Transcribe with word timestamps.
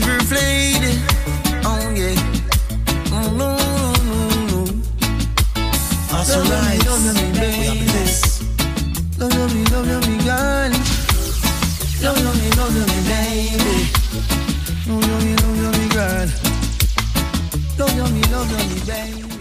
River 0.00 0.18
flayed. 0.24 0.84
Oh 1.64 1.78
yeah. 1.94 2.18
Oh 3.12 3.30
no, 3.38 3.54
no, 3.54 4.26
no, 4.50 4.64
no. 4.66 4.66
Hustle 6.10 6.42
Love 6.42 6.66
me, 6.66 6.78
love 6.82 7.04
me, 7.14 7.26
baby. 7.38 8.02
Love 9.18 9.54
me, 9.54 9.62
love 9.70 9.86
me, 10.08 10.16
girl. 10.24 10.72
Love 12.02 12.18
me, 12.34 12.48
love 12.58 12.74
me, 12.74 12.82
baby. 13.06 13.76
Love 14.88 15.22
me, 15.22 15.32
love 15.62 15.78
me, 15.78 15.86
girl. 15.94 16.28
Love 17.78 18.12
me, 18.12 18.22
love 18.32 18.50
me, 18.50 18.80
baby. 18.86 19.33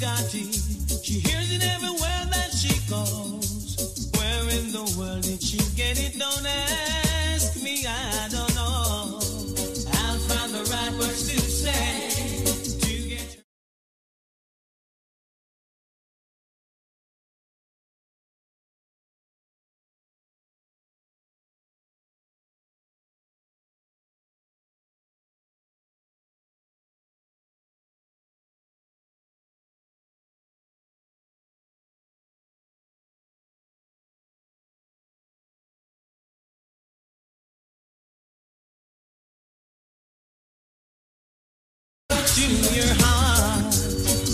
Scotty. 0.00 0.50
She 1.02 1.20
hears 1.20 1.52
it 1.52 1.62
everywhere 1.62 2.24
that 2.30 2.52
she 2.56 2.72
goes. 2.88 4.10
Where 4.16 4.48
in 4.58 4.72
the 4.72 4.96
world 4.98 5.24
did 5.24 5.42
she 5.42 5.58
get 5.76 6.00
it? 6.00 6.18
Don't 6.18 6.46
ask 6.46 6.89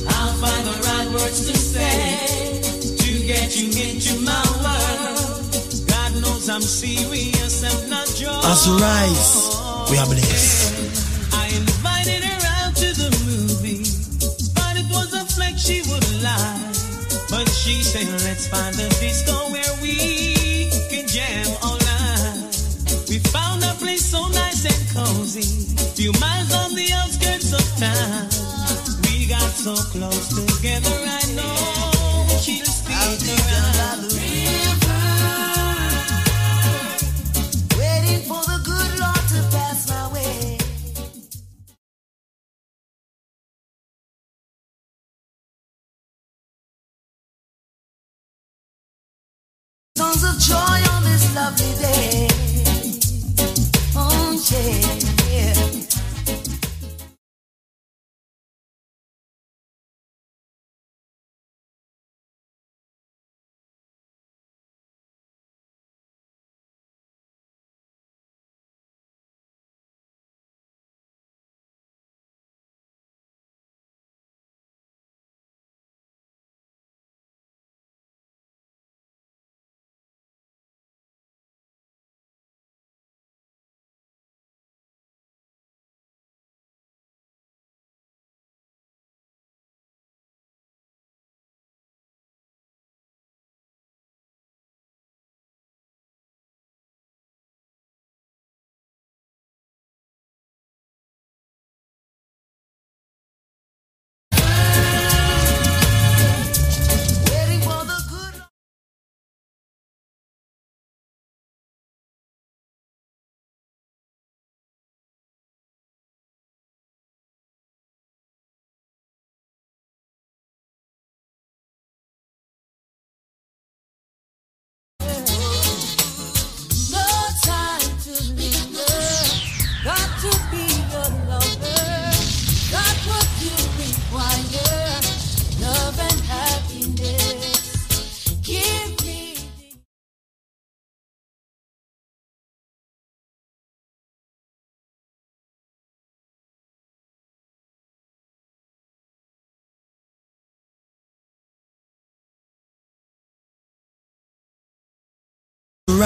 I'll 0.09 0.34
find 0.39 0.65
the 0.67 0.77
right 0.87 1.09
words 1.12 1.50
to 1.50 1.56
say 1.56 2.61
to 3.03 3.27
get 3.27 3.56
you 3.56 3.67
into 3.83 4.21
my 4.25 4.43
world. 4.62 5.89
God 5.89 6.12
knows 6.22 6.49
I'm 6.49 6.62
serious, 6.62 7.65
I'm 7.65 7.91
not 7.91 8.06
joking. 8.06 8.49
Hustle 8.49 8.78
rise. 8.78 9.91
We 9.91 9.99
are 9.99 10.06
blessed. 10.06 11.34
I 11.34 11.49
invited 11.49 12.22
her 12.22 12.41
out 12.62 12.77
to 12.77 12.94
the 12.94 13.11
movie, 13.27 13.83
but 14.55 14.77
it 14.78 14.87
was 14.91 15.12
a 15.12 15.25
flex 15.27 15.67
she 15.67 15.83
would 15.91 16.23
lie. 16.23 16.73
But 17.28 17.49
she 17.49 17.83
said, 17.83 18.06
let's 18.23 18.47
find 18.47 18.75
a 18.77 18.88
disco 19.00 19.50
where 19.50 19.75
we 19.83 20.25
so 29.66 29.75
close 29.75 30.28
together, 30.28 30.94
I 30.94 31.34
know 31.34 32.38
she'll 32.38 32.65
stick 32.65 33.45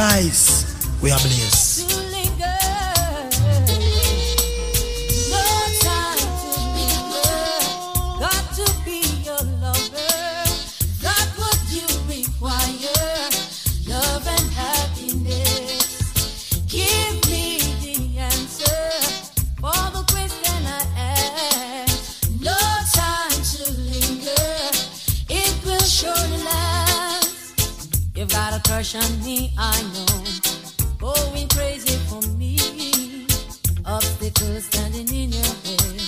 Rise. 0.01 0.65
We 1.03 1.11
are 1.11 1.19
blessed. 1.19 1.90
I 29.63 29.83
know. 29.93 30.07
Oh, 31.03 31.31
Going 31.33 31.49
crazy 31.49 31.99
for 32.09 32.23
me. 32.39 32.57
Obstacles 33.85 34.65
standing 34.65 35.09
in 35.15 35.33
your 35.33 35.53
way. 35.67 36.00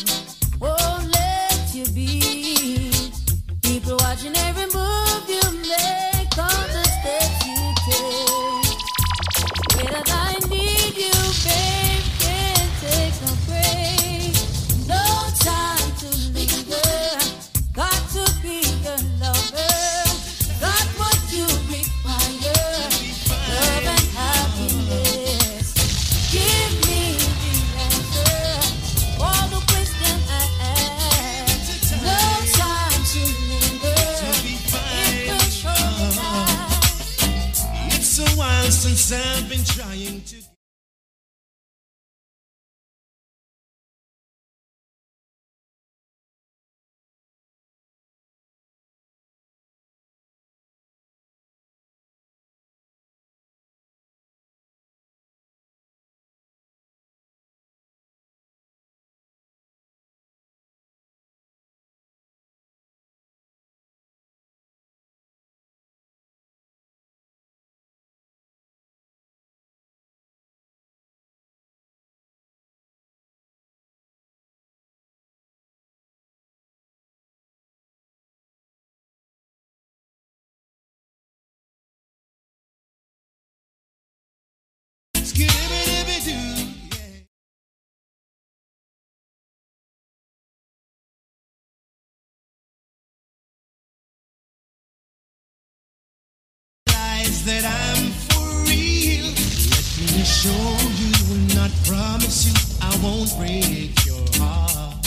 That 97.45 97.65
I'm 97.65 98.11
for 98.31 98.71
real. 98.71 99.27
Let 99.27 100.13
me 100.15 100.23
show 100.23 100.65
you, 101.01 101.11
not 101.57 101.71
promise 101.85 102.47
you, 102.47 102.55
I 102.81 102.95
won't 103.03 103.37
break 103.37 104.07
your 104.07 104.25
heart. 104.39 105.07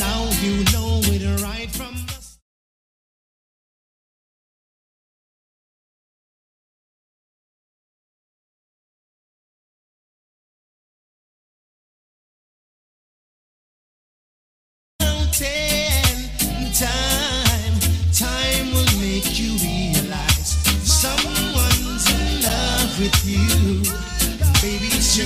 Now 0.00 0.24
you 0.40 0.64
know 0.72 0.87
Baby, 24.62 24.88
it's. 24.92 25.18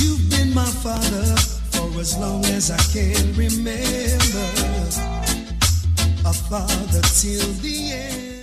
You've 0.00 0.30
been 0.30 0.54
my 0.54 0.64
father 0.64 1.36
for 1.72 2.00
as 2.00 2.16
long 2.18 2.44
as 2.46 2.70
I 2.70 2.78
can 2.92 3.34
remember. 3.34 4.48
A 6.26 6.32
father 6.32 7.02
till 7.02 7.52
the 7.60 7.92
end. 7.92 8.33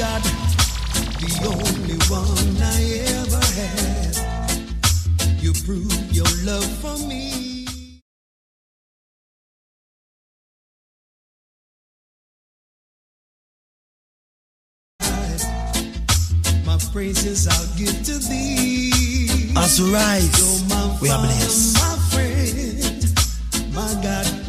God, 0.00 0.22
the 1.20 1.30
only 1.44 1.98
one 2.08 2.56
I 2.62 2.80
ever 3.20 3.44
had. 3.60 4.16
You 5.42 5.52
prove 5.52 5.92
your 6.10 6.24
love 6.42 6.64
for 6.80 6.96
me. 7.06 7.66
My 16.64 16.78
praises 16.94 17.46
I'll 17.46 17.76
give 17.76 18.02
to 18.04 18.18
thee. 18.26 19.52
As 19.54 19.78
we 19.82 19.92
rise, 19.92 20.62
we 21.02 21.10
are 21.10 21.18
blessed. 21.18 21.76
My 21.76 21.96
friend, 22.08 23.04
my 23.74 24.02
God, 24.02 24.39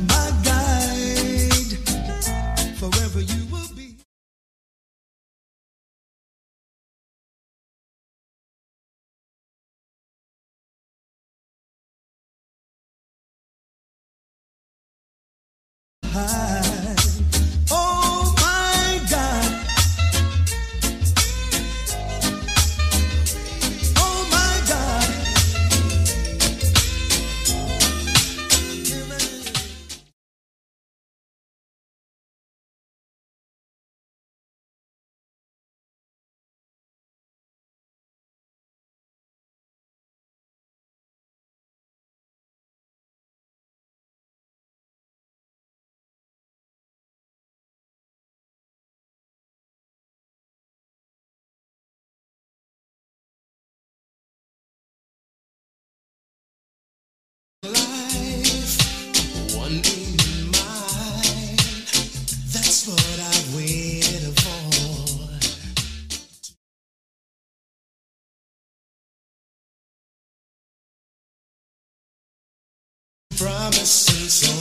promising 73.72 74.28
so 74.28 74.52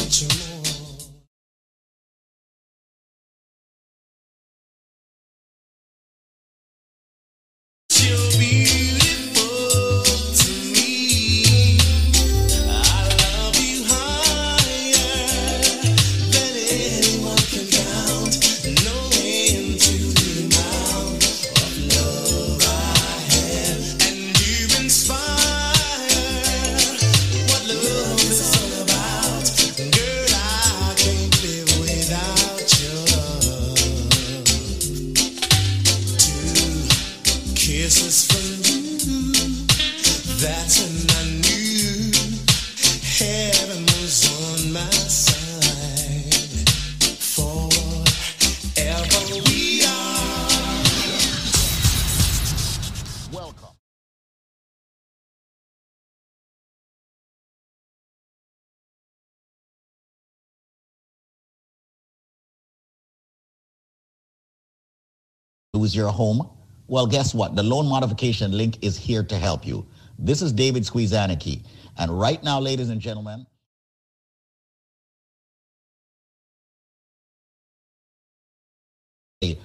much 0.00 0.38
more. 0.38 0.43
Lose 65.84 65.94
your 65.94 66.08
home? 66.08 66.48
Well, 66.86 67.06
guess 67.06 67.34
what? 67.34 67.56
The 67.56 67.62
loan 67.62 67.86
modification 67.86 68.52
link 68.52 68.82
is 68.82 68.96
here 68.96 69.22
to 69.22 69.36
help 69.36 69.66
you. 69.66 69.86
This 70.18 70.40
is 70.40 70.50
David 70.50 70.84
Squeezaniki. 70.84 71.62
And 71.98 72.18
right 72.18 72.42
now, 72.42 72.58
ladies 72.58 72.88
and 72.88 73.02
gentlemen, 73.02 73.46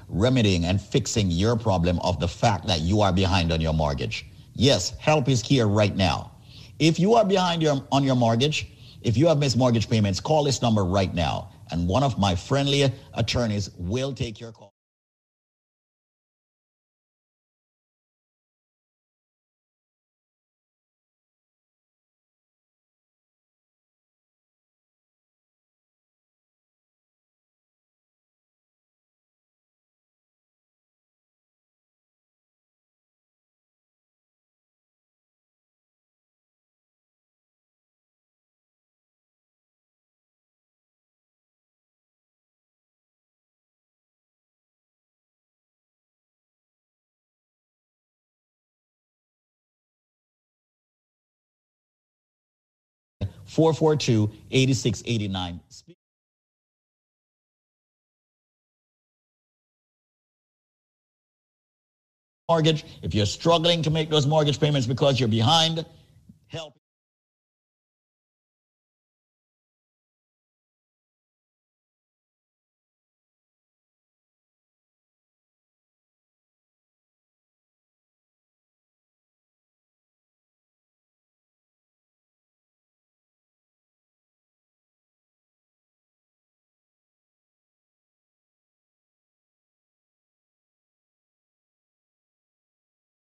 remedying 0.09 0.65
and 0.65 0.81
fixing 0.81 1.31
your 1.31 1.55
problem 1.55 1.99
of 1.99 2.19
the 2.19 2.27
fact 2.27 2.67
that 2.67 2.81
you 2.81 2.99
are 2.99 3.13
behind 3.13 3.53
on 3.53 3.61
your 3.61 3.71
mortgage. 3.73 4.25
Yes, 4.53 4.97
help 4.99 5.29
is 5.29 5.41
here 5.41 5.69
right 5.69 5.95
now. 5.95 6.33
If 6.79 6.99
you 6.99 7.13
are 7.13 7.23
behind 7.23 7.61
your, 7.61 7.81
on 7.93 8.03
your 8.03 8.17
mortgage, 8.17 8.67
if 9.03 9.15
you 9.15 9.25
have 9.27 9.37
missed 9.37 9.55
mortgage 9.55 9.89
payments, 9.89 10.19
call 10.19 10.43
this 10.43 10.61
number 10.61 10.83
right 10.83 11.13
now. 11.13 11.53
And 11.71 11.87
one 11.87 12.03
of 12.03 12.19
my 12.19 12.35
friendly 12.35 12.91
attorneys 13.13 13.69
will 13.77 14.11
take 14.11 14.41
your 14.41 14.51
call. 14.51 14.73
Four 53.49 53.73
four 53.73 53.95
two 53.95 54.31
eighty 54.51 54.75
six 54.75 55.01
eighty 55.07 55.27
nine. 55.27 55.59
Mortgage, 62.47 62.85
if 63.01 63.15
you're 63.15 63.25
struggling 63.25 63.81
to 63.81 63.89
make 63.89 64.09
those 64.09 64.27
mortgage 64.27 64.59
payments 64.59 64.87
because 64.87 65.19
you're 65.19 65.29
behind, 65.29 65.83
help. 66.47 66.75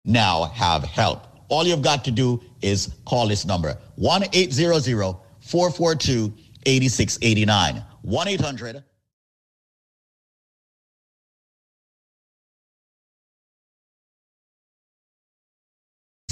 Now 0.09 0.45
have 0.45 0.83
help. 0.83 1.27
All 1.47 1.65
you've 1.65 1.81
got 1.81 2.03
to 2.05 2.11
do 2.11 2.41
is 2.61 2.93
call 3.05 3.27
this 3.27 3.45
number 3.45 3.77
1 3.95 4.23
800 4.33 5.15
442 5.39 6.33
8689. 6.65 7.83
1 8.01 8.27
800 8.27 8.83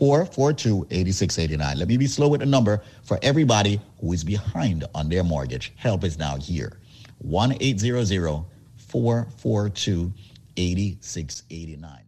442 0.00 0.86
8689. 0.90 1.78
Let 1.78 1.86
me 1.86 1.98
be 1.98 2.06
slow 2.06 2.28
with 2.28 2.40
the 2.40 2.46
number 2.46 2.82
for 3.02 3.18
everybody 3.22 3.78
who 4.00 4.14
is 4.14 4.24
behind 4.24 4.86
on 4.94 5.10
their 5.10 5.22
mortgage. 5.22 5.74
Help 5.76 6.04
is 6.04 6.18
now 6.18 6.38
here. 6.38 6.80
1 7.18 7.56
800 7.60 8.44
442 8.78 10.10
8689. 10.56 11.99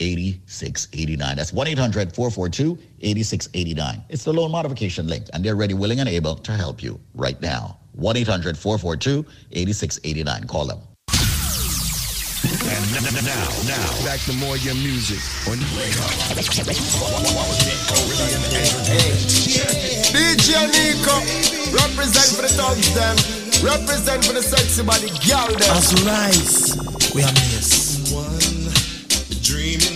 Eighty-six 0.00 0.88
eighty-nine. 0.92 1.36
That's 1.36 1.52
1 1.52 1.66
800 1.68 2.14
442 2.14 2.78
8689. 3.00 4.04
It's 4.08 4.24
the 4.24 4.32
loan 4.32 4.50
modification 4.50 5.06
link, 5.06 5.24
and 5.32 5.44
they're 5.44 5.56
ready, 5.56 5.74
willing, 5.74 6.00
and 6.00 6.08
able 6.08 6.36
to 6.36 6.52
help 6.52 6.82
you 6.82 7.00
right 7.14 7.40
now. 7.40 7.78
1 7.92 8.16
800 8.16 8.58
442 8.58 9.24
8689. 9.52 10.44
Call 10.46 10.66
them. 10.66 10.78
And 12.46 12.84
n- 12.94 13.06
n- 13.06 13.24
now, 13.24 13.48
now, 13.66 14.04
back 14.04 14.20
to 14.20 14.32
more 14.34 14.56
your 14.58 14.74
music 14.74 15.18
on 15.48 15.58
DJ 20.12 20.66
Nico, 20.72 21.16
represent 21.74 22.30
for 22.36 22.42
the 22.42 22.48
thugs 22.48 22.94
them, 22.94 23.16
represent 23.64 24.24
for 24.24 24.32
the 24.32 24.42
sexy 24.42 24.82
body 24.82 25.08
girl 25.26 25.48
them. 25.48 25.76
As 25.76 25.92
we 25.94 26.06
rise, 26.06 26.76
we 27.14 27.22
are 27.22 27.32
blessed. 27.32 27.85
One 29.48 29.54
dream 29.54 29.95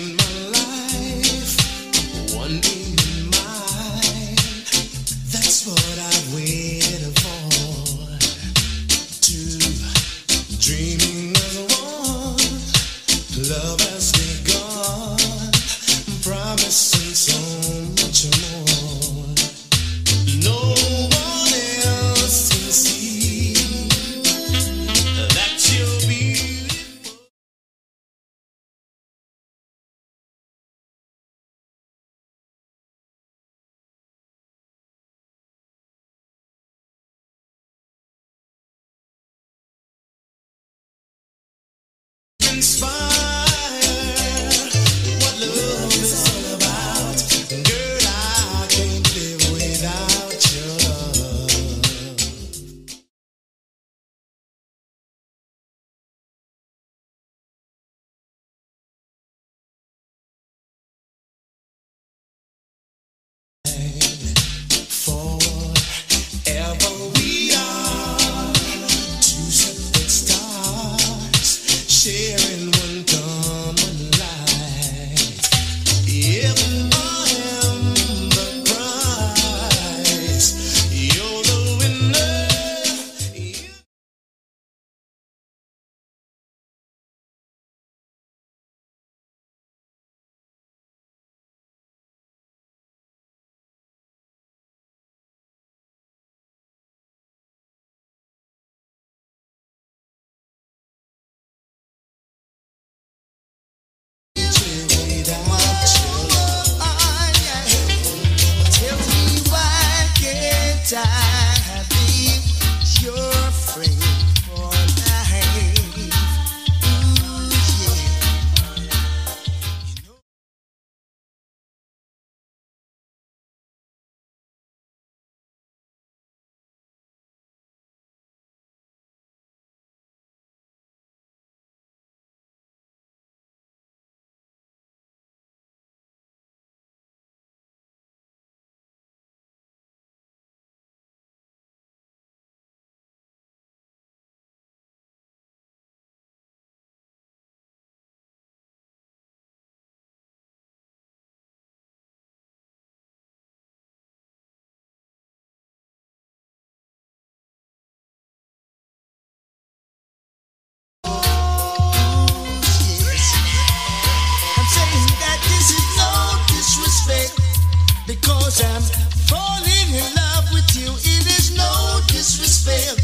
Because 168.31 168.63
I'm 168.63 168.83
falling 169.27 169.91
in 169.93 170.15
love 170.15 170.53
with 170.53 170.71
you. 170.77 170.93
It 171.03 171.27
is 171.27 171.57
no 171.57 172.01
disrespect. 172.07 173.03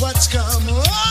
What's 0.00 0.26
come 0.26 0.68
over 0.68 1.05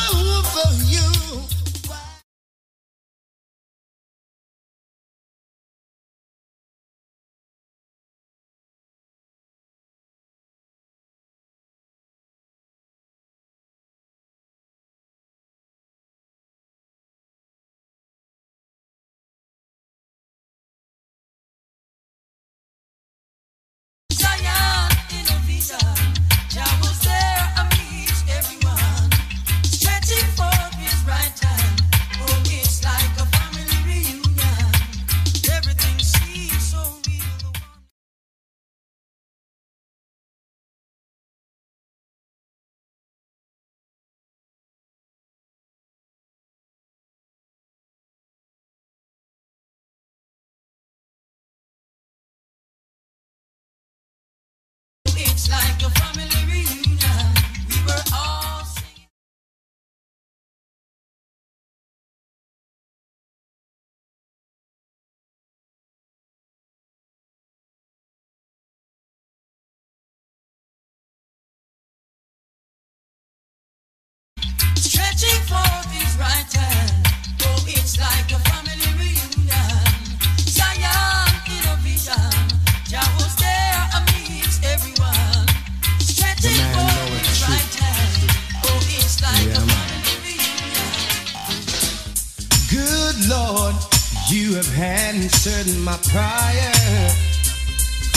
my 95.85 95.97
prayer 96.09 97.09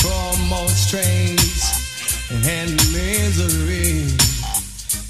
from 0.00 0.52
all 0.54 0.68
strains 0.68 1.68
and 2.30 2.70
misery. 2.94 4.08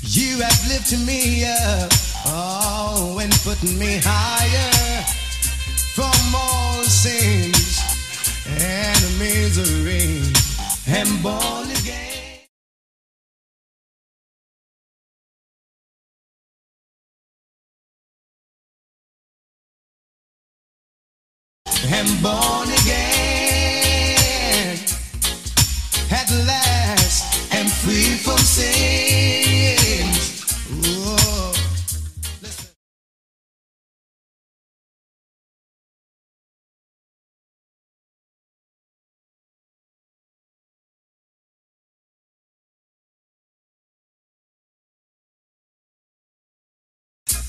You 0.02 0.40
have 0.42 0.60
lifted 0.66 1.06
me 1.06 1.44
up, 1.44 1.92
oh, 2.26 3.20
and 3.22 3.32
put 3.44 3.62
me 3.62 4.00
higher 4.02 5.04
from 5.94 6.34
all 6.34 6.82
sins 6.82 7.80
and 8.48 9.18
misery. 9.20 10.32
And 10.88 11.22
born 11.22 11.77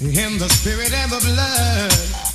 In 0.01 0.37
the 0.37 0.47
spirit 0.47 0.93
and 0.93 1.11
the 1.11 1.19
blood 1.19 2.28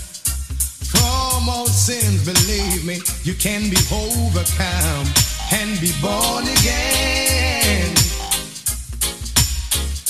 all 1.48 1.66
sins, 1.66 2.24
believe 2.24 2.84
me, 2.84 3.00
you 3.22 3.34
can 3.34 3.70
be 3.70 3.76
overcome 3.92 5.06
and 5.52 5.80
be 5.80 5.92
born 6.00 6.44
again. 6.44 7.94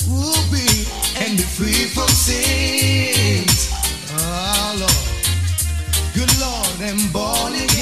We'll 0.07 0.45
be 0.51 0.67
and 1.19 1.37
be 1.37 1.43
free 1.43 1.85
from 1.95 2.07
sins. 2.09 3.69
Ah, 4.11 4.73
oh, 4.73 4.79
Lord. 4.79 5.05
Good 6.13 6.31
Lord, 6.39 6.81
and 6.81 7.11
born 7.11 7.53
again. 7.53 7.74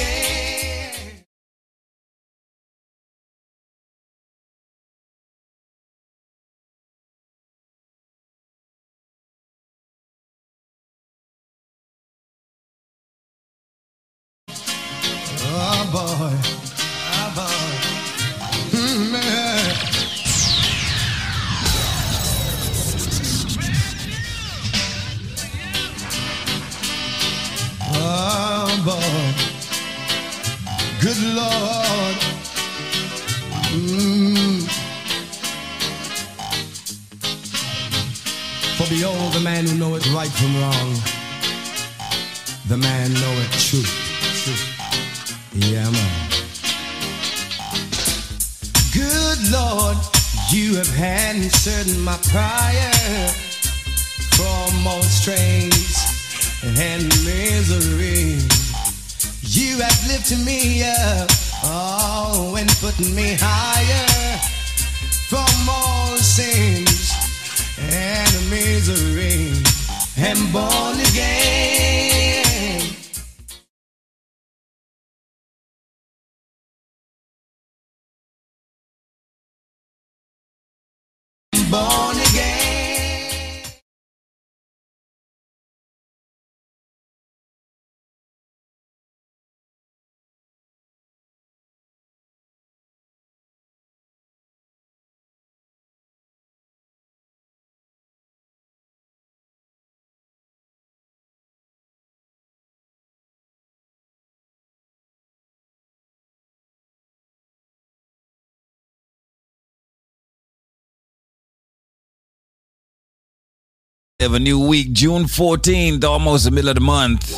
Have 114.24 114.32
a 114.32 114.40
new 114.40 114.58
week, 114.58 114.92
June 114.92 115.24
14th, 115.24 116.02
almost 116.02 116.46
the 116.46 116.50
middle 116.50 116.70
of 116.70 116.76
the 116.76 116.80
month. 116.80 117.36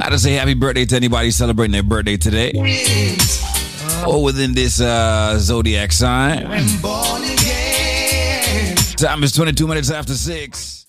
I 0.00 0.08
just 0.08 0.24
say 0.24 0.32
happy 0.32 0.54
birthday 0.54 0.86
to 0.86 0.96
anybody 0.96 1.30
celebrating 1.32 1.72
their 1.72 1.82
birthday 1.82 2.16
today. 2.16 2.52
Or 4.08 4.22
within 4.24 4.54
this 4.54 4.80
uh, 4.80 5.36
zodiac 5.38 5.92
sign. 5.92 6.44
Time 8.96 9.22
is 9.22 9.32
22 9.32 9.66
minutes 9.66 9.90
after 9.90 10.14
6. 10.14 10.86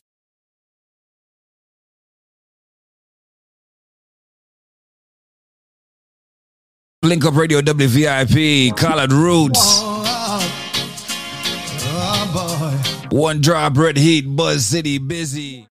Link 7.04 7.26
Up 7.26 7.36
Radio 7.36 7.60
WVIP, 7.60 8.78
Collard 8.78 9.12
Roots. 9.12 9.91
One 13.12 13.42
Drop 13.42 13.76
Red 13.76 13.98
Heat, 13.98 14.22
Buzz 14.22 14.66
City, 14.66 14.98
Busy. 14.98 15.68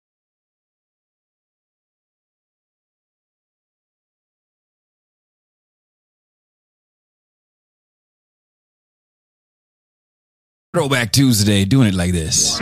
Throwback 10.72 11.10
Tuesday, 11.10 11.64
doing 11.64 11.88
it 11.88 11.94
like 11.94 12.12
this. 12.12 12.58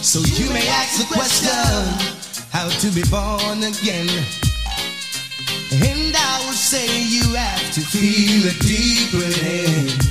So 0.00 0.20
you 0.20 0.48
may 0.52 0.68
ask 0.68 1.00
the 1.00 1.12
question, 1.12 1.50
how 2.52 2.68
to 2.68 2.90
be 2.94 3.02
born 3.10 3.64
again. 3.64 4.08
And 5.72 6.14
I 6.16 6.44
will 6.46 6.52
say 6.52 6.86
you 7.02 7.34
have 7.34 7.74
to 7.74 7.80
feel 7.80 8.46
it 8.46 8.60
deep 8.60 9.12
within. 9.12 10.09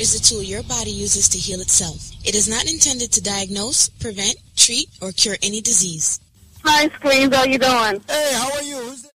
Is 0.00 0.14
a 0.14 0.22
tool 0.22 0.42
your 0.42 0.62
body 0.62 0.90
uses 0.90 1.28
to 1.28 1.36
heal 1.36 1.60
itself. 1.60 2.10
It 2.24 2.34
is 2.34 2.48
not 2.48 2.64
intended 2.64 3.12
to 3.12 3.22
diagnose, 3.22 3.90
prevent, 3.90 4.36
treat, 4.56 4.88
or 5.02 5.12
cure 5.12 5.36
any 5.42 5.60
disease. 5.60 6.18
Hi, 6.64 6.88
Screens. 6.88 7.34
How 7.36 7.44
you 7.44 7.58
doing? 7.58 8.02
Hey, 8.08 8.30
how 8.32 8.50
are 8.54 8.62
you? 8.62 8.76
Who's 8.76 9.02
that? 9.02 9.10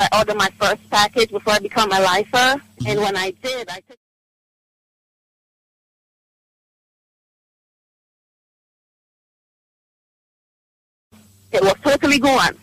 I 0.00 0.18
ordered 0.18 0.36
my 0.36 0.50
first 0.58 0.90
package 0.90 1.30
before 1.30 1.52
I 1.52 1.58
become 1.60 1.92
a 1.92 2.00
lifer, 2.00 2.36
and 2.36 2.60
mm-hmm. 2.80 3.00
when 3.02 3.16
I 3.16 3.30
did, 3.30 3.68
I 3.70 3.82
took. 3.88 4.01
It 11.52 11.62
was 11.62 11.74
totally 11.82 12.18
gone. 12.18 12.56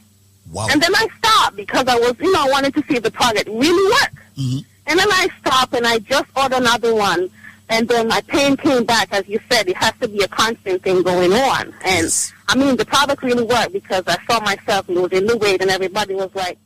Wow. 0.51 0.67
And 0.71 0.81
then 0.81 0.93
I 0.95 1.07
stopped 1.19 1.55
because 1.55 1.87
I 1.87 1.95
was, 1.95 2.15
you 2.19 2.31
know, 2.31 2.45
I 2.45 2.49
wanted 2.49 2.73
to 2.75 2.83
see 2.87 2.95
if 2.97 3.03
the 3.03 3.11
product 3.11 3.47
really 3.47 3.91
worked. 3.91 4.15
Mhm. 4.37 4.65
And 4.87 4.99
then 4.99 5.07
I 5.11 5.27
stopped 5.41 5.75
and 5.75 5.85
I 5.85 5.99
just 5.99 6.25
ordered 6.35 6.57
another 6.57 6.95
one. 6.95 7.29
And 7.71 7.87
then 7.87 8.07
my 8.07 8.21
pain 8.21 8.57
came 8.57 8.83
back. 8.83 9.09
As 9.11 9.27
you 9.27 9.39
said, 9.51 9.69
it 9.69 9.77
has 9.77 9.93
to 10.01 10.07
be 10.07 10.23
a 10.23 10.27
constant 10.27 10.81
thing 10.81 11.03
going 11.03 11.31
on. 11.33 11.73
And 11.83 12.05
Yes. 12.05 12.33
I 12.47 12.55
mean, 12.55 12.75
the 12.77 12.85
product 12.85 13.21
really 13.21 13.43
worked 13.43 13.73
because 13.73 14.03
I 14.07 14.17
saw 14.27 14.39
myself 14.39 14.89
losing 14.89 15.27
the 15.27 15.37
weight 15.37 15.61
and 15.61 15.69
everybody 15.69 16.15
was 16.15 16.31
like, 16.33 16.57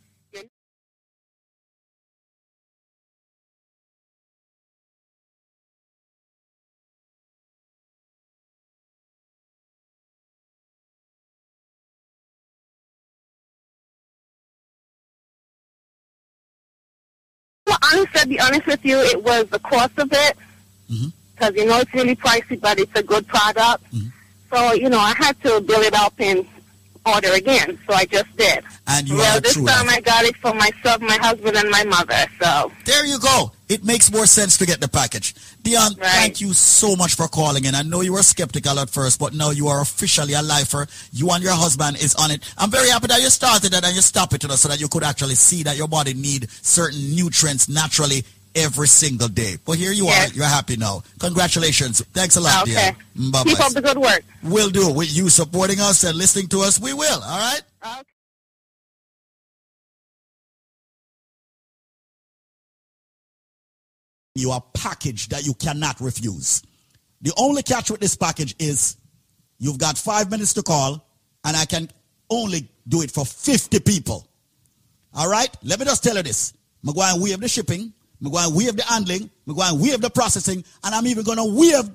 Well, 17.93 18.01
honestly, 18.01 18.21
to 18.21 18.27
be 18.27 18.39
honest 18.39 18.65
with 18.65 18.85
you, 18.85 18.99
it 18.99 19.23
was 19.23 19.47
the 19.49 19.59
cost 19.59 19.97
of 19.97 20.11
it. 20.11 20.37
Mm-hmm. 20.91 21.55
You 21.55 21.65
know, 21.65 21.79
it's 21.79 21.93
really 21.93 22.15
pricey, 22.15 22.59
but 22.59 22.79
it's 22.79 22.95
a 22.95 23.03
good 23.03 23.27
product. 23.27 23.83
Mm-hmm. 23.93 24.07
So, 24.51 24.73
you 24.73 24.89
know, 24.89 24.99
I 24.99 25.13
had 25.17 25.39
to 25.43 25.61
build 25.61 25.83
it 25.83 25.93
up 25.93 26.13
and 26.19 26.45
order 27.05 27.31
again. 27.33 27.79
So 27.87 27.93
I 27.93 28.05
just 28.05 28.35
did. 28.37 28.63
And 28.87 29.07
you 29.07 29.15
well, 29.15 29.41
this 29.41 29.55
time 29.55 29.89
I 29.89 30.01
got 30.01 30.25
it 30.25 30.35
for 30.37 30.53
myself, 30.53 31.01
my 31.01 31.17
husband, 31.17 31.55
and 31.57 31.69
my 31.69 31.83
mother. 31.83 32.25
So, 32.41 32.71
There 32.85 33.05
you 33.05 33.19
go. 33.19 33.51
It 33.69 33.83
makes 33.83 34.11
more 34.11 34.25
sense 34.25 34.57
to 34.57 34.65
get 34.65 34.81
the 34.81 34.87
package. 34.87 35.33
Dion, 35.63 35.95
thank 35.95 36.41
you 36.41 36.53
so 36.53 36.95
much 36.95 37.15
for 37.15 37.27
calling 37.27 37.65
in. 37.65 37.73
I 37.75 37.81
know 37.81 38.01
you 38.01 38.13
were 38.13 38.21
skeptical 38.21 38.77
at 38.79 38.89
first, 38.89 39.19
but 39.19 39.33
now 39.33 39.51
you 39.51 39.67
are 39.67 39.81
officially 39.81 40.33
a 40.33 40.41
lifer. 40.41 40.85
You 41.11 41.31
and 41.31 41.43
your 41.43 41.53
husband 41.53 41.97
is 41.97 42.13
on 42.15 42.29
it. 42.31 42.43
I'm 42.57 42.69
very 42.69 42.89
happy 42.89 43.07
that 43.07 43.21
you 43.21 43.29
started 43.29 43.73
it 43.73 43.83
and 43.83 43.95
you 43.95 44.01
stopped 44.01 44.33
it 44.33 44.43
so 44.43 44.67
that 44.67 44.79
you 44.79 44.87
could 44.89 45.03
actually 45.03 45.35
see 45.35 45.63
that 45.63 45.77
your 45.77 45.87
body 45.87 46.13
need 46.13 46.49
certain 46.51 47.15
nutrients 47.15 47.69
naturally 47.69 48.23
every 48.55 48.87
single 48.87 49.27
day. 49.27 49.57
But 49.65 49.77
here 49.77 49.91
you 49.91 50.05
Yes. 50.05 50.31
are. 50.31 50.33
You're 50.35 50.45
happy 50.45 50.77
now. 50.77 51.03
Congratulations. 51.19 52.01
Thanks 52.13 52.35
a 52.35 52.41
lot, 52.41 52.63
okay. 52.63 52.73
Dion. 52.73 52.95
Mm, 53.17 53.31
Bye 53.31 53.43
Keep 53.43 53.59
up 53.59 53.71
the 53.73 53.81
good 53.81 53.97
work. 53.97 54.23
We'll 54.43 54.69
do. 54.69 54.91
With 54.91 55.11
you 55.13 55.29
supporting 55.29 55.79
us 55.79 56.03
and 56.03 56.17
listening 56.17 56.47
to 56.49 56.61
us, 56.61 56.79
we 56.79 56.93
will. 56.93 57.21
All 57.21 57.37
right? 57.37 57.61
Okay. 57.85 58.01
You 64.35 64.51
a 64.51 64.61
package 64.73 65.29
that 65.29 65.45
you 65.45 65.53
cannot 65.53 66.01
refuse. 66.01 66.63
The 67.21 67.33
only 67.37 67.61
catch 67.63 67.91
with 67.91 67.99
this 67.99 68.15
package 68.15 68.55
is 68.59 68.97
you've 69.59 69.77
got 69.77 69.97
five 69.97 70.31
minutes 70.31 70.53
to 70.53 70.63
call, 70.63 71.05
and 71.45 71.55
I 71.55 71.65
can 71.65 71.89
only 72.29 72.67
do 72.87 73.01
it 73.01 73.11
for 73.11 73.25
50 73.25 73.79
people. 73.81 74.27
All 75.13 75.29
right? 75.29 75.55
Let 75.63 75.79
me 75.79 75.85
just 75.85 76.03
tell 76.03 76.15
you 76.15 76.23
this. 76.23 76.53
I'm 76.85 76.93
going 76.93 77.39
the 77.39 77.47
shipping. 77.47 77.93
I'm 78.23 78.31
going 78.31 78.49
to 78.49 78.55
waive 78.55 78.75
the 78.77 78.83
handling. 78.83 79.29
I'm 79.47 79.55
going 79.55 79.75
to 79.75 79.83
waive 79.83 80.01
the 80.01 80.09
processing. 80.09 80.63
And 80.83 80.95
I'm 80.95 81.07
even 81.07 81.23
going 81.23 81.37
to 81.37 81.59
waive 81.59 81.89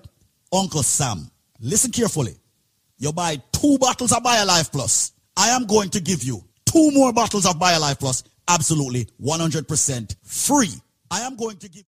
Uncle 0.53 0.83
Sam. 0.83 1.31
Listen 1.61 1.91
carefully. 1.91 2.37
You 2.99 3.13
buy 3.13 3.41
two 3.53 3.79
bottles 3.79 4.13
of 4.13 4.23
BioLife 4.23 4.71
Plus. 4.73 5.13
I 5.37 5.51
am 5.51 5.67
going 5.67 5.91
to 5.91 6.01
give 6.01 6.23
you 6.23 6.45
two 6.65 6.91
more 6.93 7.13
bottles 7.13 7.47
of 7.47 7.59
BioLife 7.59 7.99
Plus 7.99 8.25
absolutely 8.49 9.07
100% 9.23 10.17
free. 10.23 10.73
I 11.11 11.21
am 11.21 11.37
going 11.37 11.57
to 11.59 11.69
give 11.69 11.85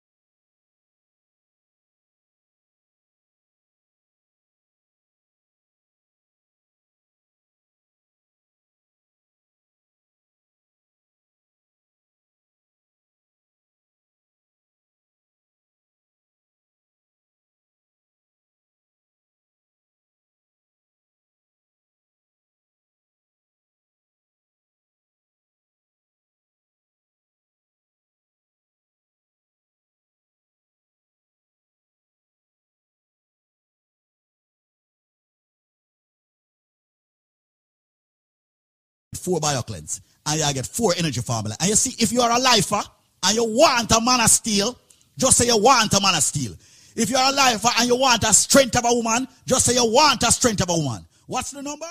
four 39.27 39.41
BioCleanse 39.41 40.01
and 40.25 40.41
you 40.41 40.55
get 40.55 40.67
four 40.67 40.95
energy 40.97 41.21
formula. 41.21 41.57
And 41.59 41.69
you 41.69 41.75
see, 41.75 42.01
if 42.01 42.12
you 42.12 42.21
are 42.21 42.31
a 42.31 42.39
lifer 42.39 42.81
and 43.25 43.35
you 43.35 43.43
want 43.43 43.91
a 43.91 44.01
man 44.01 44.21
of 44.21 44.31
steel, 44.31 44.79
just 45.19 45.37
say 45.37 45.47
you 45.47 45.59
want 45.59 45.93
a 45.93 46.01
man 46.01 46.15
of 46.15 46.23
steel. 46.23 46.53
If 46.95 47.11
you 47.11 47.17
are 47.17 47.33
a 47.33 47.35
lifer 47.35 47.69
and 47.77 47.89
you 47.89 47.97
want 47.97 48.23
a 48.23 48.33
strength 48.33 48.77
of 48.79 48.85
a 48.85 48.95
woman, 48.95 49.27
just 49.45 49.67
say 49.67 49.75
you 49.75 49.85
want 49.85 50.23
a 50.23 50.31
strength 50.31 50.62
of 50.62 50.71
a 50.71 50.79
woman. 50.79 51.05
What's 51.27 51.51
the 51.51 51.61
number? 51.61 51.87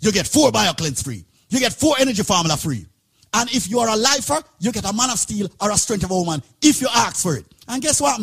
You 0.00 0.10
get 0.12 0.26
four 0.26 0.50
BioCleanse 0.50 1.04
free. 1.04 1.24
You 1.48 1.60
get 1.60 1.72
four 1.72 1.94
Energy 1.98 2.22
Formula 2.22 2.56
free. 2.56 2.86
And 3.34 3.48
if 3.50 3.70
you 3.70 3.78
are 3.78 3.88
a 3.88 3.96
lifer, 3.96 4.42
you 4.58 4.72
get 4.72 4.88
a 4.88 4.92
man 4.92 5.10
of 5.10 5.18
steel 5.18 5.48
or 5.60 5.70
a 5.70 5.76
strength 5.76 6.04
of 6.04 6.10
a 6.10 6.14
woman 6.14 6.42
if 6.60 6.82
you 6.82 6.88
ask 6.92 7.22
for 7.22 7.36
it. 7.36 7.46
And 7.68 7.80
guess 7.80 8.00
what? 8.00 8.20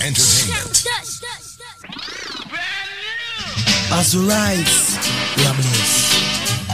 Entertainment. 0.00 0.84
As 3.92 4.16
rights. 4.16 4.96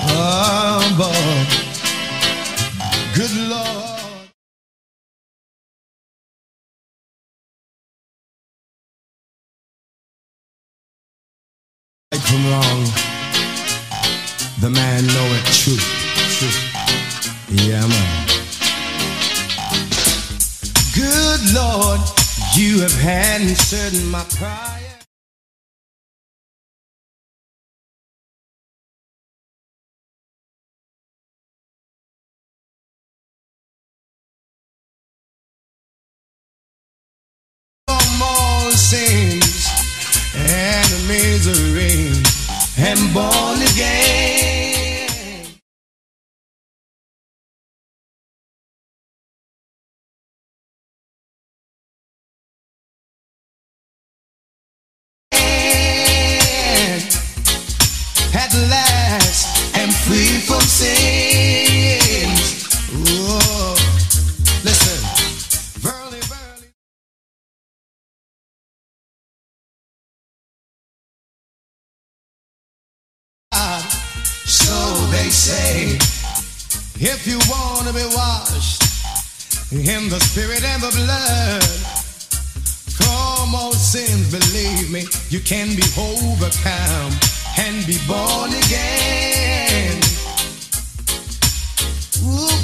Oh, 0.05 0.81
boy. 0.99 1.63
Good 3.15 3.35
Lord. 3.49 3.92
Have 22.83 23.05
answered 23.05 24.11
my 24.11 24.25
prayer. 24.25 24.92
Say, 75.33 75.97
if 77.01 77.27
you 77.27 77.39
want 77.49 77.89
to 77.89 77.95
be 77.95 78.05
washed 78.15 78.83
in 79.73 80.09
the 80.11 80.21
spirit 80.21 80.63
and 80.63 80.83
the 80.83 80.93
blood, 80.93 81.63
from 82.93 83.55
all 83.55 83.73
sins, 83.73 84.31
believe 84.31 84.93
me, 84.93 85.05
you 85.31 85.41
can 85.41 85.75
be 85.75 85.83
overcome 85.99 87.13
and 87.59 87.87
be 87.87 87.97
born 88.07 88.51
again. 88.53 90.03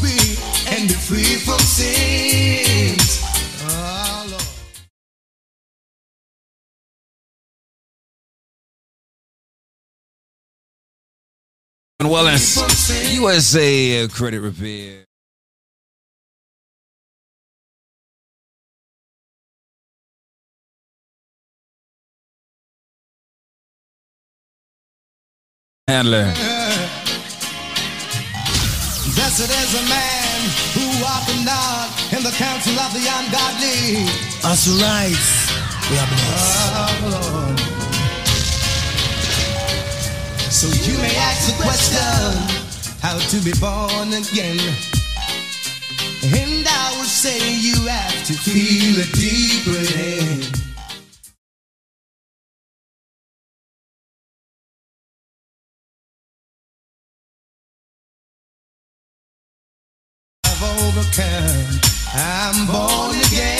Be 0.00 0.36
and 0.68 0.86
be 0.86 0.94
free 0.94 1.34
from 1.44 1.58
sins. 1.58 2.67
And 12.00 12.10
Wellness, 12.10 13.14
USA 13.16 14.04
uh, 14.04 14.08
Credit 14.08 14.40
Repair. 14.40 15.04
Handler. 25.88 26.32
Blessed 29.16 29.50
is 29.50 29.74
a 29.74 29.88
man 29.88 30.40
who 30.74 31.02
walketh 31.02 31.44
not 31.44 31.90
in 32.12 32.22
the 32.22 32.30
counsel 32.36 32.78
of 32.78 32.92
the 32.92 33.08
ungodly. 33.10 34.06
That's 34.40 34.68
right. 34.68 35.18
We 35.90 35.98
are 35.98 36.06
blessed. 36.06 36.72
Oh, 36.74 37.66
Lord. 37.66 37.77
So 40.58 40.66
you 40.90 40.98
may 40.98 41.14
ask 41.14 41.46
the 41.46 41.62
question, 41.62 42.02
how 43.00 43.16
to 43.16 43.38
be 43.44 43.52
born 43.60 44.08
again. 44.08 44.58
And 46.34 46.66
I 46.66 46.94
will 46.98 47.04
say 47.04 47.38
you 47.54 47.86
have 47.86 48.26
to 48.26 48.32
feel 48.32 48.98
it 48.98 49.12
deep 49.12 49.66
within. 49.68 50.42
I've 60.42 60.62
overcome. 60.64 61.78
I'm 62.14 62.66
born 62.66 63.16
again. 63.26 63.57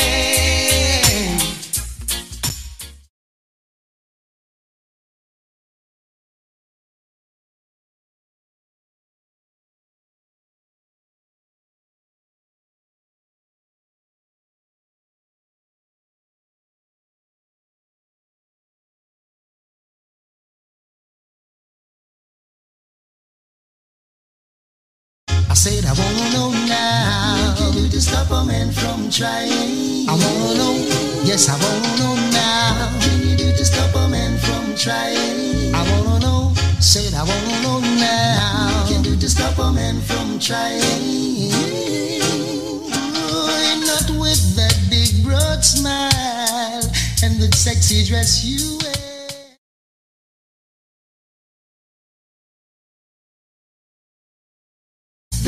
Said 25.59 25.85
I 25.87 25.93
wanna 25.93 26.31
know 26.31 26.51
now. 26.69 27.53
Can 27.59 27.73
you 27.73 27.89
to 27.89 28.01
stop 28.01 28.31
a 28.31 28.45
man 28.45 28.71
from 28.71 29.11
trying? 29.11 30.09
I 30.09 30.15
wanna 30.15 30.55
know. 30.55 30.75
Yes, 31.25 31.49
I 31.49 31.59
wanna 31.59 31.99
know 31.99 32.15
now. 32.31 32.95
Can 33.03 33.29
you 33.29 33.37
do 33.37 33.51
to 33.51 33.65
stop 33.65 33.93
a 33.97 34.07
man 34.09 34.39
from 34.39 34.77
trying? 34.77 35.75
I 35.75 35.83
wanna 35.91 36.21
know. 36.21 36.55
Said 36.79 37.13
I 37.13 37.25
wanna 37.25 37.63
know 37.65 37.81
now. 37.81 38.87
Can 38.87 39.03
you 39.03 39.11
do 39.11 39.21
to 39.21 39.29
stop 39.29 39.59
a 39.59 39.73
man 39.73 40.01
from 40.01 40.39
trying? 40.39 41.51
Oh, 43.27 43.51
not 43.91 44.09
with 44.17 44.55
that 44.55 44.79
big 44.89 45.25
broad 45.25 45.65
smile 45.65 46.87
and 47.25 47.35
the 47.43 47.51
sexy 47.53 48.05
dress 48.05 48.45
you 48.45 48.78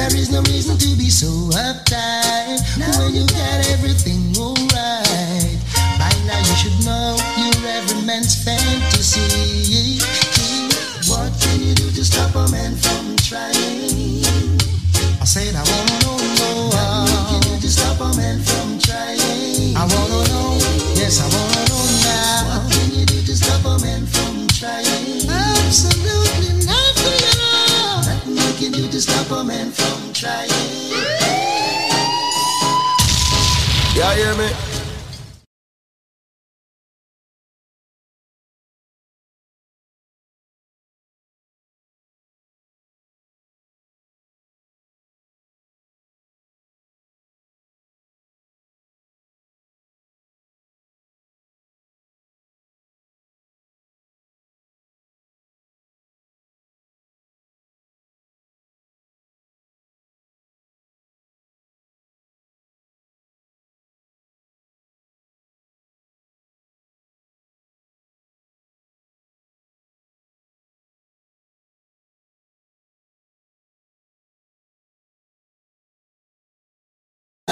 There 0.00 0.16
is 0.16 0.30
no 0.32 0.40
reason 0.48 0.78
to 0.78 0.96
be 0.96 1.10
so 1.10 1.28
uptight 1.52 2.56
when 2.96 3.14
you 3.14 3.26
got 3.28 3.68
everything 3.68 4.32
alright. 4.32 5.60
By 6.00 6.08
now 6.24 6.40
you 6.40 6.56
should 6.56 6.72
know 6.88 7.20
you're 7.36 7.68
every 7.68 8.00
man's 8.08 8.32
fantasy. 8.42 10.00
What 11.04 11.28
can 11.42 11.60
you 11.60 11.74
do 11.74 11.90
to 11.90 12.02
stop 12.02 12.34
a 12.34 12.50
man 12.50 12.76
from 12.76 13.14
trying? 13.20 14.24
I 15.20 15.26
said 15.28 15.52
I 15.54 15.60
wanna 15.68 15.96
know, 16.00 16.16
know 16.16 16.72
what 16.72 17.28
can 17.28 17.52
you 17.52 17.56
do 17.56 17.60
to 17.60 17.68
stop 17.68 18.00
a 18.00 18.16
man 18.16 18.40
from 18.40 18.78
trying? 18.78 19.76
I 19.76 19.84
wanna 19.84 20.24
know, 20.32 20.56
yes 20.96 21.20
I 21.20 21.28
wanna 21.28 21.49
man 29.38 29.70
from 29.70 30.12
trying. 30.12 30.50
Y'all 33.94 34.10
hear 34.16 34.34
me? 34.36 34.69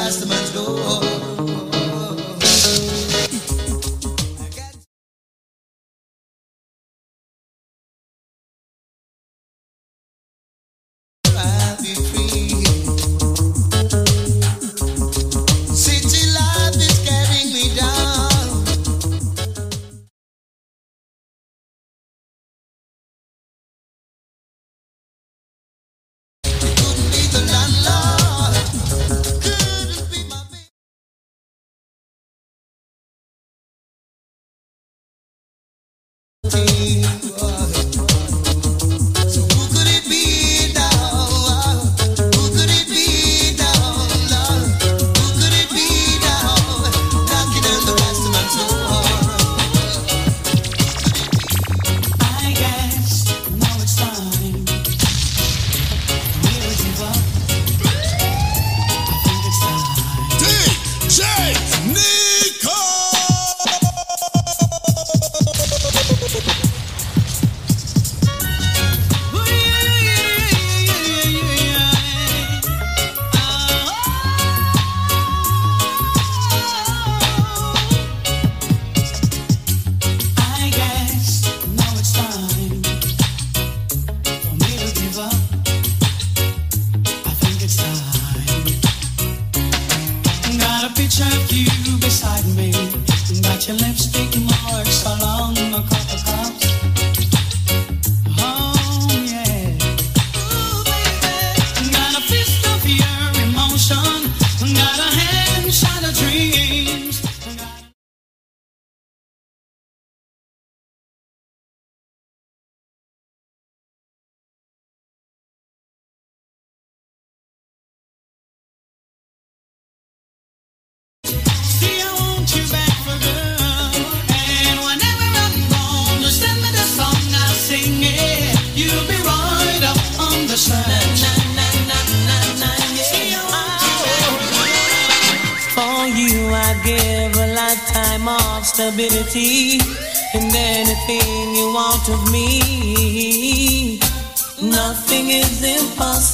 The 0.08 0.24
man's 0.24 0.50
door. 0.52 1.07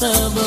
Impossible 0.05 0.44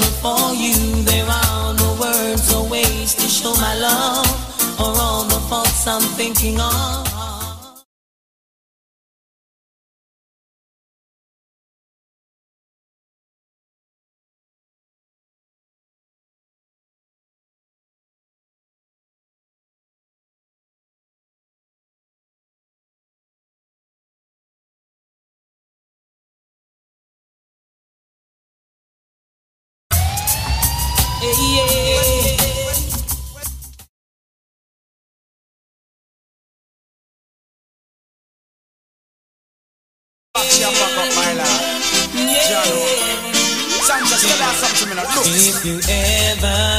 If 45.29 45.65
you 45.65 45.79
ever 45.89 46.77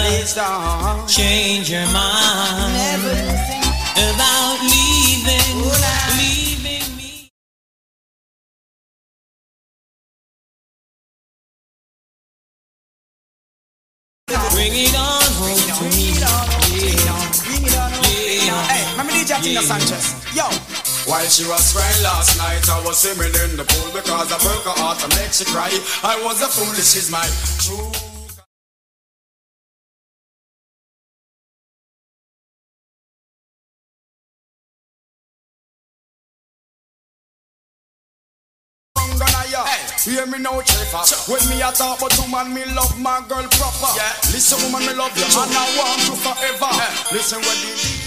change 1.08 1.70
your 1.70 1.86
mind 1.86 3.02
about 3.96 4.58
leaving, 4.62 5.56
leaving 6.16 6.96
me. 6.96 7.30
Bring 14.52 14.72
it 14.74 14.94
on 14.94 15.22
home 15.34 15.58
to 15.58 15.84
me. 15.96 16.14
Bring 17.44 17.64
it 17.64 17.76
on 17.78 17.90
home. 17.92 18.04
Hey, 18.68 18.84
remember 18.92 19.12
DJ 19.12 19.42
Tina 19.42 19.62
Sanchez? 19.62 20.14
Yo. 20.34 20.87
While 21.08 21.24
she 21.24 21.48
was 21.48 21.72
crying 21.72 22.02
last 22.02 22.36
night, 22.36 22.68
I 22.68 22.84
was 22.84 22.98
swimming 22.98 23.32
in 23.32 23.56
the 23.56 23.64
pool 23.64 23.88
because 23.96 24.28
I 24.28 24.36
broke 24.44 24.64
her 24.68 24.76
heart 24.76 25.02
and 25.02 25.14
made 25.16 25.32
she 25.32 25.46
cry. 25.46 25.72
I 26.04 26.20
was 26.22 26.42
a 26.42 26.48
fool, 26.52 26.68
she's 26.74 27.10
my 27.10 27.24
true. 27.64 27.88
Hear 40.04 40.26
me 40.26 40.38
now, 40.38 40.60
Trevor. 40.60 41.04
When 41.28 41.42
me 41.50 41.60
a 41.60 41.72
talk 41.72 41.98
about 41.98 42.16
woman, 42.20 42.54
me 42.54 42.64
love 42.72 42.96
my 43.00 43.20
girl 43.28 43.44
proper. 43.50 43.92
Listen, 44.32 44.56
woman, 44.64 44.86
me 44.86 44.94
love 44.94 45.12
you, 45.18 45.24
and 45.24 45.52
I 45.52 45.68
want 45.76 46.00
you 46.06 46.16
forever. 46.16 46.70
Listen, 47.12 47.40
when 47.42 47.58
the 47.60 47.97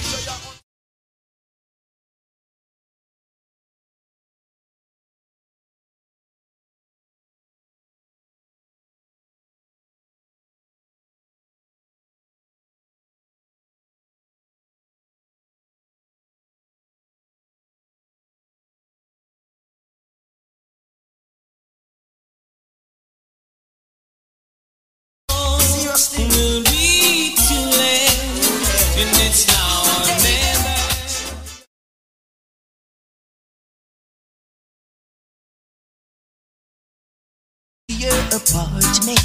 apartment. 38.33 39.19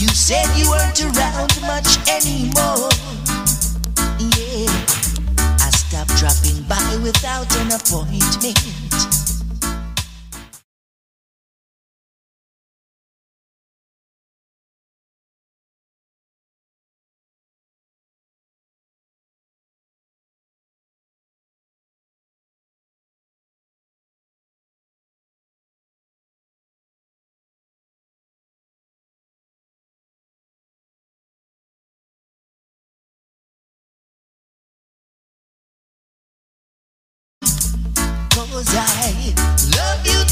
You 0.00 0.08
said 0.08 0.46
you 0.56 0.70
weren't 0.70 1.00
around 1.04 1.52
much 1.62 1.98
anymore. 2.08 2.88
Yeah, 4.18 4.70
I 5.60 5.70
stopped 5.70 6.16
dropping 6.16 6.62
by 6.64 6.96
without 7.02 7.54
an 7.56 7.72
appointment. 7.72 8.79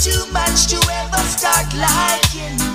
Too 0.04 0.26
much 0.32 0.68
to 0.68 0.76
ever 0.92 1.18
start 1.26 1.66
liking 1.74 2.67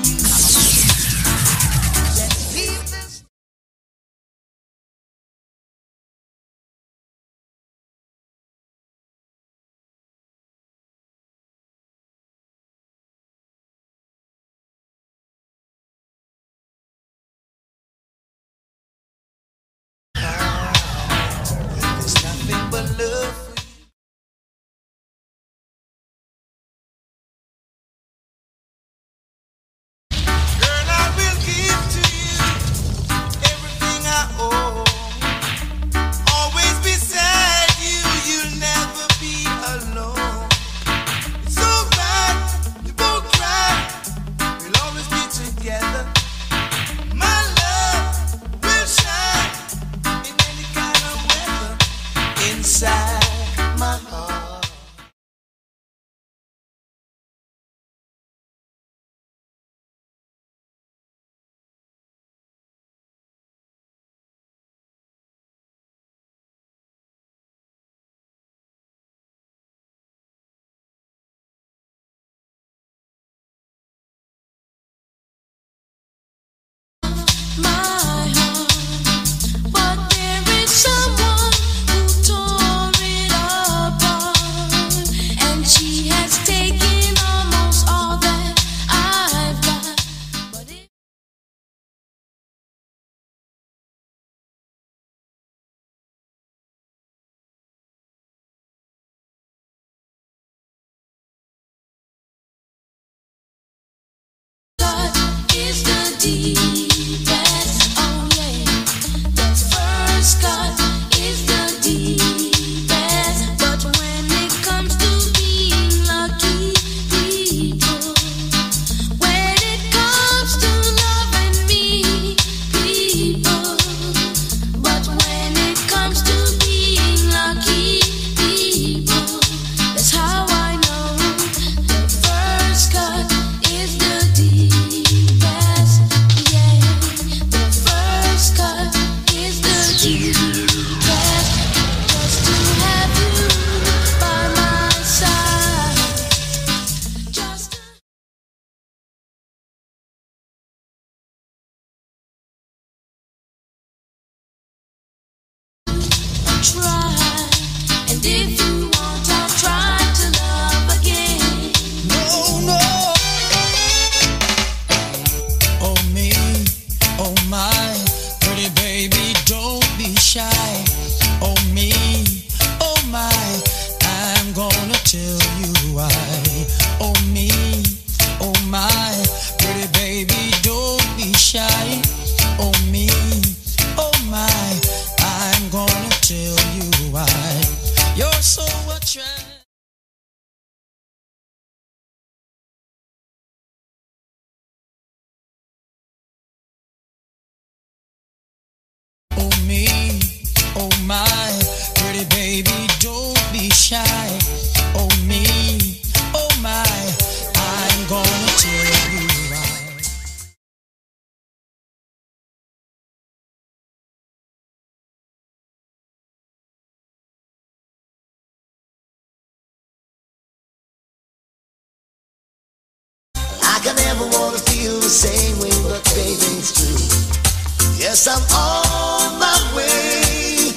on 228.63 229.39
my 229.39 229.59
way. 229.75 230.71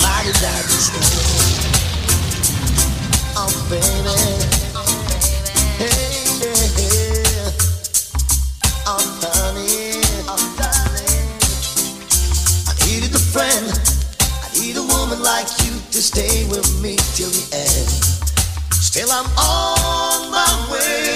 My 0.00 0.18
desire. 0.24 0.64
Oh, 3.38 3.52
baby. 3.68 4.16
Hey, 5.78 6.24
yeah. 6.80 7.50
Oh, 8.86 9.04
honey. 9.22 10.00
Oh, 10.28 10.56
I 12.68 12.72
a 13.04 13.24
friend. 13.34 13.66
I 14.42 14.48
need 14.58 14.76
a 14.76 14.82
woman 14.82 15.20
like 15.22 15.48
you 15.64 15.72
to 15.92 16.00
stay 16.00 16.48
with 16.48 16.68
me 16.82 16.96
till 17.14 17.30
the 17.30 17.44
end. 17.52 17.88
Still, 18.72 19.10
I'm 19.10 19.26
on 19.36 20.30
my 20.30 20.68
way. 20.72 21.15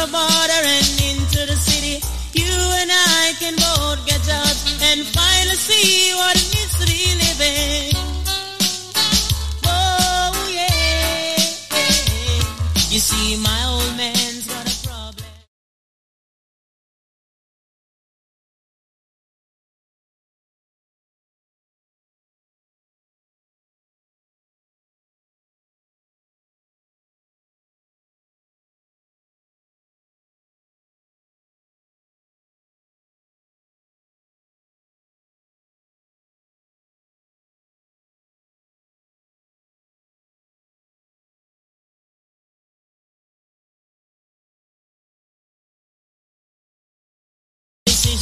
the 0.00 0.12
border 0.12 0.62
and 0.64 0.88
into 1.12 1.44
the 1.44 1.56
city. 1.56 2.00
You 2.32 2.48
and 2.80 2.90
I 2.90 3.34
can 3.38 3.54
both 3.56 4.06
get 4.06 4.22
jobs 4.22 4.80
and 4.80 5.04
finally 5.04 5.56
see 5.56 6.14
what 6.14 6.36
it 6.36 6.48
means 6.54 6.72
to 6.80 6.86
be 6.86 7.04
living. 7.20 7.89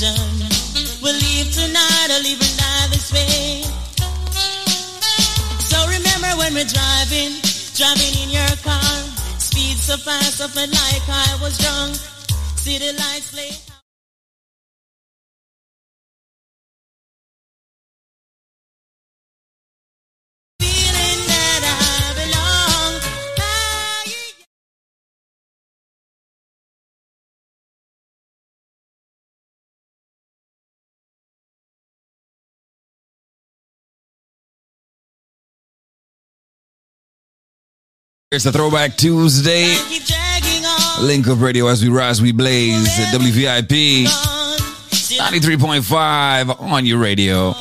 We'll 0.00 1.12
leave 1.12 1.52
tonight 1.52 2.08
or 2.10 2.22
leave 2.22 2.38
tonight 2.38 2.88
this 2.92 3.12
way. 3.12 3.62
So 5.58 5.76
remember 5.88 6.38
when 6.38 6.54
we're 6.54 6.70
driving, 6.70 7.34
driving 7.74 8.22
in 8.22 8.30
your 8.30 8.56
car. 8.62 8.94
Speed 9.38 9.76
so 9.76 9.96
fast, 9.96 10.40
I 10.40 10.46
felt 10.46 10.70
like 10.70 11.08
I 11.08 11.38
was 11.42 11.58
drunk. 11.58 11.96
City 12.56 12.92
lights 12.92 13.30
flame. 13.30 13.67
It's 38.30 38.44
a 38.44 38.52
Throwback 38.52 38.94
Tuesday. 38.94 39.74
Link 41.00 41.26
up 41.28 41.40
radio 41.40 41.66
as 41.68 41.82
we 41.82 41.88
rise, 41.88 42.20
we 42.20 42.30
blaze. 42.30 42.86
At 43.00 43.18
WVIP 43.18 44.04
93.5 44.04 46.60
on 46.60 46.84
your 46.84 46.98
radio. 46.98 47.54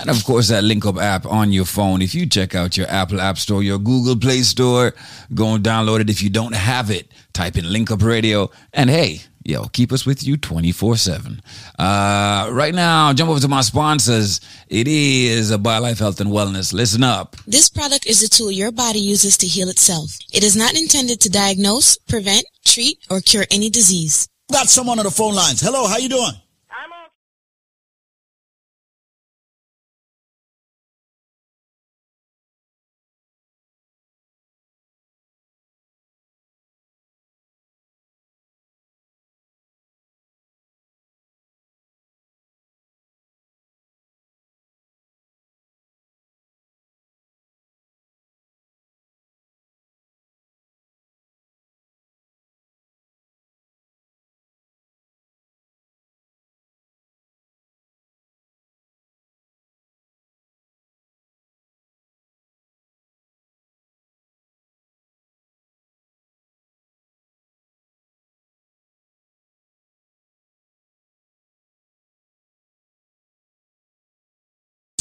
And 0.00 0.08
of 0.08 0.24
course, 0.24 0.50
that 0.50 0.62
Link 0.62 0.86
Up 0.86 0.98
app 0.98 1.26
on 1.26 1.50
your 1.50 1.64
phone. 1.64 2.00
If 2.00 2.14
you 2.14 2.26
check 2.26 2.54
out 2.54 2.76
your 2.76 2.86
Apple 2.88 3.20
App 3.20 3.38
Store, 3.38 3.60
your 3.60 3.80
Google 3.80 4.16
Play 4.16 4.42
Store, 4.42 4.94
go 5.34 5.54
and 5.54 5.64
download 5.64 5.98
it. 5.98 6.08
If 6.08 6.22
you 6.22 6.30
don't 6.30 6.54
have 6.54 6.92
it, 6.92 7.10
type 7.32 7.56
in 7.56 7.72
Link 7.72 7.90
Up 7.90 8.02
Radio. 8.02 8.52
And 8.72 8.88
hey, 8.88 9.22
yo, 9.44 9.66
keep 9.66 9.92
us 9.92 10.04
with 10.04 10.26
you 10.26 10.36
24 10.36 10.96
7. 10.96 11.40
Uh, 11.78 12.48
right 12.50 12.74
now, 12.74 13.12
jump 13.12 13.30
over 13.30 13.40
to 13.40 13.48
my 13.48 13.60
sponsors. 13.60 14.40
It 14.68 14.88
is 14.88 15.50
a 15.50 15.58
BioLife 15.58 15.98
Health 15.98 16.20
and 16.20 16.30
Wellness. 16.30 16.72
Listen 16.72 17.02
up. 17.02 17.36
This 17.46 17.68
product 17.68 18.06
is 18.06 18.22
a 18.22 18.28
tool 18.28 18.50
your 18.50 18.72
body 18.72 18.98
uses 19.00 19.36
to 19.38 19.46
heal 19.46 19.68
itself. 19.68 20.16
It 20.32 20.42
is 20.42 20.56
not 20.56 20.74
intended 20.74 21.20
to 21.20 21.30
diagnose, 21.30 21.96
prevent, 21.98 22.44
treat, 22.64 22.98
or 23.10 23.20
cure 23.20 23.44
any 23.50 23.70
disease. 23.70 24.28
Got 24.50 24.68
someone 24.68 24.98
on 24.98 25.04
the 25.04 25.10
phone 25.10 25.34
lines. 25.34 25.60
Hello, 25.60 25.86
how 25.86 25.98
you 25.98 26.08
doing? 26.08 26.32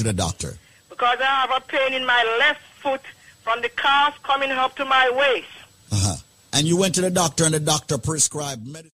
To 0.03 0.09
the 0.09 0.13
doctor. 0.13 0.57
because 0.89 1.17
I 1.21 1.23
have 1.23 1.51
a 1.55 1.61
pain 1.65 1.93
in 1.93 2.05
my 2.05 2.23
left 2.39 2.59
foot 2.81 2.99
from 3.41 3.61
the 3.61 3.69
calf 3.69 4.21
coming 4.21 4.51
up 4.51 4.75
to 4.75 4.83
my 4.83 5.09
waist. 5.15 5.47
Uh-huh. 5.93 6.15
And 6.51 6.67
you 6.67 6.75
went 6.75 6.95
to 6.95 7.01
the 7.01 7.09
doctor 7.09 7.45
and 7.45 7.53
the 7.53 7.61
doctor 7.61 7.97
prescribed 7.97 8.67
medicine. 8.67 8.91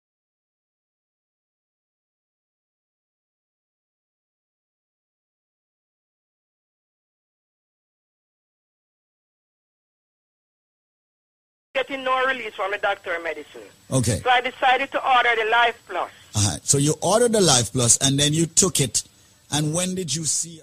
Getting 11.74 12.04
no 12.04 12.24
release 12.26 12.54
from 12.54 12.70
the 12.70 12.78
doctor 12.78 13.16
of 13.16 13.24
medicine. 13.24 13.62
Okay. 13.90 14.20
So 14.22 14.30
I 14.30 14.40
decided 14.40 14.92
to 14.92 15.16
order 15.16 15.30
the 15.36 15.50
Life 15.50 15.82
Plus. 15.88 16.10
Uh-huh. 16.36 16.58
So 16.62 16.78
you 16.78 16.94
ordered 17.02 17.32
the 17.32 17.40
Life 17.40 17.72
Plus 17.72 17.96
and 17.98 18.18
then 18.18 18.32
you 18.32 18.46
took 18.46 18.80
it. 18.80 19.02
And 19.50 19.74
when 19.74 19.94
did 19.94 20.14
you 20.14 20.24
see 20.24 20.60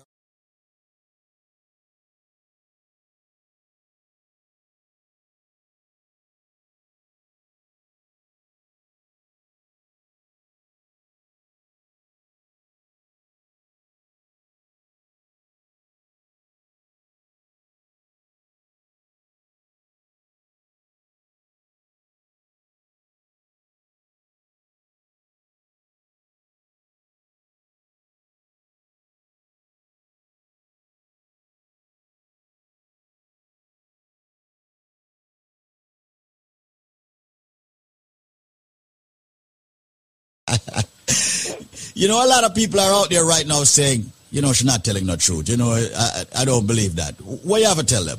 You 42.01 42.07
know, 42.07 42.25
a 42.25 42.25
lot 42.25 42.43
of 42.43 42.55
people 42.55 42.79
are 42.79 42.91
out 42.91 43.11
there 43.11 43.23
right 43.23 43.45
now 43.45 43.63
saying, 43.63 44.11
you 44.31 44.41
know, 44.41 44.53
she's 44.53 44.65
not 44.65 44.83
telling 44.83 45.05
the 45.05 45.17
truth. 45.17 45.47
You 45.47 45.55
know, 45.55 45.73
I, 45.73 46.23
I, 46.35 46.45
don't 46.45 46.65
believe 46.65 46.95
that. 46.95 47.13
What 47.21 47.57
do 47.57 47.61
you 47.61 47.67
have 47.67 47.77
to 47.77 47.85
tell 47.85 48.03
them? 48.03 48.17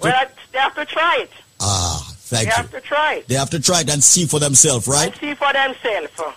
Well, 0.00 0.12
I, 0.12 0.26
they 0.50 0.58
have 0.58 0.74
to 0.74 0.84
try 0.84 1.18
it. 1.20 1.30
Ah, 1.60 2.04
thank 2.16 2.48
they 2.48 2.50
you. 2.50 2.50
They 2.50 2.56
have 2.56 2.70
to 2.72 2.80
try 2.80 3.14
it. 3.14 3.28
They 3.28 3.34
have 3.36 3.50
to 3.50 3.60
try 3.60 3.82
it 3.82 3.90
and 3.90 4.02
see 4.02 4.26
for 4.26 4.40
themselves, 4.40 4.88
right? 4.88 5.12
And 5.12 5.20
see 5.20 5.34
for 5.34 5.52
themselves. 5.52 6.36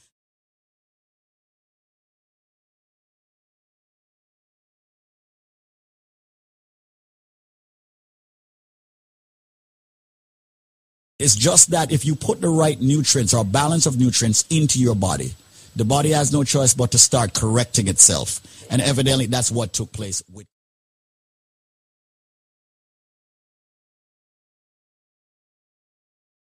It's 11.21 11.35
just 11.35 11.69
that 11.69 11.91
if 11.91 12.03
you 12.03 12.15
put 12.15 12.41
the 12.41 12.49
right 12.49 12.81
nutrients 12.81 13.31
or 13.31 13.45
balance 13.45 13.85
of 13.85 13.99
nutrients 13.99 14.43
into 14.49 14.79
your 14.79 14.95
body, 14.95 15.33
the 15.75 15.85
body 15.85 16.09
has 16.09 16.33
no 16.33 16.43
choice 16.43 16.73
but 16.73 16.91
to 16.91 16.97
start 16.97 17.35
correcting 17.35 17.87
itself. 17.87 18.41
And 18.71 18.81
evidently 18.81 19.27
that's 19.27 19.51
what 19.51 19.71
took 19.71 19.91
place 19.91 20.23
with 20.31 20.47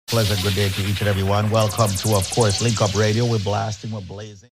Pleasant 0.07 0.43
good 0.43 0.55
day 0.55 0.69
to 0.69 0.83
each 0.83 1.01
and 1.01 1.09
everyone. 1.09 1.51
Welcome 1.51 1.91
to, 1.91 2.17
of 2.17 2.29
course, 2.31 2.61
Link 2.61 2.83
Up 2.83 2.93
Radio. 2.97 3.25
We're 3.27 3.39
blasting, 3.39 3.93
we're 3.93 4.01
blazing. 4.01 4.51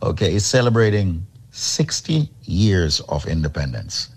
Okay, 0.00 0.34
is 0.34 0.46
celebrating 0.46 1.26
60 1.50 2.30
years 2.44 3.00
of 3.08 3.26
independence. 3.26 4.10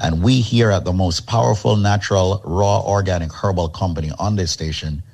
And 0.00 0.24
we 0.24 0.40
here 0.40 0.72
at 0.72 0.84
the 0.84 0.92
most 0.92 1.28
powerful 1.28 1.76
natural, 1.76 2.42
raw, 2.44 2.80
organic 2.80 3.32
herbal 3.32 3.68
company 3.68 4.10
on 4.18 4.34
this 4.34 4.50
station 4.50 5.04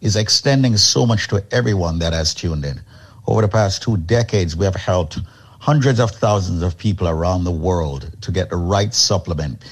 is 0.00 0.16
extending 0.16 0.76
so 0.76 1.06
much 1.06 1.28
to 1.28 1.44
everyone 1.52 2.00
that 2.00 2.12
has 2.12 2.34
tuned 2.34 2.64
in. 2.64 2.80
Over 3.28 3.42
the 3.42 3.48
past 3.48 3.80
two 3.80 3.96
decades, 3.98 4.56
we 4.56 4.64
have 4.64 4.74
helped 4.74 5.20
hundreds 5.60 6.00
of 6.00 6.10
thousands 6.10 6.62
of 6.64 6.76
people 6.76 7.06
around 7.06 7.44
the 7.44 7.52
world 7.52 8.10
to 8.22 8.32
get 8.32 8.50
the 8.50 8.56
right 8.56 8.92
supplement. 8.92 9.62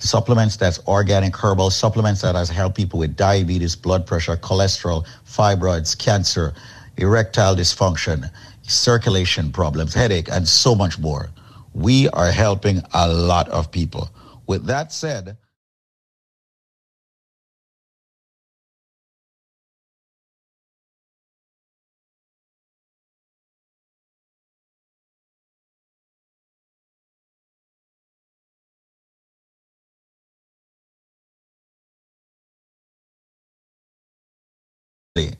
Supplements 0.00 0.56
that's 0.56 0.86
organic 0.86 1.34
herbal, 1.34 1.70
supplements 1.70 2.20
that 2.20 2.34
has 2.34 2.50
helped 2.50 2.76
people 2.76 2.98
with 2.98 3.16
diabetes, 3.16 3.74
blood 3.74 4.06
pressure, 4.06 4.36
cholesterol, 4.36 5.06
fibroids, 5.26 5.96
cancer, 5.96 6.52
erectile 6.98 7.56
dysfunction, 7.56 8.30
circulation 8.70 9.52
problems, 9.52 9.94
headache, 9.94 10.28
and 10.30 10.46
so 10.46 10.74
much 10.74 10.98
more. 10.98 11.30
We 11.72 12.08
are 12.10 12.30
helping 12.30 12.82
a 12.94 13.08
lot 13.08 13.48
of 13.48 13.70
people. 13.70 14.10
With 14.46 14.66
that 14.66 14.92
said, 14.92 15.36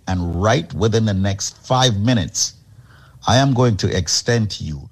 and 0.08 0.42
right 0.42 0.72
within 0.74 1.04
the 1.04 1.14
next 1.14 1.56
five 1.66 1.98
minutes, 1.98 2.54
I 3.26 3.38
am 3.38 3.54
going 3.54 3.76
to 3.78 3.96
extend 3.96 4.50
to 4.52 4.64
you 4.64 4.88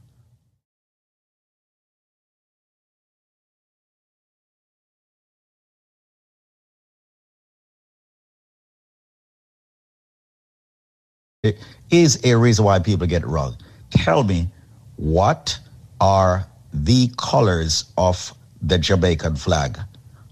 is 11.90 12.18
a 12.24 12.34
reason 12.34 12.64
why 12.64 12.78
people 12.78 13.06
get 13.06 13.22
it 13.22 13.26
wrong. 13.26 13.56
Tell 13.90 14.24
me, 14.24 14.48
what 14.96 15.58
are 16.00 16.46
the 16.72 17.10
colors 17.18 17.84
of 17.98 18.32
the 18.62 18.78
Jamaican 18.78 19.36
flag? 19.36 19.78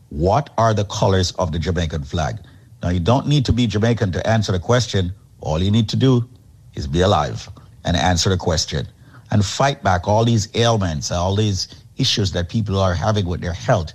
What 0.09 0.50
are 0.57 0.74
the 0.74 0.86
colors 0.86 1.32
of 1.32 1.53
the 1.53 1.59
Jamaican 1.59 2.05
flag? 2.05 2.38
Now, 2.82 2.88
you 2.88 3.00
don't 3.00 3.28
need 3.28 3.44
to 3.44 3.53
be 3.53 3.66
Jamaican 3.66 4.12
to 4.12 4.26
answer 4.26 4.53
the 4.53 4.59
question. 4.59 5.12
All 5.40 5.62
you 5.62 5.70
need 5.70 5.88
to 5.90 5.96
do 5.96 6.28
is 6.74 6.86
be 6.86 7.03
alive 7.03 7.48
and 7.85 7.97
answer 7.97 8.30
the 8.30 8.37
question 8.37 8.87
and 9.30 9.45
fight 9.45 9.83
back 9.83 10.07
all 10.07 10.24
these 10.24 10.49
ailments, 10.55 11.11
all 11.11 11.35
these 11.37 11.68
issues 11.97 12.33
that 12.33 12.49
people 12.49 12.78
are 12.78 12.95
having 12.95 13.26
with 13.26 13.41
their 13.41 13.53
health. 13.53 13.93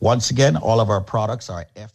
Once 0.00 0.30
again, 0.30 0.56
all 0.56 0.80
of 0.80 0.90
our 0.90 1.00
products 1.00 1.48
are 1.50 1.66
F. 1.76 1.92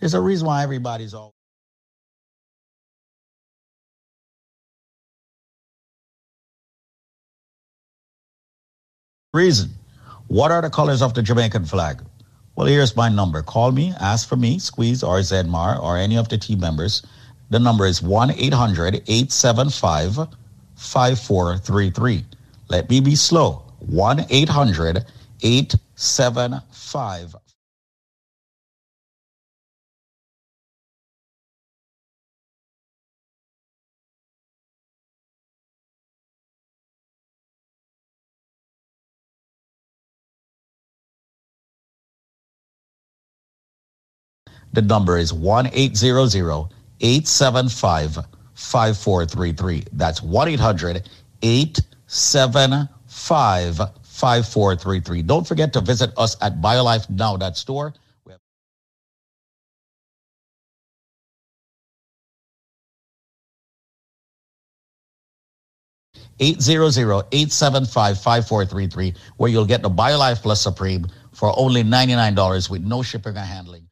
There's 0.00 0.14
a 0.14 0.20
reason 0.20 0.46
why 0.48 0.62
everybody's 0.64 1.14
all. 1.14 1.32
Reason. 9.32 9.70
What 10.28 10.50
are 10.50 10.62
the 10.62 10.70
colors 10.70 11.02
of 11.02 11.14
the 11.14 11.22
Jamaican 11.22 11.66
flag? 11.66 12.02
Well, 12.56 12.66
here's 12.66 12.96
my 12.96 13.10
number. 13.10 13.42
Call 13.42 13.70
me, 13.70 13.92
ask 14.00 14.26
for 14.26 14.36
me, 14.36 14.58
Squeeze 14.58 15.02
or 15.02 15.18
Zedmar 15.18 15.78
or 15.78 15.98
any 15.98 16.16
of 16.16 16.30
the 16.30 16.38
team 16.38 16.60
members. 16.60 17.02
The 17.50 17.58
number 17.58 17.84
is 17.84 18.00
1 18.02 18.30
800 18.30 18.94
875 19.06 20.26
5433. 20.74 22.24
Let 22.68 22.88
me 22.88 23.00
be 23.00 23.14
slow. 23.14 23.62
1 23.80 24.24
800 24.30 25.04
875 25.42 27.36
The 44.76 44.82
number 44.82 45.16
is 45.16 45.32
1 45.32 45.70
875 45.72 48.14
5433. 48.52 49.84
That's 49.94 50.22
1 50.22 50.48
800 50.48 51.08
875 51.42 53.80
5433. 54.02 55.22
Don't 55.22 55.48
forget 55.48 55.72
to 55.72 55.80
visit 55.80 56.12
us 56.18 56.36
at 56.42 56.60
BioLifeNow.store. 56.60 57.94
Eight 66.38 66.60
zero 66.60 66.90
zero 66.90 67.22
eight 67.32 67.50
seven 67.50 67.86
five 67.86 68.20
five 68.20 68.46
four 68.46 68.66
three 68.66 68.88
three, 68.88 69.14
where 69.38 69.50
you'll 69.50 69.64
get 69.64 69.80
the 69.80 69.88
BioLife 69.88 70.42
Plus 70.42 70.60
Supreme 70.60 71.06
for 71.32 71.58
only 71.58 71.82
ninety 71.82 72.14
nine 72.14 72.34
dollars 72.34 72.68
with 72.68 72.82
no 72.82 73.02
shipping 73.02 73.38
or 73.38 73.40
handling. 73.40 73.85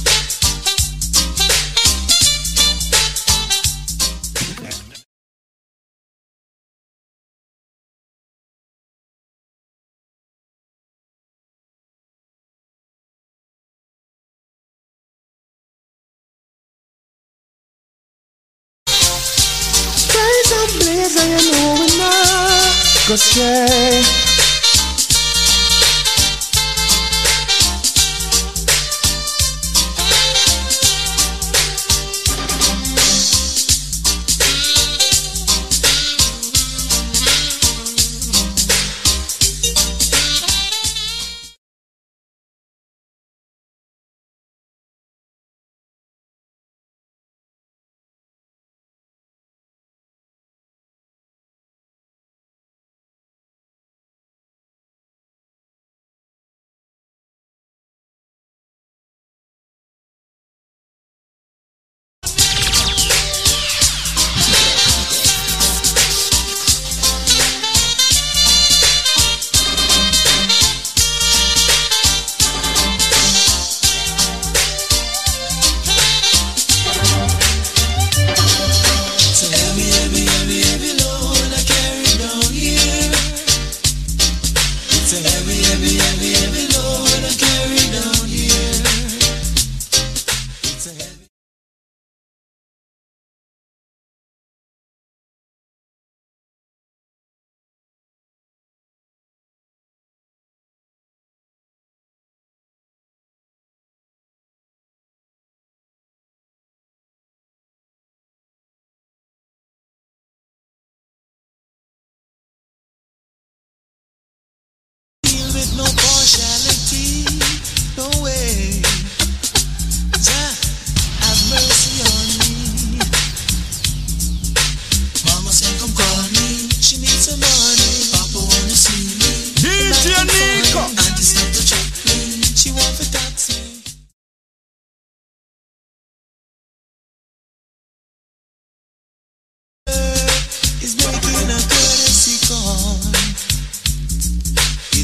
Not 23.14 23.93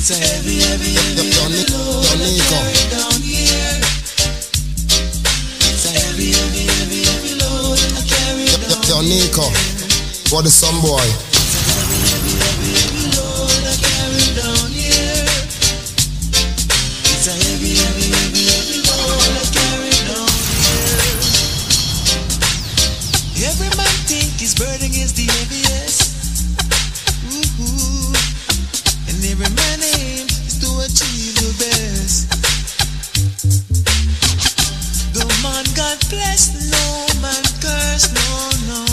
Heavy, 0.09 0.57
heavy, 0.61 0.93
heavy, 0.95 1.29
heavy 1.29 1.71
load 1.71 2.03
I 2.03 2.33
carry 2.49 2.89
down 2.89 3.21
here. 3.21 3.77
A 5.85 5.89
heavy, 6.01 6.33
heavy, 6.33 6.65
heavy, 6.65 7.03
heavy 7.05 7.33
load 7.37 7.77
I 7.93 8.01
carry 8.09 8.45
down 8.89 9.05
Nico, 9.05 9.45
what 10.33 10.47
is 10.47 10.53
some 10.55 10.81
boy? 10.81 11.28
Man 35.59 35.75
God 35.75 35.99
bless, 36.09 36.53
no 36.71 37.21
man 37.21 37.43
curse, 37.59 38.13
no, 38.13 38.49
no. 38.67 38.88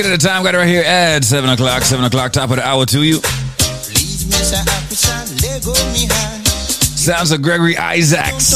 Juggling. 0.00 0.12
Look 0.12 0.20
at 0.20 0.20
the 0.20 0.28
time, 0.28 0.42
got 0.42 0.54
it 0.54 0.58
right 0.58 0.68
here 0.68 0.82
at 0.82 1.24
7 1.24 1.50
o'clock. 1.50 1.82
7 1.82 2.04
o'clock, 2.04 2.32
top 2.32 2.50
of 2.50 2.56
the 2.56 2.66
hour 2.66 2.86
to 2.86 3.02
you. 3.02 3.20
Sounds 6.96 7.32
of 7.32 7.42
Gregory 7.42 7.76
Isaacs. 7.76 8.52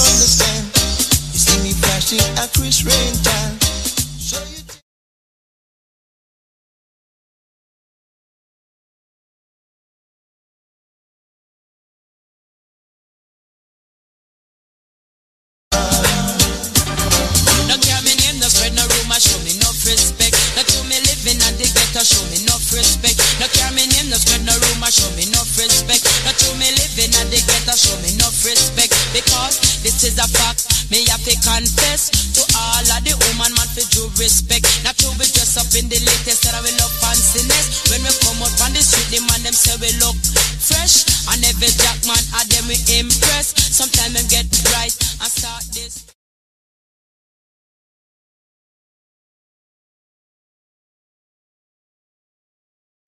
Show 24.94 25.10
me 25.18 25.26
no 25.34 25.42
respect. 25.58 26.06
No 26.22 26.30
to 26.30 26.48
me 26.54 26.70
living 26.78 27.10
at 27.18 27.26
the 27.26 27.42
ghetto, 27.42 27.74
show 27.74 27.98
me 27.98 28.14
no 28.22 28.30
respect. 28.46 28.94
Because 29.10 29.58
this 29.82 30.06
is 30.06 30.14
a 30.22 30.26
fact, 30.30 30.70
me 30.94 31.02
have 31.10 31.22
to 31.26 31.34
confess 31.42 32.14
to 32.38 32.42
all 32.54 32.86
of 32.86 33.02
the 33.02 33.18
woman 33.26 33.50
man 33.58 33.68
for 33.74 33.82
due 33.90 34.06
respect. 34.22 34.62
Not 34.86 34.94
to 35.02 35.10
be 35.18 35.26
dressed 35.26 35.58
up 35.58 35.70
in 35.74 35.90
the 35.90 35.98
latest 35.98 36.46
that 36.46 36.54
I 36.54 36.62
will 36.62 36.78
look 36.78 36.94
fanciness. 37.02 37.90
When 37.90 38.06
we 38.06 38.12
come 38.22 38.38
out 38.38 38.54
on 38.62 38.70
the 38.70 38.82
street, 38.82 39.10
the 39.10 39.20
man 39.26 39.42
them 39.42 39.56
say 39.56 39.74
we 39.82 39.90
look 39.98 40.16
fresh. 40.62 41.02
And 41.34 41.42
every 41.42 41.74
jack 41.74 41.98
man, 42.06 42.22
I 42.30 42.46
them 42.54 42.70
we 42.70 42.78
impress. 42.94 43.50
Sometimes 43.58 44.14
them 44.14 44.26
get 44.30 44.46
right 44.78 44.94
and 44.94 45.30
start 45.30 45.66
this. 45.74 46.03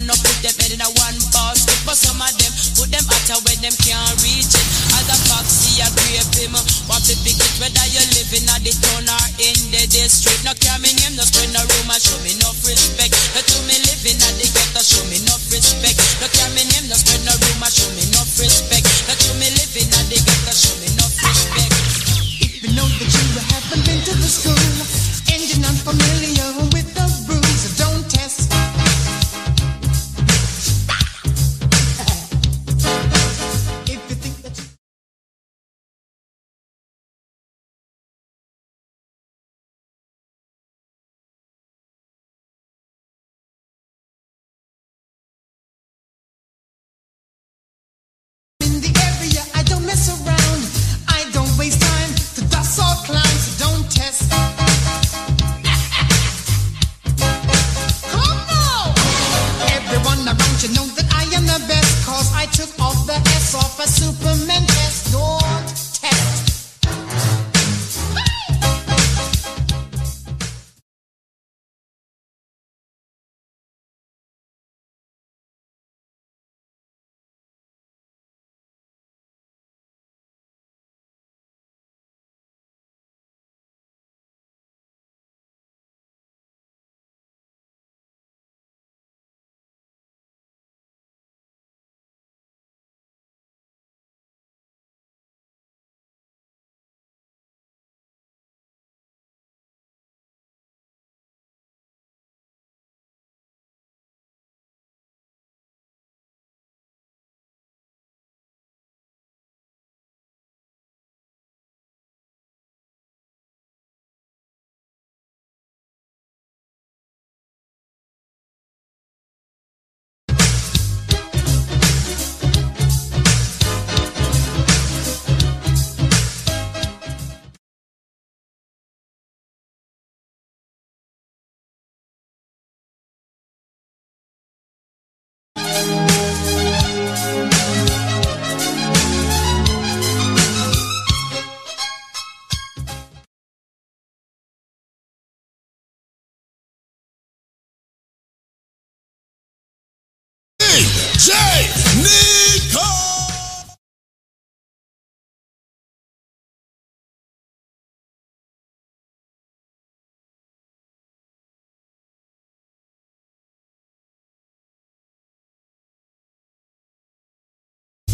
No 0.06 0.14
put 0.22 0.38
them 0.38 0.54
head 0.62 0.70
in 0.70 0.78
a 0.78 0.86
one 1.02 1.18
basket, 1.34 1.74
but 1.82 1.98
some 1.98 2.22
of 2.22 2.30
them 2.38 2.52
put 2.78 2.94
them 2.94 3.02
out 3.10 3.42
where 3.42 3.58
them 3.58 3.74
can't 3.82 4.14
reach 4.22 4.54
it. 4.54 4.66
As 4.94 5.10
a 5.10 5.16
foxy, 5.26 5.82
a 5.82 5.90
grape 5.98 6.30
him. 6.38 6.54
Want 6.86 7.02
to 7.10 7.14
pick 7.26 7.34
it 7.34 7.54
whether 7.58 7.86
you're 7.90 8.06
living 8.14 8.46
at 8.46 8.62
the 8.62 8.70
town 8.70 9.10
or 9.10 9.26
in 9.42 9.58
the 9.74 9.82
district. 9.90 10.46
No 10.46 10.54
care 10.62 10.78
me 10.78 10.94
name, 11.02 11.18
no 11.18 11.26
spread 11.26 11.50
no 11.50 11.58
rumor, 11.58 11.98
show 11.98 12.22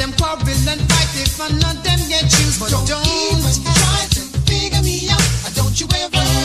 them 0.02 0.12
quarrel 0.18 0.42
and 0.42 0.80
fight 0.90 1.14
if 1.22 1.38
none 1.38 1.54
of 1.62 1.82
them 1.84 2.00
get 2.08 2.24
used. 2.24 2.58
But 2.58 2.70
don't, 2.70 2.86
don't 2.88 3.06
even 3.06 3.62
try 3.62 4.02
to 4.10 4.20
figure 4.50 4.82
me 4.82 5.08
out. 5.10 5.54
Don't 5.54 5.80
you 5.80 5.86
ever. 5.94 6.41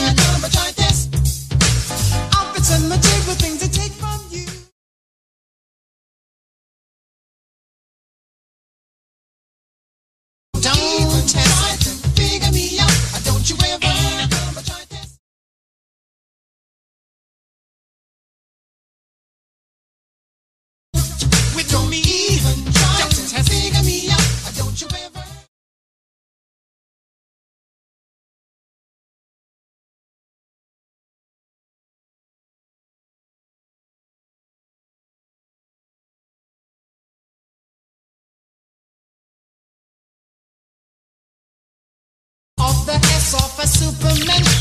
Superman. 43.68 44.57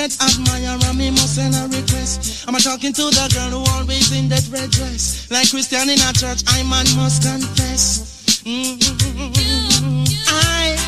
Admire 0.00 0.94
me 0.94 1.10
must 1.10 1.34
send 1.34 1.54
a 1.54 1.68
request. 1.68 2.48
I'm 2.48 2.54
a 2.54 2.58
talking 2.58 2.90
to 2.94 3.02
the 3.02 3.28
girl 3.36 3.60
who 3.60 3.70
always 3.76 4.10
in 4.16 4.30
that 4.30 4.48
red 4.48 4.70
dress. 4.70 5.30
Like 5.30 5.50
Christian 5.50 5.90
in 5.90 6.00
a 6.00 6.12
church, 6.16 6.40
I 6.48 6.62
man 6.62 6.88
must 6.96 7.20
confess. 7.20 8.40
Mm-hmm. 8.48 10.08
I, 10.24 10.80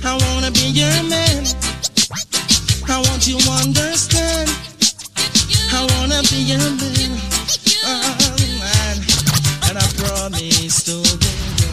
I 0.00 0.16
wanna 0.16 0.50
be 0.50 0.72
your 0.72 0.88
man. 1.12 1.44
I 2.88 3.04
want 3.04 3.28
you 3.28 3.36
to 3.36 3.50
understand. 3.68 4.48
I 5.68 5.84
wanna 5.92 6.24
be 6.32 6.40
your 6.48 6.56
man. 6.80 7.20
Man. 8.64 8.96
And 9.68 9.76
I 9.76 9.84
promise 10.00 10.88
to 10.88 10.96
give 11.20 11.52
you 11.60 11.68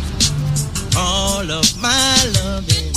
all 0.99 1.47
of 1.49 1.71
my 1.79 2.19
loving. 2.43 2.91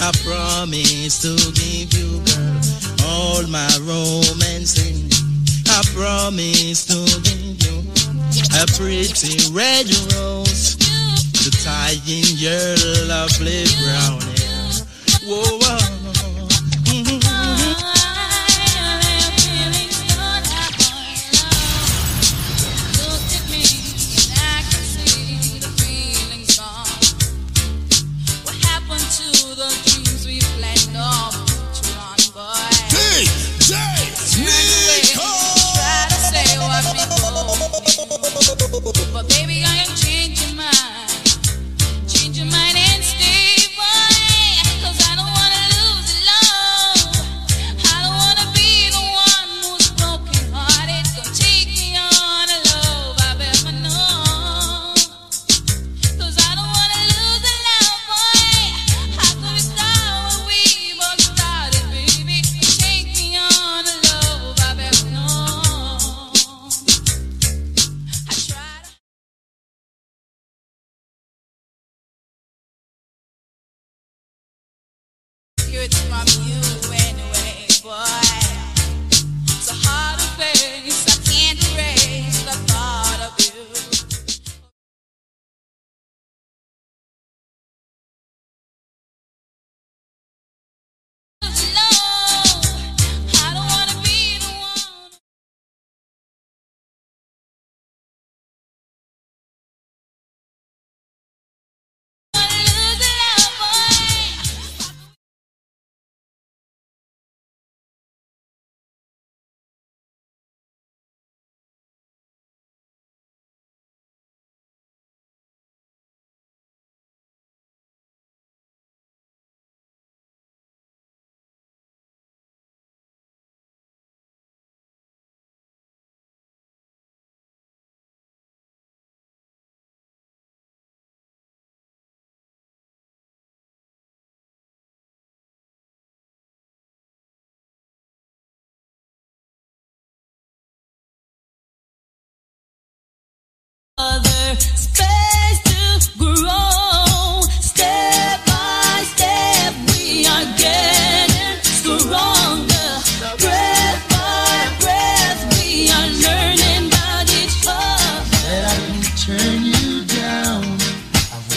I 0.00 0.12
promise 0.24 1.20
to 1.22 1.36
give 1.52 1.92
you, 1.96 2.33
all 3.24 3.46
my 3.48 3.68
romancing. 3.80 5.08
I 5.66 5.80
promise 5.96 6.84
to 6.86 7.00
give 7.24 7.56
you 7.64 7.76
a 8.60 8.66
pretty 8.76 9.36
red 9.50 9.88
rose 10.12 10.76
to 11.40 11.50
tie 11.64 11.96
in 12.06 12.26
your 12.36 12.76
lovely 13.08 13.64
brown 13.80 14.20
hair. 14.20 14.70
Whoa, 15.24 15.58
whoa. 15.58 15.93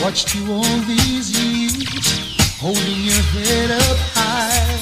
Watched 0.07 0.35
you 0.35 0.53
all 0.53 0.79
these 0.87 1.35
years, 1.35 2.55
holding 2.61 2.99
your 3.03 3.23
head 3.35 3.71
up 3.71 3.97
high, 4.15 4.79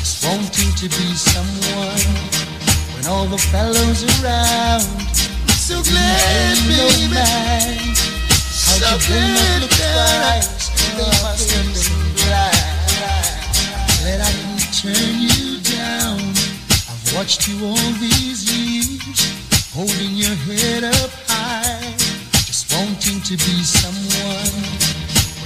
just 0.00 0.24
wanting 0.24 0.72
to 0.80 0.88
be 0.88 1.12
someone 1.12 2.08
when 2.96 3.04
all 3.04 3.26
the 3.26 3.36
fellows 3.52 4.00
around. 4.16 4.80
So 5.52 5.76
glad, 5.84 6.56
baby. 6.64 7.92
So 8.32 8.96
could 8.96 9.12
they 9.12 9.28
not 9.36 9.60
look 9.60 9.76
glad. 9.76 10.40
twice? 10.40 10.72
They 10.96 11.04
must 11.20 11.52
have 11.52 11.68
been 11.76 12.08
blind. 12.16 12.72
That 14.00 14.24
I 14.24 14.32
can 14.40 14.56
turn 14.72 15.20
you 15.20 15.60
down. 15.68 16.16
I've 16.88 17.12
watched 17.12 17.46
you 17.46 17.60
all 17.66 17.92
these 18.00 18.40
years, 18.48 19.68
holding 19.76 20.16
your 20.16 20.36
head 20.48 20.84
up 20.84 21.12
high, 21.28 21.92
just 22.48 22.72
wanting 22.72 23.20
to 23.20 23.36
be 23.36 23.62
someone. 23.62 23.81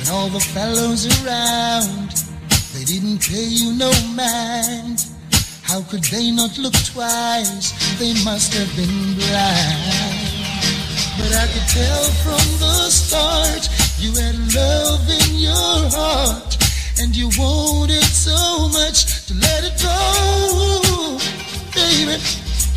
When 0.06 0.14
all 0.14 0.28
the 0.28 0.40
fellows 0.40 1.06
around, 1.24 2.10
they 2.72 2.84
didn't 2.84 3.18
pay 3.26 3.42
you 3.42 3.74
no 3.74 3.90
mind. 4.14 5.04
How 5.62 5.82
could 5.82 6.04
they 6.04 6.30
not 6.30 6.58
look 6.58 6.74
twice? 6.74 7.72
They 7.98 8.14
must 8.22 8.54
have 8.54 8.70
been 8.76 9.14
blind. 9.18 10.30
But 11.18 11.34
I 11.34 11.46
could 11.50 11.66
tell 11.66 12.04
from 12.22 12.46
the 12.62 12.88
start 12.88 13.68
you 13.98 14.12
had 14.14 14.36
love 14.54 15.08
in 15.10 15.38
your 15.38 15.90
heart, 15.90 16.56
and 17.00 17.16
you 17.16 17.28
wanted 17.36 18.04
so 18.04 18.68
much 18.68 19.26
to 19.26 19.34
let 19.34 19.64
it 19.64 19.74
go, 19.82 21.18
baby. 21.74 22.22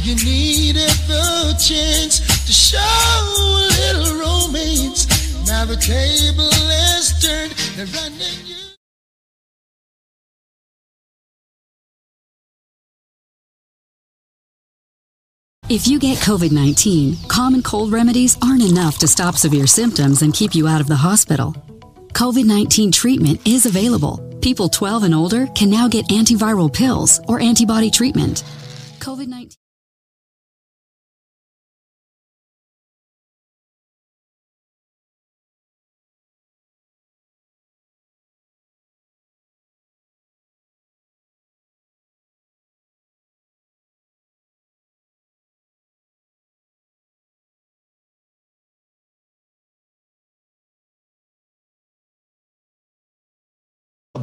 You 0.02 0.16
needed 0.26 0.90
the 1.06 1.54
chance 1.62 2.22
to 2.48 2.52
show 2.52 2.80
a 2.80 3.70
little 3.78 4.18
romance. 4.18 5.19
Now 5.50 5.66
the 5.66 5.78
table 5.78 6.52
has 6.70 7.20
turned, 7.20 7.52
they're 7.76 7.88
running 7.88 8.46
you. 8.46 8.56
If 15.70 15.88
you 15.88 15.98
get 15.98 16.20
COVID 16.20 16.52
19, 16.52 17.18
common 17.28 17.64
cold 17.64 17.92
remedies 17.92 18.38
aren't 18.44 18.62
enough 18.62 19.00
to 19.00 19.08
stop 19.08 19.36
severe 19.36 19.66
symptoms 19.66 20.22
and 20.22 20.36
keep 20.36 20.54
you 20.54 20.68
out 20.68 20.82
of 20.82 20.88
the 20.88 20.96
hospital. 20.96 21.54
COVID 22.14 22.46
19 22.46 22.92
treatment 22.92 23.42
is 23.48 23.66
available. 23.66 24.20
People 24.42 24.70
12 24.70 25.06
and 25.06 25.16
older 25.16 25.48
can 25.48 25.72
now 25.72 25.88
get 25.88 26.10
antiviral 26.10 26.72
pills 26.72 27.20
or 27.28 27.40
antibody 27.40 27.90
treatment. 27.90 28.44
COVID 29.00 29.28
19. 29.28 29.58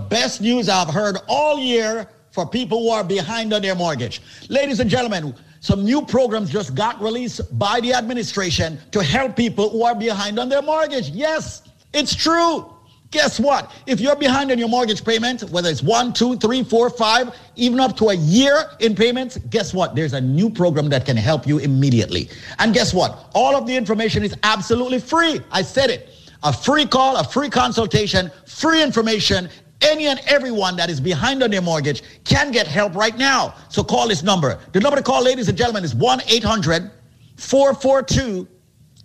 Best 0.08 0.40
news 0.40 0.68
I've 0.68 0.88
heard 0.88 1.18
all 1.28 1.58
year 1.58 2.08
for 2.30 2.46
people 2.46 2.80
who 2.80 2.90
are 2.90 3.04
behind 3.04 3.52
on 3.52 3.62
their 3.62 3.74
mortgage. 3.74 4.20
Ladies 4.48 4.80
and 4.80 4.90
gentlemen, 4.90 5.34
some 5.60 5.84
new 5.84 6.02
programs 6.02 6.50
just 6.50 6.74
got 6.74 7.00
released 7.00 7.58
by 7.58 7.80
the 7.80 7.92
administration 7.92 8.78
to 8.92 9.02
help 9.02 9.36
people 9.36 9.70
who 9.70 9.84
are 9.84 9.94
behind 9.94 10.38
on 10.38 10.48
their 10.48 10.62
mortgage. 10.62 11.08
Yes, 11.10 11.62
it's 11.92 12.14
true. 12.14 12.72
Guess 13.10 13.40
what? 13.40 13.72
If 13.86 14.00
you're 14.00 14.16
behind 14.16 14.50
on 14.50 14.58
your 14.58 14.68
mortgage 14.68 15.04
payment, 15.04 15.42
whether 15.44 15.70
it's 15.70 15.82
one, 15.82 16.12
two, 16.12 16.36
three, 16.36 16.62
four, 16.62 16.90
five, 16.90 17.34
even 17.54 17.80
up 17.80 17.96
to 17.98 18.08
a 18.08 18.14
year 18.14 18.64
in 18.80 18.94
payments, 18.94 19.38
guess 19.48 19.72
what? 19.72 19.94
There's 19.94 20.12
a 20.12 20.20
new 20.20 20.50
program 20.50 20.88
that 20.90 21.06
can 21.06 21.16
help 21.16 21.46
you 21.46 21.58
immediately. 21.58 22.28
And 22.58 22.74
guess 22.74 22.92
what? 22.92 23.30
All 23.34 23.56
of 23.56 23.66
the 23.66 23.74
information 23.74 24.24
is 24.24 24.34
absolutely 24.42 24.98
free. 24.98 25.40
I 25.50 25.62
said 25.62 25.90
it. 25.90 26.10
A 26.42 26.52
free 26.52 26.84
call, 26.84 27.16
a 27.16 27.24
free 27.24 27.48
consultation, 27.48 28.30
free 28.46 28.82
information. 28.82 29.48
Any 29.82 30.06
and 30.06 30.20
everyone 30.26 30.76
that 30.76 30.88
is 30.88 31.00
behind 31.00 31.42
on 31.42 31.50
their 31.50 31.62
mortgage 31.62 32.02
can 32.24 32.50
get 32.50 32.66
help 32.66 32.94
right 32.94 33.16
now. 33.16 33.54
So 33.68 33.84
call 33.84 34.08
this 34.08 34.22
number. 34.22 34.58
The 34.72 34.80
number 34.80 34.96
to 34.96 35.02
call, 35.02 35.22
ladies 35.22 35.48
and 35.48 35.56
gentlemen, 35.56 35.84
is 35.84 35.94
1 35.94 36.22
800 36.26 36.90
442 37.36 38.48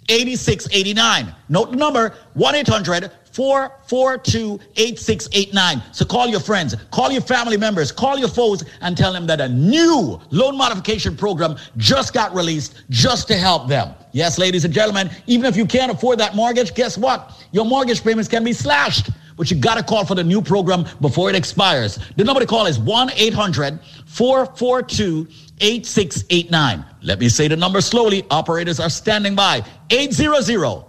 8689. 0.09 1.35
Note 1.49 1.71
the 1.71 1.77
number 1.77 2.15
1 2.33 2.55
800 2.55 3.11
442 3.31 4.59
8689. 4.75 5.81
So 5.93 6.05
call 6.05 6.27
your 6.27 6.39
friends, 6.39 6.75
call 6.91 7.11
your 7.11 7.21
family 7.21 7.57
members, 7.57 7.91
call 7.91 8.17
your 8.17 8.27
foes, 8.27 8.63
and 8.81 8.97
tell 8.97 9.13
them 9.13 9.25
that 9.27 9.39
a 9.39 9.47
new 9.47 10.19
loan 10.31 10.57
modification 10.57 11.15
program 11.15 11.55
just 11.77 12.13
got 12.13 12.33
released 12.35 12.83
just 12.89 13.27
to 13.29 13.37
help 13.37 13.67
them. 13.67 13.93
Yes, 14.11 14.37
ladies 14.37 14.65
and 14.65 14.73
gentlemen, 14.73 15.09
even 15.27 15.45
if 15.45 15.55
you 15.55 15.65
can't 15.65 15.91
afford 15.91 16.19
that 16.19 16.35
mortgage, 16.35 16.73
guess 16.75 16.97
what? 16.97 17.31
Your 17.51 17.63
mortgage 17.63 18.03
payments 18.03 18.27
can 18.27 18.43
be 18.43 18.53
slashed. 18.53 19.09
But 19.37 19.49
you 19.49 19.57
got 19.57 19.75
to 19.75 19.83
call 19.83 20.05
for 20.05 20.15
the 20.15 20.23
new 20.23 20.41
program 20.41 20.85
before 20.99 21.29
it 21.29 21.35
expires. 21.35 21.99
The 22.17 22.23
number 22.23 22.41
to 22.41 22.47
call 22.47 22.65
is 22.65 22.79
1 22.79 23.11
800 23.15 23.79
442 24.05 25.27
8689. 25.59 26.85
Let 27.01 27.19
me 27.19 27.29
say 27.29 27.47
the 27.47 27.57
number 27.57 27.81
slowly. 27.81 28.25
Operators 28.29 28.79
are 28.79 28.89
standing 28.89 29.35
by. 29.35 29.63
800 29.89 30.85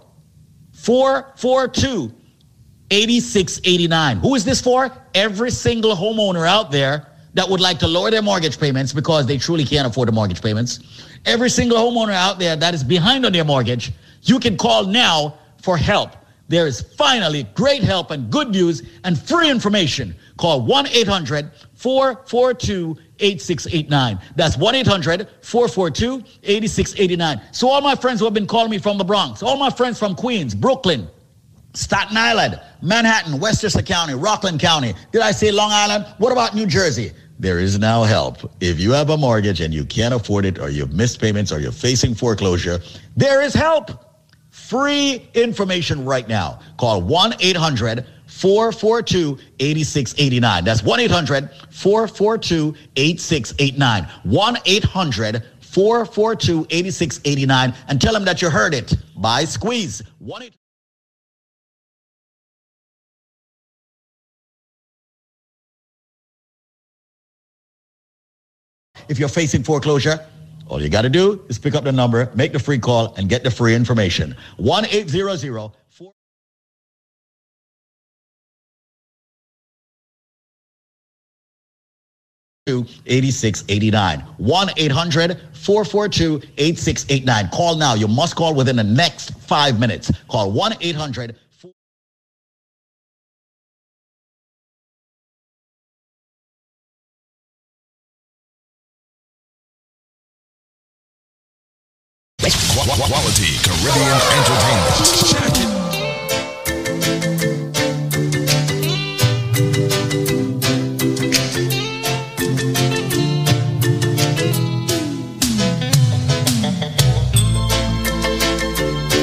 442 0.73 2.13
8689. 2.91 4.17
Who 4.17 4.35
is 4.35 4.45
this 4.45 4.61
for? 4.61 4.91
Every 5.15 5.51
single 5.51 5.95
homeowner 5.95 6.47
out 6.47 6.71
there 6.71 7.07
that 7.33 7.49
would 7.49 7.59
like 7.59 7.79
to 7.79 7.87
lower 7.87 8.11
their 8.11 8.21
mortgage 8.21 8.59
payments 8.59 8.93
because 8.93 9.25
they 9.25 9.37
truly 9.37 9.65
can't 9.65 9.87
afford 9.87 10.07
the 10.07 10.11
mortgage 10.11 10.41
payments. 10.41 10.79
Every 11.25 11.49
single 11.49 11.77
homeowner 11.77 12.13
out 12.13 12.37
there 12.37 12.55
that 12.55 12.73
is 12.73 12.83
behind 12.83 13.25
on 13.25 13.31
their 13.31 13.45
mortgage, 13.45 13.91
you 14.21 14.39
can 14.39 14.57
call 14.57 14.85
now 14.85 15.37
for 15.61 15.77
help. 15.77 16.11
There 16.49 16.67
is 16.67 16.81
finally 16.81 17.43
great 17.55 17.83
help 17.83 18.11
and 18.11 18.29
good 18.29 18.49
news 18.49 18.83
and 19.03 19.19
free 19.19 19.49
information. 19.49 20.15
Call 20.37 20.61
1 20.61 20.87
800 20.87 21.51
442 21.75 22.97
8689. 23.19 24.19
That's 24.35 24.57
1 24.57 24.75
800 24.75 25.29
442 25.41 26.23
8689. 26.43 27.41
So, 27.51 27.69
all 27.69 27.81
my 27.81 27.95
friends 27.95 28.19
who 28.19 28.25
have 28.25 28.33
been 28.33 28.47
calling 28.47 28.71
me 28.71 28.77
from 28.77 28.97
the 28.97 29.03
Bronx, 29.03 29.41
all 29.41 29.57
my 29.57 29.69
friends 29.69 29.97
from 29.97 30.15
Queens, 30.15 30.53
Brooklyn, 30.53 31.07
Staten 31.73 32.17
Island, 32.17 32.59
Manhattan, 32.81 33.39
Westchester 33.39 33.81
County, 33.81 34.13
Rockland 34.13 34.59
County. 34.59 34.93
Did 35.11 35.21
I 35.21 35.31
say 35.31 35.51
Long 35.51 35.71
Island? 35.71 36.05
What 36.17 36.31
about 36.31 36.55
New 36.55 36.67
Jersey? 36.67 37.11
There 37.39 37.59
is 37.59 37.79
now 37.79 38.03
help. 38.03 38.51
If 38.61 38.79
you 38.79 38.91
have 38.91 39.09
a 39.09 39.17
mortgage 39.17 39.59
and 39.59 39.73
you 39.73 39.85
can't 39.85 40.13
afford 40.13 40.45
it, 40.45 40.59
or 40.59 40.69
you've 40.69 40.93
missed 40.93 41.19
payments, 41.19 41.51
or 41.51 41.59
you're 41.59 41.71
facing 41.71 42.13
foreclosure, 42.13 42.79
there 43.17 43.41
is 43.41 43.53
help. 43.53 44.12
Free 44.67 45.29
information 45.33 46.05
right 46.05 46.27
now. 46.27 46.59
Call 46.77 47.01
1 47.01 47.35
800 47.39 48.05
442 48.27 49.37
8689. 49.59 50.63
That's 50.63 50.81
1 50.81 50.99
800 51.01 51.49
442 51.69 52.73
8689. 52.95 54.07
1 54.23 54.57
800 54.65 55.43
442 55.59 56.67
8689. 56.69 57.73
And 57.89 58.01
tell 58.01 58.13
them 58.13 58.23
that 58.23 58.41
you 58.41 58.49
heard 58.49 58.73
it 58.73 58.95
by 59.17 59.43
Squeeze. 59.43 60.01
1 60.19 60.43
If 69.09 69.19
you're 69.19 69.27
facing 69.27 69.63
foreclosure, 69.63 70.25
all 70.73 70.81
you 70.81 70.89
got 70.89 71.03
to 71.03 71.09
do 71.09 71.39
is 71.49 71.59
pick 71.59 71.75
up 71.75 71.83
the 71.83 71.91
number, 71.91 72.31
make 72.33 72.51
the 72.51 72.57
free 72.57 72.79
call, 72.79 73.13
and 73.15 73.29
get 73.29 73.43
the 73.43 73.51
free 73.51 73.75
information. 73.75 74.35
1 74.57 74.85
800 74.85 75.71
8689 83.05 84.19
1 84.19 84.69
800 84.75 85.41
442 85.53 86.41
8689 86.57 87.49
call 87.49 87.75
now. 87.75 87.93
You 87.93 88.07
must 88.07 88.35
call 88.35 88.55
within 88.55 88.77
the 88.77 88.83
next 88.83 89.37
five 89.41 89.79
minutes. 89.79 90.11
Call 90.27 90.51
1 90.51 90.73
Quality 102.73 103.53
Caribbean 103.61 104.19
entertainment. 104.33 104.97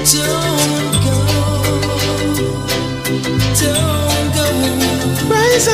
Don't 0.06 0.94
go, 1.05 1.16
don't 3.59 4.31
go. 4.32 4.47
Rise 5.28 5.66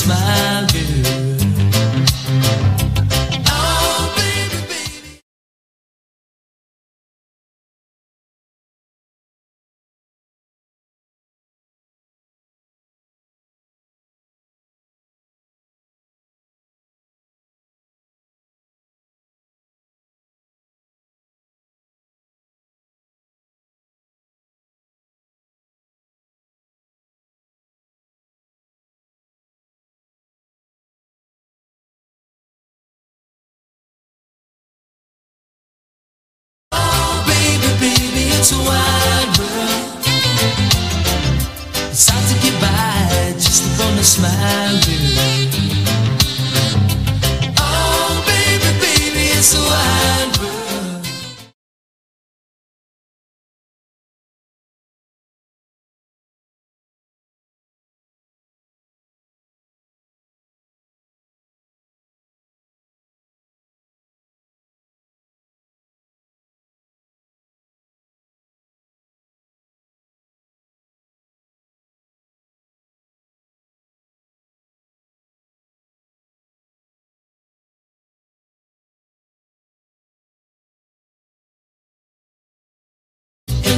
smile, 0.00 0.69
smile. 44.20 44.59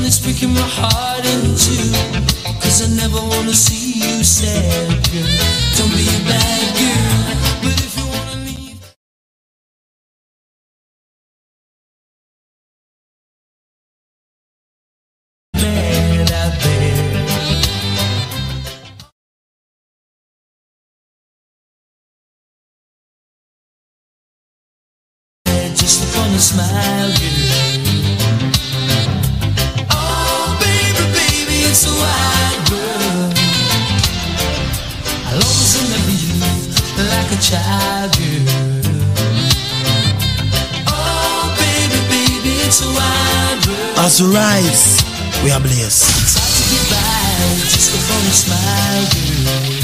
It's 0.04 0.18
breaking 0.20 0.52
my 0.54 0.60
heart 0.60 1.24
in 1.24 1.54
two. 1.56 1.92
Cause 2.60 2.82
I 2.82 2.88
never 2.96 3.20
wanna 3.20 3.54
see 3.54 4.00
you 4.00 4.24
sad, 4.24 4.88
girl. 5.10 5.28
Don't 5.76 5.92
be 5.94 6.04
a 6.06 6.18
bad 6.28 6.66
girl. 6.80 7.24
But 7.62 7.76
if 7.86 7.96
you 7.98 8.06
wanna 8.06 8.36
leave, 8.46 8.80
bad 15.52 16.30
out 16.32 16.54
there. 16.62 17.22
Just 25.76 26.00
look 26.00 26.24
on 26.24 26.38
smile, 26.38 27.10
girl. 27.18 27.61
Oh, 37.54 37.58
a. 37.58 38.72
Oh, 40.88 41.54
a. 42.78 44.00
As 44.00 44.22
we 44.22 44.34
rise, 44.34 45.02
we 45.44 45.50
are 45.50 45.60
blessed. 45.60 46.08
It's 46.22 46.38
hard 46.38 46.52
to 46.56 46.64
get 46.72 46.88
by, 46.88 47.60
just 47.68 47.92
on 48.10 48.24
the 48.24 48.32
smile, 48.32 49.04
girl. 49.12 49.81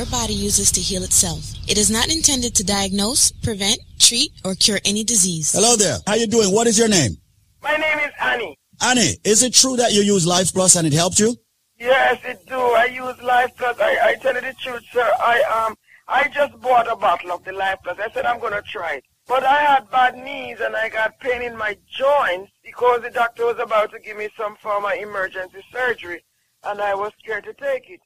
Your 0.00 0.06
body 0.06 0.32
uses 0.32 0.72
to 0.72 0.80
heal 0.80 1.02
itself. 1.02 1.52
It 1.68 1.76
is 1.76 1.90
not 1.90 2.10
intended 2.10 2.54
to 2.54 2.64
diagnose, 2.64 3.32
prevent, 3.32 3.80
treat, 3.98 4.32
or 4.46 4.54
cure 4.54 4.78
any 4.86 5.04
disease. 5.04 5.52
Hello 5.52 5.76
there. 5.76 5.98
How 6.06 6.14
you 6.14 6.26
doing? 6.26 6.54
What 6.54 6.66
is 6.66 6.78
your 6.78 6.88
name? 6.88 7.18
My 7.62 7.76
name 7.76 7.98
is 7.98 8.12
Annie. 8.18 8.58
Annie, 8.80 9.18
is 9.24 9.42
it 9.42 9.52
true 9.52 9.76
that 9.76 9.92
you 9.92 10.00
use 10.00 10.26
Life 10.26 10.54
Plus 10.54 10.74
and 10.76 10.86
it 10.86 10.94
helped 10.94 11.20
you? 11.20 11.36
Yes, 11.78 12.18
it 12.24 12.46
do. 12.46 12.58
I 12.58 12.86
use 12.86 13.22
Life 13.22 13.50
Plus. 13.58 13.78
I, 13.78 13.98
I 14.02 14.14
tell 14.14 14.34
you 14.34 14.40
the 14.40 14.54
truth, 14.54 14.82
sir. 14.90 15.06
I 15.20 15.66
um 15.66 15.76
I 16.08 16.28
just 16.28 16.58
bought 16.62 16.90
a 16.90 16.96
bottle 16.96 17.32
of 17.32 17.44
the 17.44 17.52
Life 17.52 17.80
Plus. 17.84 17.98
I 17.98 18.10
said 18.10 18.24
I'm 18.24 18.40
gonna 18.40 18.62
try 18.62 18.94
it. 18.94 19.04
But 19.28 19.44
I 19.44 19.60
had 19.64 19.90
bad 19.90 20.16
knees 20.16 20.60
and 20.62 20.74
I 20.76 20.88
got 20.88 21.20
pain 21.20 21.42
in 21.42 21.54
my 21.58 21.76
joints 21.94 22.52
because 22.64 23.02
the 23.02 23.10
doctor 23.10 23.44
was 23.44 23.58
about 23.58 23.90
to 23.90 23.98
give 23.98 24.16
me 24.16 24.30
some 24.34 24.56
form 24.62 24.86
of 24.86 24.92
emergency 24.94 25.62
surgery 25.70 26.24
and 26.64 26.80
I 26.80 26.94
was 26.94 27.12
scared 27.22 27.44
to 27.44 27.52
take 27.52 27.90
it. 27.90 28.00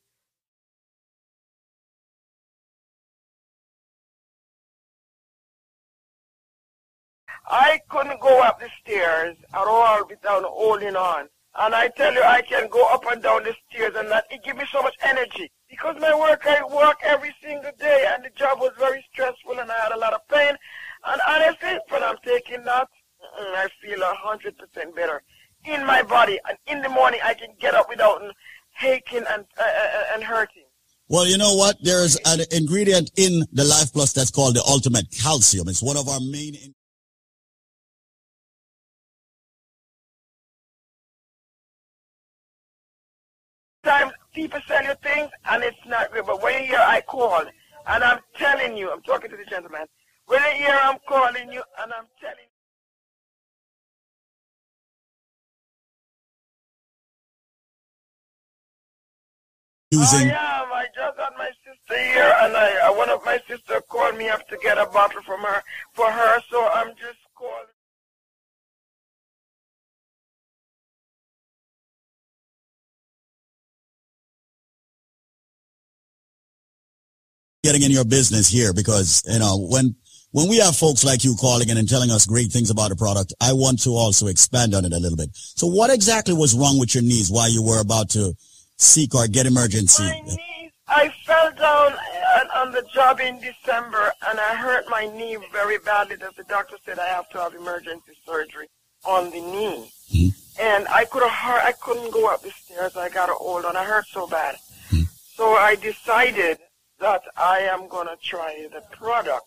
I 7.46 7.80
couldn't 7.88 8.20
go 8.20 8.42
up 8.42 8.60
the 8.60 8.68
stairs 8.82 9.36
at 9.52 9.66
all 9.66 10.06
without 10.08 10.44
holding 10.44 10.96
on. 10.96 11.28
And 11.56 11.74
I 11.74 11.88
tell 11.88 12.12
you, 12.12 12.22
I 12.22 12.42
can 12.42 12.68
go 12.68 12.84
up 12.92 13.04
and 13.10 13.22
down 13.22 13.44
the 13.44 13.54
stairs 13.70 13.94
and 13.96 14.10
that 14.10 14.24
it 14.30 14.42
gives 14.42 14.58
me 14.58 14.64
so 14.72 14.82
much 14.82 14.96
energy. 15.02 15.50
Because 15.68 15.96
my 16.00 16.14
work, 16.14 16.42
I 16.46 16.64
work 16.64 16.98
every 17.04 17.34
single 17.42 17.70
day, 17.78 18.06
and 18.12 18.24
the 18.24 18.30
job 18.30 18.60
was 18.60 18.72
very 18.78 19.04
stressful, 19.12 19.58
and 19.58 19.70
I 19.70 19.78
had 19.78 19.92
a 19.92 19.98
lot 19.98 20.12
of 20.12 20.20
pain. 20.28 20.54
And 21.06 21.20
honestly, 21.28 21.78
when 21.90 22.02
I'm 22.02 22.16
taking 22.24 22.64
that, 22.64 22.88
I 23.38 23.68
feel 23.82 24.00
a 24.00 24.14
hundred 24.14 24.56
percent 24.56 24.94
better 24.94 25.22
in 25.64 25.84
my 25.84 26.02
body. 26.02 26.38
And 26.48 26.58
in 26.66 26.82
the 26.82 26.88
morning, 26.88 27.20
I 27.24 27.34
can 27.34 27.54
get 27.60 27.74
up 27.74 27.88
without 27.88 28.22
aching 28.82 29.24
and 29.28 29.44
uh, 29.58 29.62
uh, 29.62 30.02
and 30.14 30.22
hurting. 30.22 30.64
Well, 31.08 31.26
you 31.26 31.38
know 31.38 31.54
what? 31.54 31.76
There's 31.82 32.16
an 32.24 32.40
ingredient 32.50 33.10
in 33.16 33.44
the 33.52 33.64
Life 33.64 33.92
Plus 33.92 34.12
that's 34.12 34.30
called 34.30 34.56
the 34.56 34.64
ultimate 34.66 35.06
calcium. 35.10 35.68
It's 35.68 35.82
one 35.82 35.96
of 35.96 36.08
our 36.08 36.20
main. 36.20 36.74
Sometimes 43.84 44.12
people 44.34 44.60
sell 44.66 44.82
you 44.82 44.94
things 45.02 45.30
and 45.50 45.62
it's 45.62 45.76
not 45.86 46.12
real. 46.12 46.24
But 46.24 46.42
when 46.42 46.62
you 46.62 46.68
hear 46.70 46.78
I 46.80 47.02
call, 47.02 47.42
and 47.86 48.02
I'm 48.04 48.18
telling 48.38 48.76
you, 48.76 48.90
I'm 48.90 49.02
talking 49.02 49.30
to 49.30 49.36
the 49.36 49.44
gentleman. 49.44 49.86
When 50.26 50.40
you 50.42 50.64
hear 50.64 50.78
I'm 50.82 50.98
calling 51.06 51.52
you 51.52 51.62
and 51.82 51.92
I'm 51.92 52.06
telling 52.20 52.36
you. 52.38 52.44
using 60.00 60.30
I 60.30 60.62
am. 60.62 60.72
I 60.72 60.86
just 60.94 61.18
had 61.18 61.32
my 61.38 61.50
sister 61.64 61.98
here, 62.12 62.32
and 62.42 62.56
I, 62.56 62.90
one 62.96 63.10
of 63.10 63.24
my 63.24 63.38
sister 63.48 63.80
called 63.88 64.16
me 64.16 64.28
up 64.28 64.46
to 64.48 64.56
get 64.62 64.78
a 64.78 64.86
bottle 64.86 65.22
from 65.26 65.40
her 65.42 65.62
for 65.92 66.10
her. 66.10 66.40
So 66.50 66.66
I'm 66.68 66.90
just 66.96 67.18
getting 77.64 77.82
in 77.82 77.90
your 77.90 78.04
business 78.04 78.46
here 78.46 78.74
because, 78.74 79.24
you 79.26 79.38
know, 79.38 79.56
when, 79.58 79.96
when 80.32 80.50
we 80.50 80.58
have 80.58 80.76
folks 80.76 81.02
like 81.02 81.24
you 81.24 81.34
calling 81.40 81.70
in 81.70 81.78
and 81.78 81.88
telling 81.88 82.10
us 82.10 82.26
great 82.26 82.52
things 82.52 82.68
about 82.68 82.90
the 82.90 82.96
product, 82.96 83.32
I 83.40 83.54
want 83.54 83.82
to 83.84 83.90
also 83.90 84.26
expand 84.26 84.74
on 84.74 84.84
it 84.84 84.92
a 84.92 84.98
little 84.98 85.16
bit. 85.16 85.30
So 85.32 85.66
what 85.66 85.90
exactly 85.90 86.34
was 86.34 86.54
wrong 86.54 86.78
with 86.78 86.94
your 86.94 87.02
knees 87.02 87.30
while 87.30 87.50
you 87.50 87.62
were 87.62 87.80
about 87.80 88.10
to 88.10 88.34
seek 88.76 89.14
or 89.14 89.26
get 89.28 89.46
emergency? 89.46 90.02
My 90.02 90.20
knees, 90.20 90.72
I 90.86 91.08
fell 91.24 91.52
down 91.52 91.94
on, 92.38 92.50
on 92.54 92.72
the 92.72 92.84
job 92.92 93.20
in 93.20 93.40
December, 93.40 94.12
and 94.28 94.38
I 94.38 94.54
hurt 94.56 94.84
my 94.90 95.06
knee 95.16 95.38
very 95.50 95.78
badly. 95.78 96.16
That 96.16 96.36
the 96.36 96.44
doctor 96.44 96.76
said 96.84 96.98
I 96.98 97.06
have 97.06 97.30
to 97.30 97.38
have 97.38 97.54
emergency 97.54 98.12
surgery 98.26 98.66
on 99.06 99.30
the 99.30 99.40
knee, 99.40 99.90
mm-hmm. 100.12 100.60
and 100.60 100.86
I 100.88 101.06
could 101.06 101.22
have 101.26 101.64
I 101.64 101.72
couldn't 101.72 102.12
go 102.12 102.28
up 102.30 102.42
the 102.42 102.50
stairs. 102.50 102.96
I 102.96 103.08
got 103.08 103.30
old, 103.30 103.64
and 103.64 103.78
I 103.78 103.84
hurt 103.84 104.06
so 104.06 104.26
bad. 104.26 104.56
Mm-hmm. 104.90 105.02
So 105.36 105.54
I 105.54 105.76
decided 105.76 106.58
that 107.00 107.22
I 107.36 107.60
am 107.60 107.88
going 107.88 108.06
to 108.08 108.16
try 108.22 108.66
the 108.72 108.82
product. 108.96 109.46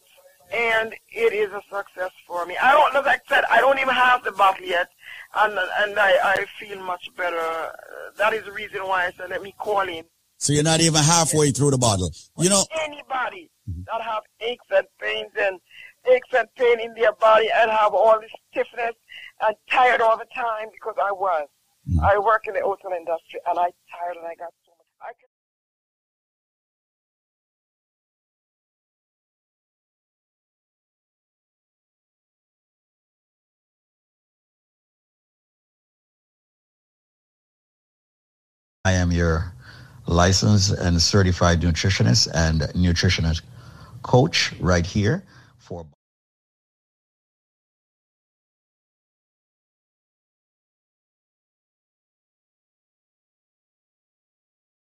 And 0.54 0.94
it 1.10 1.34
is 1.34 1.52
a 1.52 1.62
success 1.70 2.12
for 2.26 2.46
me. 2.46 2.56
I 2.62 2.72
don't, 2.72 3.06
like 3.06 3.22
I 3.30 3.36
said, 3.36 3.44
I 3.52 3.60
don't 3.60 3.80
even 3.80 3.94
have 3.94 4.24
the 4.24 4.32
bottle 4.32 4.66
yet. 4.66 4.88
And, 5.36 5.52
and 5.82 6.00
I, 6.00 6.12
I 6.24 6.46
feel 6.60 6.82
much 6.84 7.10
better. 7.18 7.38
Uh, 7.38 7.72
That 8.18 8.34
is 8.34 8.46
the 8.46 8.54
reason 8.54 8.80
why 8.88 9.08
I 9.08 9.12
said, 9.12 9.30
let 9.30 9.42
me 9.42 9.54
call 9.58 9.82
in. 9.82 10.06
So 10.38 10.54
you're 10.54 10.64
not 10.64 10.80
even 10.80 11.02
halfway 11.04 11.52
through 11.52 11.72
the 11.72 11.78
bottle. 11.78 12.12
You 12.38 12.50
know, 12.50 12.64
Anybody 12.86 13.50
that 13.88 14.02
have 14.02 14.24
aches 14.40 14.64
and 14.72 14.88
pains 15.02 15.32
and 15.38 15.60
aches 16.10 16.30
and 16.38 16.48
pain 16.56 16.80
in 16.80 16.94
their 16.94 17.12
body 17.14 17.50
and 17.54 17.70
have 17.70 17.94
all 17.94 18.18
this 18.22 18.32
stiffness 18.52 18.94
and 19.42 19.56
tired 19.70 20.00
all 20.00 20.18
the 20.18 20.28
time 20.34 20.68
because 20.72 20.96
I 21.02 21.12
was. 21.12 21.48
I 22.04 22.18
work 22.20 22.48
in 22.48 22.54
the 22.54 22.62
hotel 22.62 22.92
industry 22.92 23.40
and 23.48 23.58
I 23.60 23.72
tired 23.92 24.16
and 24.18 24.26
I 24.28 24.36
got 24.36 24.54
I 38.88 38.94
am 38.94 39.12
your 39.12 39.52
licensed 40.06 40.72
and 40.72 41.02
certified 41.02 41.60
nutritionist 41.60 42.30
and 42.34 42.62
nutritionist 42.74 43.42
coach 44.02 44.54
right 44.62 44.86
here 44.86 45.26
for 45.58 45.86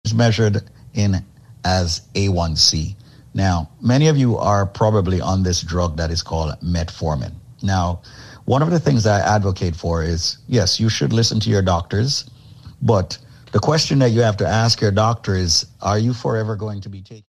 is 0.05 0.13
measured 0.13 0.61
in 0.93 1.25
as 1.65 2.01
A1C. 2.15 2.95
Now, 3.33 3.69
many 3.81 4.07
of 4.07 4.15
you 4.15 4.37
are 4.37 4.65
probably 4.65 5.19
on 5.19 5.43
this 5.43 5.59
drug 5.61 5.97
that 5.97 6.11
is 6.11 6.23
called 6.23 6.57
metformin. 6.61 7.33
Now, 7.61 8.01
one 8.45 8.61
of 8.61 8.71
the 8.71 8.79
things 8.79 9.03
that 9.03 9.21
I 9.21 9.35
advocate 9.35 9.75
for 9.75 10.01
is 10.01 10.37
yes, 10.47 10.79
you 10.79 10.87
should 10.87 11.11
listen 11.11 11.41
to 11.41 11.49
your 11.49 11.61
doctors, 11.61 12.29
but 12.81 13.17
the 13.51 13.59
question 13.59 13.99
that 13.99 14.11
you 14.11 14.21
have 14.21 14.37
to 14.37 14.47
ask 14.47 14.81
your 14.81 14.91
doctor 14.91 15.35
is 15.35 15.65
are 15.81 15.99
you 15.99 16.13
forever 16.13 16.55
going 16.55 16.81
to 16.81 16.89
be 16.89 17.01
taking 17.01 17.25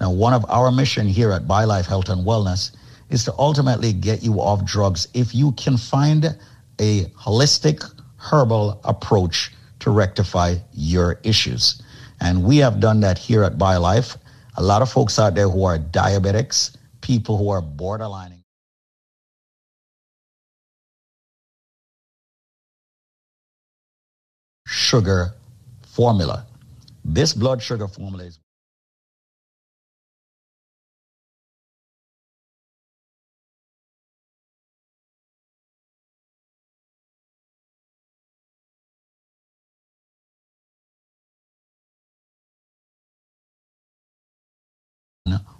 Now, 0.00 0.12
one 0.12 0.32
of 0.32 0.44
our 0.48 0.70
mission 0.70 1.06
here 1.06 1.32
at 1.32 1.42
BioLife 1.48 1.86
Health 1.86 2.08
and 2.08 2.24
Wellness 2.24 2.70
is 3.10 3.24
to 3.24 3.34
ultimately 3.36 3.92
get 3.92 4.22
you 4.22 4.40
off 4.40 4.64
drugs 4.64 5.08
if 5.12 5.34
you 5.34 5.52
can 5.52 5.76
find 5.76 6.36
a 6.78 7.04
holistic 7.06 7.82
herbal 8.16 8.80
approach 8.84 9.52
to 9.80 9.90
rectify 9.90 10.56
your 10.72 11.18
issues. 11.24 11.82
And 12.20 12.44
we 12.44 12.58
have 12.58 12.80
done 12.80 13.00
that 13.00 13.18
here 13.18 13.42
at 13.42 13.58
BioLife. 13.58 14.16
A 14.56 14.62
lot 14.62 14.82
of 14.82 14.90
folks 14.90 15.18
out 15.18 15.34
there 15.34 15.48
who 15.48 15.64
are 15.64 15.78
diabetics, 15.78 16.76
people 17.00 17.36
who 17.36 17.48
are 17.48 17.60
borderline 17.60 18.37
sugar 24.68 25.32
formula. 25.82 26.46
This 27.04 27.32
blood 27.32 27.62
sugar 27.62 27.88
formula 27.88 28.24
is 28.24 28.38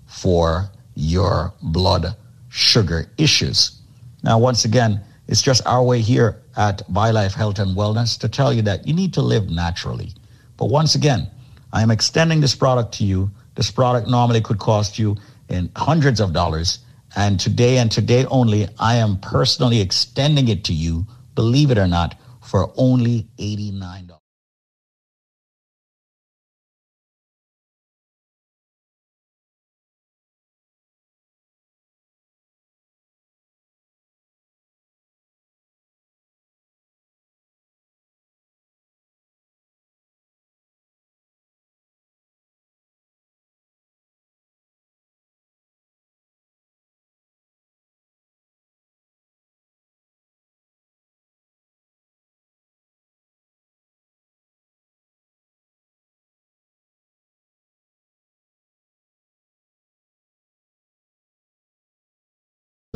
for 0.06 0.70
your 0.94 1.55
blood 1.62 2.14
sugar 2.51 3.10
issues. 3.16 3.80
Now, 4.22 4.39
once 4.39 4.64
again, 4.66 5.01
it's 5.28 5.42
just 5.42 5.66
our 5.66 5.82
way 5.82 6.00
here 6.00 6.40
at 6.56 6.78
BioLife 6.90 7.34
Health 7.34 7.59
and 7.59 7.76
Wellness 7.76 8.18
to 8.20 8.28
tell 8.28 8.52
you 8.52 8.62
that 8.62 8.86
you 8.86 8.94
need 8.94 9.12
to 9.14 9.22
live 9.22 9.50
naturally. 9.50 10.14
But 10.56 10.66
once 10.70 10.94
again, 10.94 11.30
I 11.72 11.82
am 11.82 11.90
extending 11.90 12.40
this 12.40 12.55
product 12.55 12.92
to 12.94 13.05
you. 13.05 13.30
This 13.55 13.70
product 13.70 14.09
normally 14.09 14.40
could 14.40 14.59
cost 14.59 14.98
you 14.98 15.16
in 15.50 15.70
hundreds 15.76 16.20
of 16.20 16.32
dollars. 16.32 16.78
And 17.14 17.38
today 17.38 17.78
and 17.78 17.92
today 17.92 18.24
only, 18.26 18.68
I 18.78 18.96
am 18.96 19.18
personally 19.18 19.80
extending 19.80 20.48
it 20.48 20.64
to 20.64 20.72
you, 20.72 21.06
believe 21.34 21.70
it 21.70 21.78
or 21.78 21.88
not, 21.88 22.18
for 22.40 22.72
only 22.76 23.28
$89. 23.38 24.18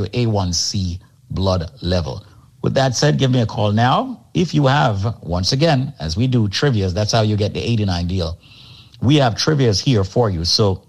To 0.03 0.09
A1C 0.11 0.99
blood 1.29 1.71
level. 1.81 2.25
With 2.61 2.73
that 2.75 2.95
said, 2.95 3.17
give 3.17 3.31
me 3.31 3.41
a 3.41 3.45
call 3.45 3.71
now. 3.71 4.25
If 4.33 4.53
you 4.53 4.67
have, 4.67 5.21
once 5.21 5.51
again, 5.51 5.93
as 5.99 6.15
we 6.15 6.27
do 6.27 6.47
trivias, 6.47 6.93
that's 6.93 7.11
how 7.11 7.21
you 7.21 7.35
get 7.35 7.53
the 7.53 7.59
89 7.59 8.07
deal. 8.07 8.39
We 9.01 9.17
have 9.17 9.35
trivias 9.35 9.83
here 9.83 10.03
for 10.03 10.29
you. 10.29 10.45
So 10.45 10.87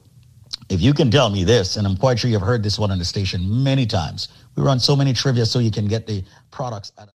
if 0.70 0.80
you 0.80 0.94
can 0.94 1.10
tell 1.10 1.30
me 1.30 1.44
this, 1.44 1.76
and 1.76 1.86
I'm 1.86 1.96
quite 1.96 2.18
sure 2.18 2.30
you've 2.30 2.42
heard 2.42 2.62
this 2.62 2.78
one 2.78 2.90
on 2.90 2.98
the 2.98 3.04
station 3.04 3.62
many 3.62 3.86
times, 3.86 4.28
We 4.56 4.62
run 4.62 4.78
so 4.78 4.94
many 4.94 5.12
trivia 5.12 5.46
so 5.46 5.58
you 5.58 5.70
can 5.70 5.88
get 5.88 6.06
the 6.06 6.24
products 6.50 6.92
at 6.96 7.08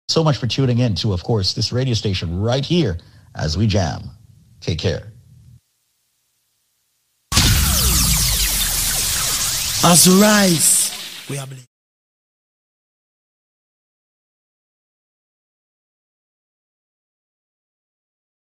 so 0.10 0.22
much 0.24 0.38
for 0.38 0.48
tuning 0.48 0.80
in 0.80 0.96
to, 0.96 1.14
of 1.14 1.24
course, 1.24 1.54
this 1.54 1.72
radio 1.72 1.94
station 1.96 2.40
right 2.40 2.66
here 2.66 2.98
as 3.36 3.58
we 3.58 3.66
jam. 3.66 4.12
Take 4.60 4.80
care. 4.80 5.13
As 9.84 10.08
we 10.08 10.22
rise, 10.22 10.92
we 11.30 11.38
are 11.38 11.46
blessed. 11.46 11.68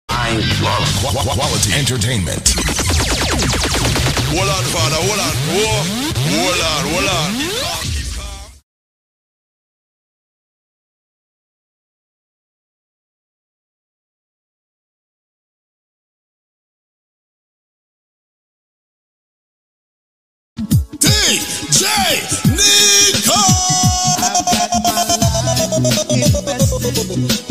I 0.10 0.34
love 0.62 0.88
qu- 1.02 1.18
qu- 1.18 1.36
quality 1.40 1.74
entertainment. 1.74 2.54
Hold 4.32 4.50
on, 4.50 4.64
father, 4.74 5.00
hold 5.08 5.20
on. 5.28 5.34
Whoa. 5.56 5.84
Hold 6.32 6.62
on, 6.72 6.84
hold 6.92 7.10
on. 7.18 7.81
Bo, 26.96 27.04
bo. 27.06 27.51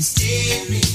Staring 0.00 0.89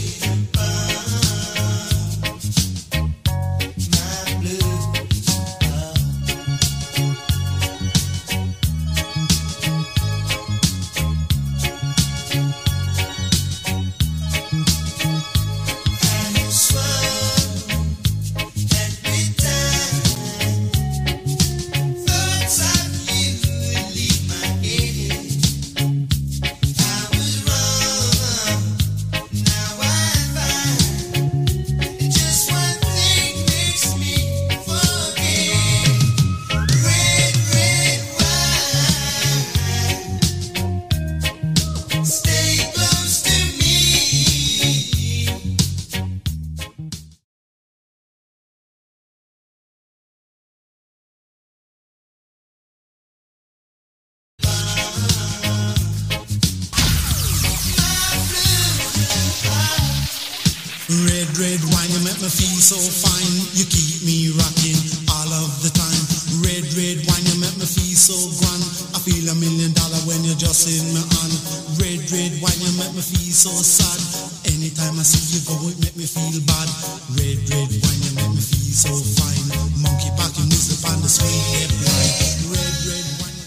so 73.35 73.51
sad. 73.51 73.99
Anytime 74.47 74.95
I 74.95 75.03
see 75.03 75.35
you 75.35 75.43
go, 75.43 75.59
it 75.67 75.75
make 75.83 75.99
me 75.99 76.07
feel 76.07 76.39
bad. 76.47 76.71
Red, 77.19 77.35
red 77.51 77.67
wine, 77.83 78.01
you 78.07 78.11
make 78.15 78.31
me 78.31 78.39
feel 78.39 78.71
so 78.71 78.95
fine. 78.95 79.43
Monkey 79.83 80.07
music 80.47 80.79
on 80.87 81.03
the 81.03 81.11
sweet 81.11 81.43
red 81.51 81.67
line. 81.83 82.15
Red, 82.55 82.75
red 82.87 83.07
wine. 83.19 83.39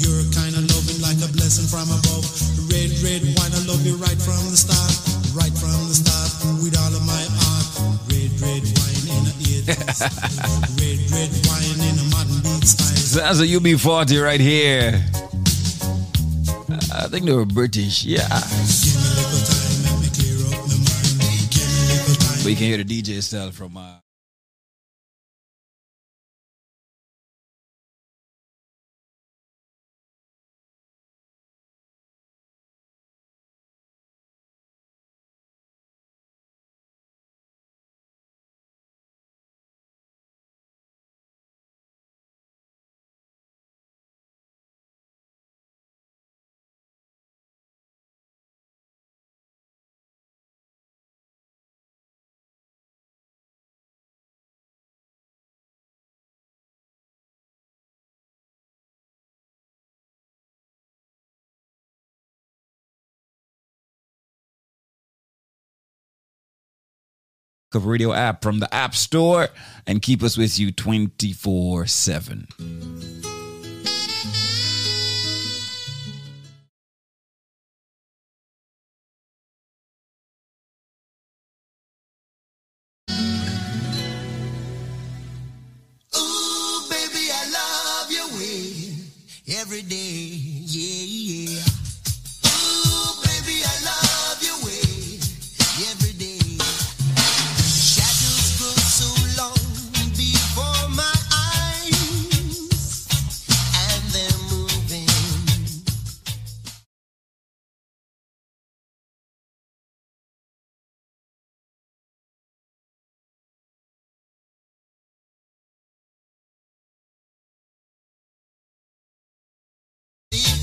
You're 0.00 0.24
kind 0.32 0.56
of 0.56 0.64
loving 0.72 1.00
like 1.04 1.20
a 1.20 1.28
blessing 1.36 1.68
from 1.68 1.92
above. 1.92 2.24
Red, 2.72 2.88
red 3.04 3.20
wine, 3.36 3.52
I 3.52 3.60
love 3.68 3.84
you 3.84 4.00
right 4.00 4.16
from 4.16 4.48
the 4.48 4.56
start. 4.56 4.96
Right 5.36 5.52
from 5.52 5.76
the 5.92 5.96
start, 6.00 6.32
with 6.64 6.72
all 6.72 6.92
of 6.96 7.04
my 7.04 7.24
heart. 7.36 7.68
Red, 8.08 8.32
red 8.40 8.64
wine 8.64 9.04
in 9.12 9.22
a 9.28 9.34
ear. 9.44 9.62
red, 10.80 11.00
red 11.12 11.32
wine 11.44 11.80
in 11.84 12.00
a 12.00 12.17
Sounds 13.08 13.40
like 13.40 13.50
UB40 13.50 14.22
right 14.22 14.40
here. 14.40 15.04
I 16.94 17.06
think 17.08 17.26
they 17.26 17.32
were 17.32 17.44
British, 17.44 18.04
yeah. 18.04 18.28
But 22.42 22.50
you 22.50 22.56
can 22.56 22.66
hear 22.66 22.76
the 22.78 22.84
DJ 22.84 23.22
style 23.22 23.50
from 23.50 23.76
uh, 23.76 23.96
of 67.74 67.86
Radio 67.86 68.12
app 68.12 68.42
from 68.42 68.60
the 68.60 68.72
App 68.74 68.94
Store 68.94 69.48
and 69.86 70.02
keep 70.02 70.22
us 70.22 70.36
with 70.36 70.58
you 70.58 70.72
24 70.72 71.86
7. 71.86 73.27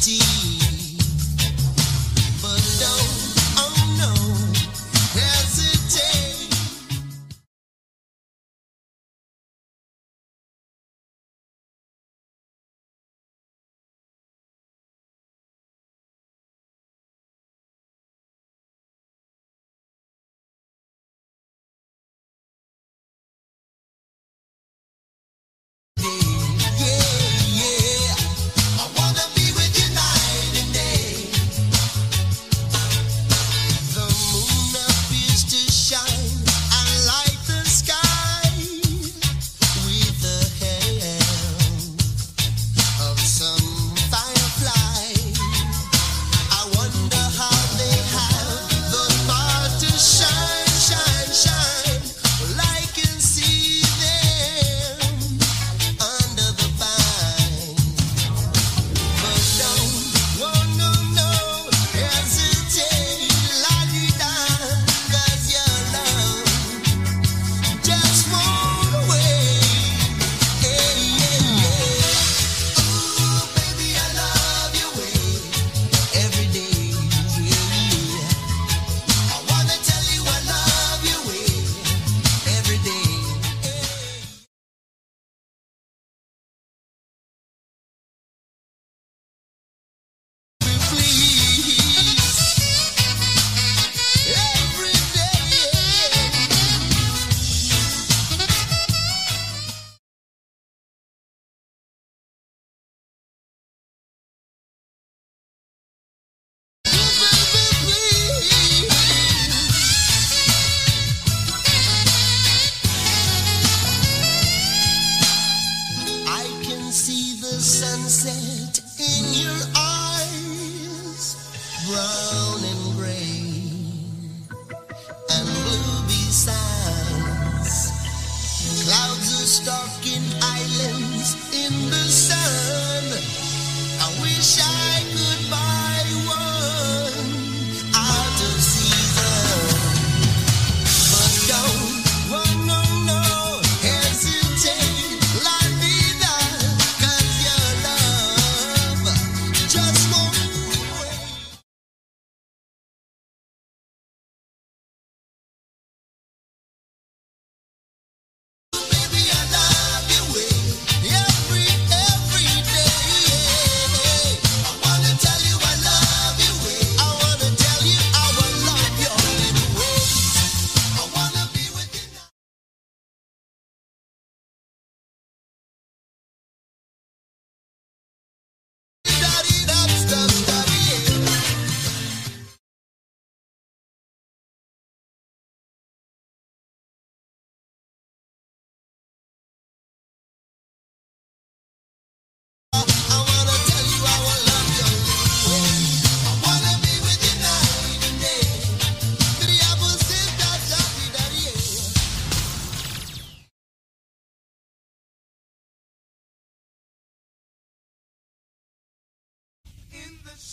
City. 0.01 0.64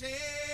Shade. 0.03 0.52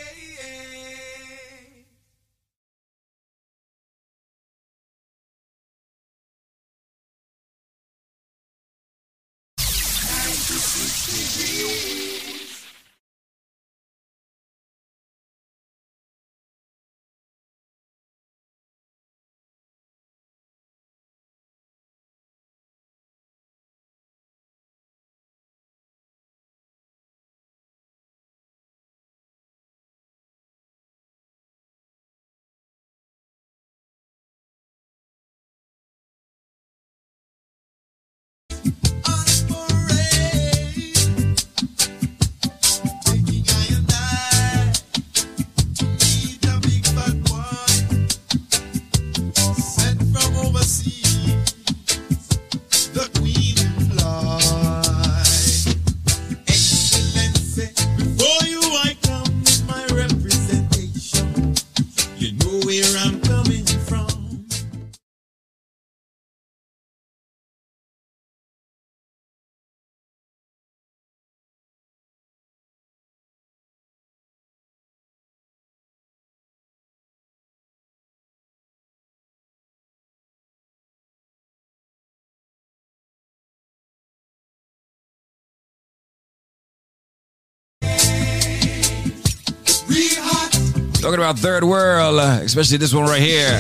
Talking 91.01 91.19
about 91.19 91.39
third 91.39 91.65
world, 91.65 92.21
uh, 92.21 92.41
especially 92.43 92.77
this 92.77 92.95
one 92.95 93.05
right 93.05 93.21
here 93.23 93.51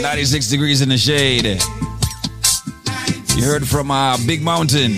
96 0.00 0.48
degrees 0.48 0.80
in 0.80 0.88
the 0.88 0.98
shade. 0.98 1.44
You 3.36 3.44
heard 3.44 3.66
from 3.66 3.90
uh, 3.90 4.16
Big 4.26 4.42
Mountain. 4.42 4.96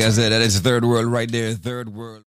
Like 0.00 0.08
I 0.08 0.12
said, 0.12 0.32
that 0.32 0.40
is 0.40 0.58
third 0.60 0.82
world 0.86 1.04
right 1.08 1.30
there. 1.30 1.52
Third 1.52 1.90
world. 1.94 2.24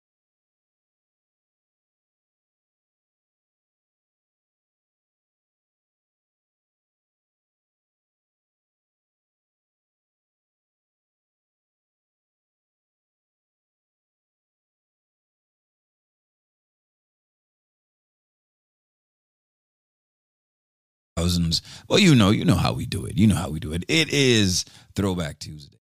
Thousands. 21.18 21.62
Well, 21.90 22.00
you 22.00 22.16
know, 22.16 22.30
you 22.32 22.46
know 22.46 22.56
how 22.56 22.74
we 22.74 22.86
do 22.86 23.06
it. 23.06 23.18
You 23.18 23.28
know 23.28 23.36
how 23.36 23.50
we 23.50 23.60
do 23.60 23.74
it. 23.74 23.84
It 23.90 24.10
is 24.10 24.66
Throwback 24.96 25.40
Tuesday. 25.40 25.77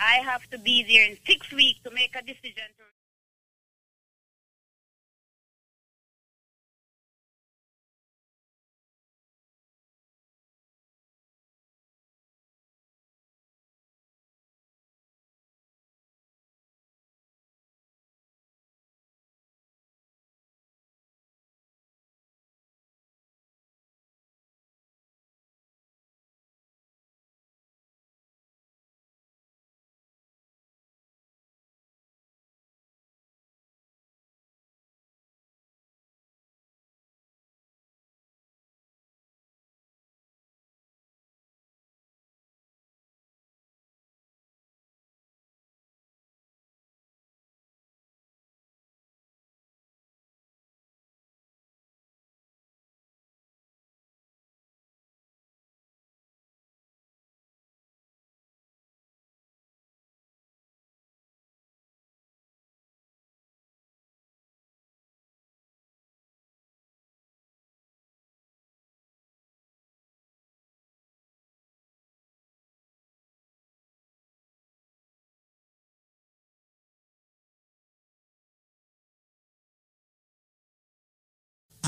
I 0.00 0.14
have 0.24 0.48
to 0.50 0.58
be 0.58 0.84
there 0.84 1.10
in 1.10 1.18
six 1.26 1.52
weeks 1.52 1.80
to 1.84 1.90
make 1.90 2.14
a 2.14 2.22
decision 2.22 2.64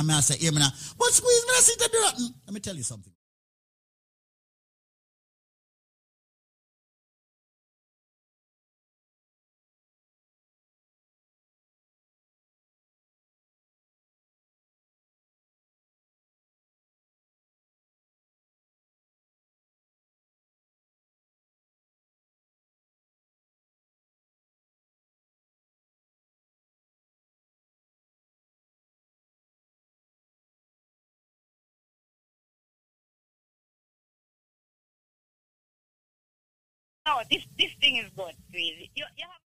to 0.09 0.41
I'm 0.41 0.53
me 0.53 0.61
now. 0.61 0.71
But 0.99 1.09
squeeze 1.09 1.45
me, 1.47 1.53
I 1.57 1.61
see 1.61 1.75
that. 1.79 1.91
Mm, 2.21 2.35
Let 2.47 2.55
me 2.55 2.61
tell 2.61 2.75
you 2.77 2.83
something. 2.83 3.13
This 37.29 37.43
this 37.59 37.73
thing 37.81 37.97
is 37.97 38.11
good, 38.17 38.35
crazy. 38.51 38.91
You, 38.95 39.05
you 39.17 39.25
have 39.25 39.41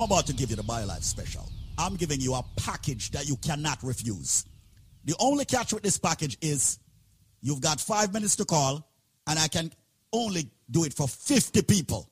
I'm 0.00 0.10
about 0.10 0.26
to 0.26 0.34
give 0.34 0.50
you 0.50 0.56
the 0.56 0.62
BioLife 0.62 1.02
special. 1.02 1.48
I'm 1.78 1.96
giving 1.96 2.20
you 2.20 2.34
a 2.34 2.44
package 2.56 3.10
that 3.12 3.26
you 3.26 3.36
cannot 3.36 3.82
refuse. 3.82 4.44
The 5.04 5.14
only 5.18 5.46
catch 5.46 5.72
with 5.72 5.82
this 5.82 5.98
package 5.98 6.36
is 6.42 6.78
you've 7.40 7.60
got 7.62 7.80
five 7.80 8.12
minutes 8.12 8.36
to 8.36 8.44
call, 8.44 8.86
and 9.26 9.38
I 9.38 9.48
can 9.48 9.72
only 10.12 10.50
do 10.70 10.84
it 10.84 10.94
for 10.94 11.08
50 11.08 11.62
people. 11.62 12.08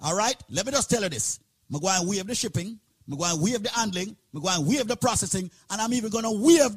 All 0.00 0.16
right? 0.16 0.36
Let 0.50 0.66
me 0.66 0.72
just 0.72 0.90
tell 0.90 1.02
you 1.02 1.08
this. 1.08 1.40
I'm 1.72 1.80
going 1.80 2.06
to 2.06 2.24
the 2.24 2.34
shipping, 2.34 2.78
I'm 3.10 3.18
going 3.18 3.52
to 3.52 3.58
the 3.58 3.70
handling, 3.70 4.16
I'm 4.34 4.42
going 4.42 4.78
to 4.78 4.84
the 4.84 4.96
processing, 4.96 5.50
and 5.70 5.80
I'm 5.80 5.92
even 5.92 6.10
going 6.10 6.24
to 6.24 6.32
waive 6.32 6.76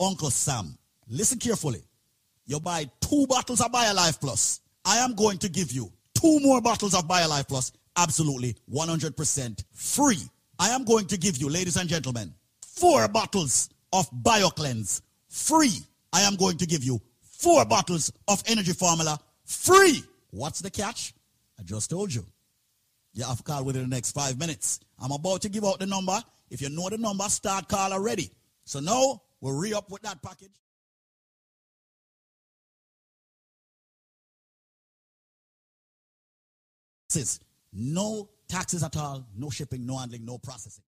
Uncle 0.00 0.30
Sam. 0.30 0.76
Listen 1.08 1.38
carefully. 1.38 1.82
You 2.46 2.60
buy 2.60 2.90
two 3.00 3.26
bottles 3.26 3.60
of 3.60 3.70
BioLife 3.70 4.20
Plus. 4.20 4.60
I 4.84 4.98
am 4.98 5.14
going 5.14 5.38
to 5.38 5.48
give 5.48 5.72
you 5.72 5.90
two 6.14 6.40
more 6.40 6.60
bottles 6.60 6.94
of 6.94 7.06
BioLife 7.06 7.48
Plus 7.48 7.72
absolutely 7.96 8.56
100% 8.72 9.64
free. 9.72 10.18
I 10.58 10.70
am 10.70 10.84
going 10.84 11.06
to 11.06 11.16
give 11.18 11.38
you, 11.38 11.48
ladies 11.48 11.76
and 11.76 11.88
gentlemen, 11.88 12.32
four 12.60 13.08
bottles 13.08 13.70
of 13.92 14.10
BioCleanse 14.10 15.00
free. 15.28 15.78
I 16.12 16.22
am 16.22 16.36
going 16.36 16.56
to 16.58 16.66
give 16.66 16.84
you 16.84 17.00
four 17.20 17.64
bottles 17.64 18.12
of 18.28 18.42
Energy 18.46 18.72
Formula 18.72 19.18
free. 19.44 20.02
What's 20.34 20.60
the 20.60 20.70
catch? 20.70 21.14
I 21.60 21.62
just 21.62 21.90
told 21.90 22.12
you. 22.12 22.26
You 23.12 23.24
have 23.24 23.36
to 23.36 23.42
call 23.44 23.62
within 23.62 23.82
the 23.82 23.88
next 23.88 24.10
five 24.10 24.36
minutes. 24.36 24.80
I'm 25.00 25.12
about 25.12 25.42
to 25.42 25.48
give 25.48 25.64
out 25.64 25.78
the 25.78 25.86
number. 25.86 26.20
If 26.50 26.60
you 26.60 26.70
know 26.70 26.88
the 26.88 26.98
number, 26.98 27.22
start 27.28 27.68
call 27.68 27.92
already. 27.92 28.32
So 28.64 28.80
now 28.80 29.22
we'll 29.40 29.56
re 29.56 29.72
up 29.74 29.92
with 29.92 30.02
that 30.02 30.20
package. 30.22 30.50
Says 37.10 37.38
no 37.72 38.28
taxes 38.48 38.82
at 38.82 38.96
all, 38.96 39.24
no 39.36 39.50
shipping, 39.50 39.86
no 39.86 39.98
handling, 39.98 40.24
no 40.24 40.38
processing. 40.38 40.82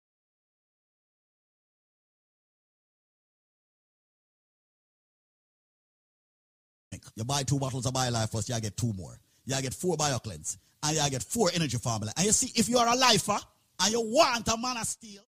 You 7.14 7.24
buy 7.24 7.42
two 7.42 7.58
bottles 7.58 7.84
of 7.84 7.92
BioLife 7.92 8.32
first, 8.32 8.48
you 8.48 8.58
get 8.58 8.74
two 8.78 8.94
more. 8.94 9.20
You 9.46 9.60
get 9.60 9.74
four 9.74 9.96
BioCleanse, 9.96 10.56
and 10.82 10.96
you 10.96 11.10
get 11.10 11.22
four 11.22 11.50
Energy 11.54 11.76
Formula. 11.78 12.12
And 12.16 12.26
you 12.26 12.32
see, 12.32 12.50
if 12.58 12.68
you 12.68 12.78
are 12.78 12.88
a 12.88 12.96
lifer 12.96 13.38
and 13.80 13.92
you 13.92 14.00
want 14.00 14.48
a 14.48 14.56
man 14.56 14.76
of 14.78 14.86
steel, 14.86 15.22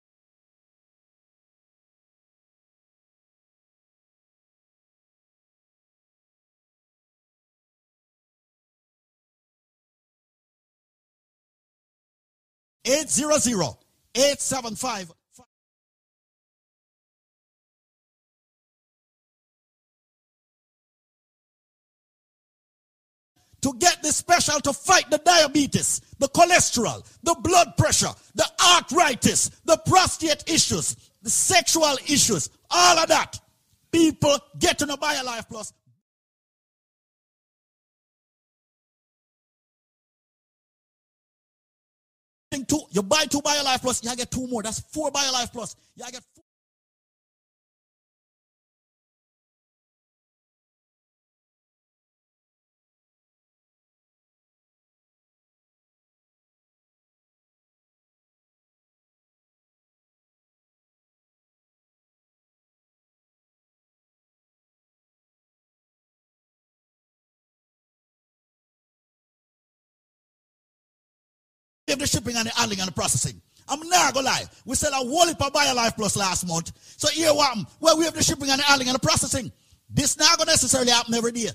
Eight 12.85 13.09
zero 13.09 13.39
zero 13.39 13.79
eight 14.17 14.41
seven 14.41 14.75
five. 14.75 15.09
To 23.63 23.73
get 23.79 24.03
this 24.03 24.17
special 24.17 24.61
to 24.61 24.73
fight 24.73 25.09
the 25.11 25.19
diabetes, 25.19 26.01
the 26.19 26.29
cholesterol, 26.29 27.05
the 27.23 27.35
blood 27.43 27.77
pressure, 27.77 28.11
the 28.35 28.47
arthritis, 28.75 29.51
the 29.65 29.77
prostate 29.87 30.45
issues, 30.49 30.97
the 31.23 31.31
sexual 31.31 31.97
issues, 32.07 32.51
all 32.71 32.99
of 32.99 33.09
that. 33.09 33.41
People 33.93 34.37
get 34.59 34.79
to 34.79 34.87
know 34.87 34.97
BioLife 34.97 35.49
Plus. 35.49 35.73
Two, 42.69 42.81
you 42.91 43.03
buy 43.03 43.25
two 43.25 43.41
BioLife 43.41 43.81
Plus, 43.81 44.05
you 44.05 44.15
get 44.15 44.31
two 44.31 44.47
more. 44.47 44.63
That's 44.63 44.81
four 44.81 45.11
BioLife 45.11 45.53
Plus. 45.53 45.77
You 45.97 46.05
get 46.11 46.23
Give 71.93 71.99
the 71.99 72.07
shipping 72.07 72.37
and 72.37 72.47
the 72.47 72.53
handling 72.53 72.81
and 72.81 72.89
the 72.89 72.93
processing. 72.93 73.39
I'm 73.69 73.87
not 73.87 74.15
gonna 74.15 74.25
lie. 74.25 74.45
We 74.65 74.77
sell 74.77 74.93
a 74.93 74.97
whole 74.97 75.27
heap 75.27 75.39
of 75.43 75.53
BioLife 75.53 75.95
Plus 75.95 76.17
last 76.17 76.49
month. 76.49 76.73
So 76.97 77.07
here 77.09 77.35
what 77.35 77.49
happened? 77.49 77.67
Well, 77.81 77.99
we 77.99 78.07
have 78.07 78.15
the 78.15 78.23
shipping 78.23 78.49
and 78.49 78.59
the 78.59 78.65
handling 78.65 78.89
and 78.89 78.95
the 78.95 79.07
processing. 79.07 79.53
This 79.91 80.17
not 80.17 80.39
gonna 80.39 80.53
necessarily 80.53 80.91
happen 80.91 81.13
every 81.13 81.33
day. 81.33 81.51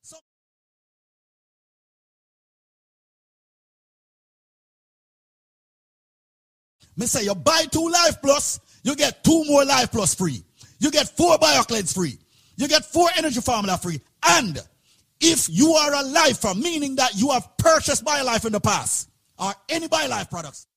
So 0.00 0.16
me 6.96 7.04
say 7.04 7.24
you 7.24 7.34
buy 7.34 7.66
two 7.70 7.86
Life 7.86 8.22
Plus, 8.22 8.60
you 8.82 8.96
get 8.96 9.22
two 9.22 9.44
more 9.44 9.66
Life 9.66 9.92
Plus 9.92 10.14
free. 10.14 10.42
You 10.78 10.90
get 10.90 11.06
four 11.18 11.36
BioCleanse 11.36 11.94
free. 11.94 12.16
You 12.56 12.66
get 12.66 12.86
four 12.86 13.10
Energy 13.14 13.42
Formula 13.42 13.76
free. 13.76 14.00
And 14.26 14.58
if 15.20 15.50
you 15.50 15.72
are 15.72 15.92
a 15.92 16.02
lifer, 16.02 16.54
meaning 16.54 16.96
that 16.96 17.14
you 17.14 17.28
have 17.28 17.58
purchased 17.58 18.06
BioLife 18.06 18.46
in 18.46 18.52
the 18.52 18.60
past, 18.60 19.09
or 19.40 19.52
any 19.68 19.88
BioLife 19.88 20.30
products, 20.30 20.68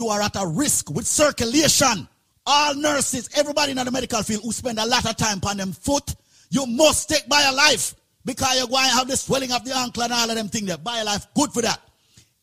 you 0.00 0.08
are 0.08 0.22
at 0.22 0.36
a 0.36 0.46
risk 0.46 0.90
with 0.90 1.06
circulation. 1.06 2.08
All 2.46 2.74
nurses, 2.74 3.28
everybody 3.36 3.72
in 3.72 3.76
the 3.76 3.90
medical 3.90 4.22
field 4.22 4.42
who 4.42 4.52
spend 4.52 4.78
a 4.78 4.86
lot 4.86 5.08
of 5.08 5.16
time 5.16 5.40
on 5.46 5.58
them 5.58 5.72
foot, 5.72 6.14
you 6.50 6.66
must 6.66 7.08
take 7.08 7.26
BioLife 7.26 7.94
because 8.24 8.58
you're 8.58 8.66
going 8.66 8.88
to 8.88 8.96
have 8.96 9.08
the 9.08 9.16
swelling 9.16 9.52
of 9.52 9.64
the 9.64 9.76
ankle 9.76 10.02
and 10.02 10.12
all 10.12 10.28
of 10.28 10.36
them 10.36 10.48
things 10.48 10.66
there. 10.66 10.78
BioLife, 10.78 11.26
good 11.34 11.52
for 11.52 11.62
that. 11.62 11.80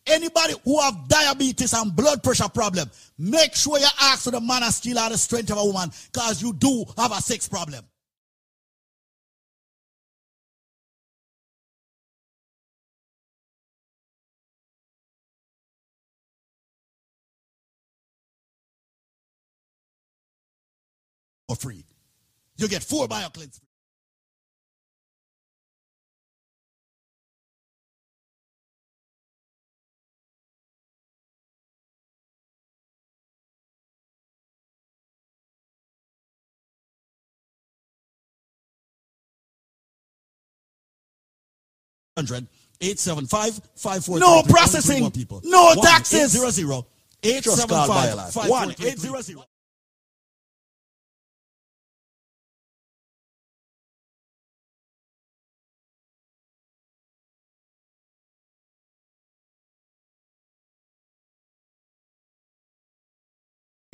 Anybody 0.06 0.54
who 0.64 0.80
have 0.80 1.08
diabetes 1.10 1.74
and 1.74 1.94
blood 1.94 2.24
pressure 2.24 2.48
problem, 2.48 2.90
make 3.18 3.56
sure 3.56 3.78
you 3.78 3.88
ask 4.02 4.24
for 4.24 4.32
the 4.32 4.40
man 4.40 4.64
of 4.64 4.70
steel 4.70 5.00
or 5.00 5.10
the 5.10 5.18
strength 5.18 5.52
of 5.52 5.58
a 5.58 5.66
woman 5.66 5.92
because 6.14 6.42
you 6.42 6.54
do 6.54 6.86
have 6.98 7.12
a 7.12 7.22
sex 7.22 7.50
problem. 7.50 7.84
For 21.48 21.56
free. 21.56 21.84
You'll 22.58 22.70
get 22.70 22.84
four 22.84 23.08
BioCleanse. 23.08 23.60
Hundred 42.18 42.48
eight 42.82 42.98
seven 42.98 43.28
five 43.28 43.62
five 43.76 44.04
four. 44.04 44.18
No 44.18 44.42
processing. 44.42 45.12
People. 45.12 45.40
No 45.44 45.76
taxes. 45.76 46.32
Zero 46.32 46.50
zero 46.50 46.88
eight 47.22 47.44
seven 47.44 47.68
five 47.88 48.32
five 48.32 48.48
four 48.48 48.74
eight 48.84 48.98
zero 48.98 49.22
zero. 49.22 49.44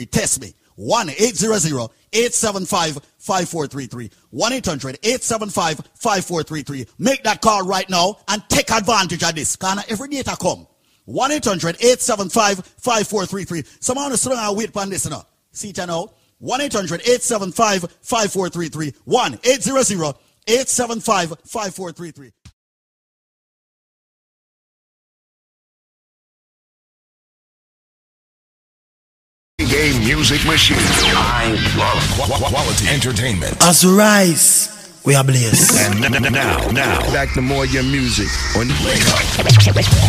Test 0.05 0.41
me. 0.41 0.53
1 0.75 1.09
800 1.09 1.89
875 2.13 2.99
5433. 3.17 4.09
1 4.31 4.53
800 4.53 4.99
875 5.03 5.77
5433. 5.95 6.87
Make 6.97 7.23
that 7.23 7.41
call 7.41 7.65
right 7.65 7.89
now 7.89 8.17
and 8.27 8.43
take 8.49 8.71
advantage 8.71 9.23
of 9.23 9.35
this. 9.35 9.55
Because 9.55 9.85
every 9.89 10.09
data 10.09 10.35
come. 10.39 10.67
1 11.05 11.31
800 11.31 11.75
875 11.75 12.65
5433. 12.65 13.63
Someone 13.79 14.11
is 14.11 14.21
sitting 14.21 14.39
and 14.39 14.57
wait 14.57 14.73
for 14.73 14.85
this 14.85 15.09
now. 15.09 15.25
See 15.51 15.69
it 15.69 15.77
now. 15.77 16.09
1 16.39 16.61
800 16.61 17.01
875 17.01 17.91
5433. 18.01 18.93
1 19.05 19.39
800 19.43 20.15
875 20.47 21.29
5433. 21.45 22.31
Game 29.73 30.05
music 30.05 30.45
machine. 30.45 30.77
I 30.77 31.49
love 31.75 32.03
qu- 32.13 32.29
qu- 32.31 32.45
quality 32.53 32.87
entertainment. 32.89 33.57
As 33.61 33.83
we 33.83 33.91
rise, 33.91 34.69
we 35.03 35.15
are 35.15 35.23
blessed. 35.23 35.73
And 35.81 36.05
n- 36.05 36.13
n- 36.13 36.31
now, 36.31 36.59
now, 36.69 37.01
back 37.11 37.33
to 37.33 37.41
more 37.41 37.65
your 37.65 37.81
music 37.81 38.29
on 38.55 38.67
Wake 38.85 39.01
Up. 39.09 39.25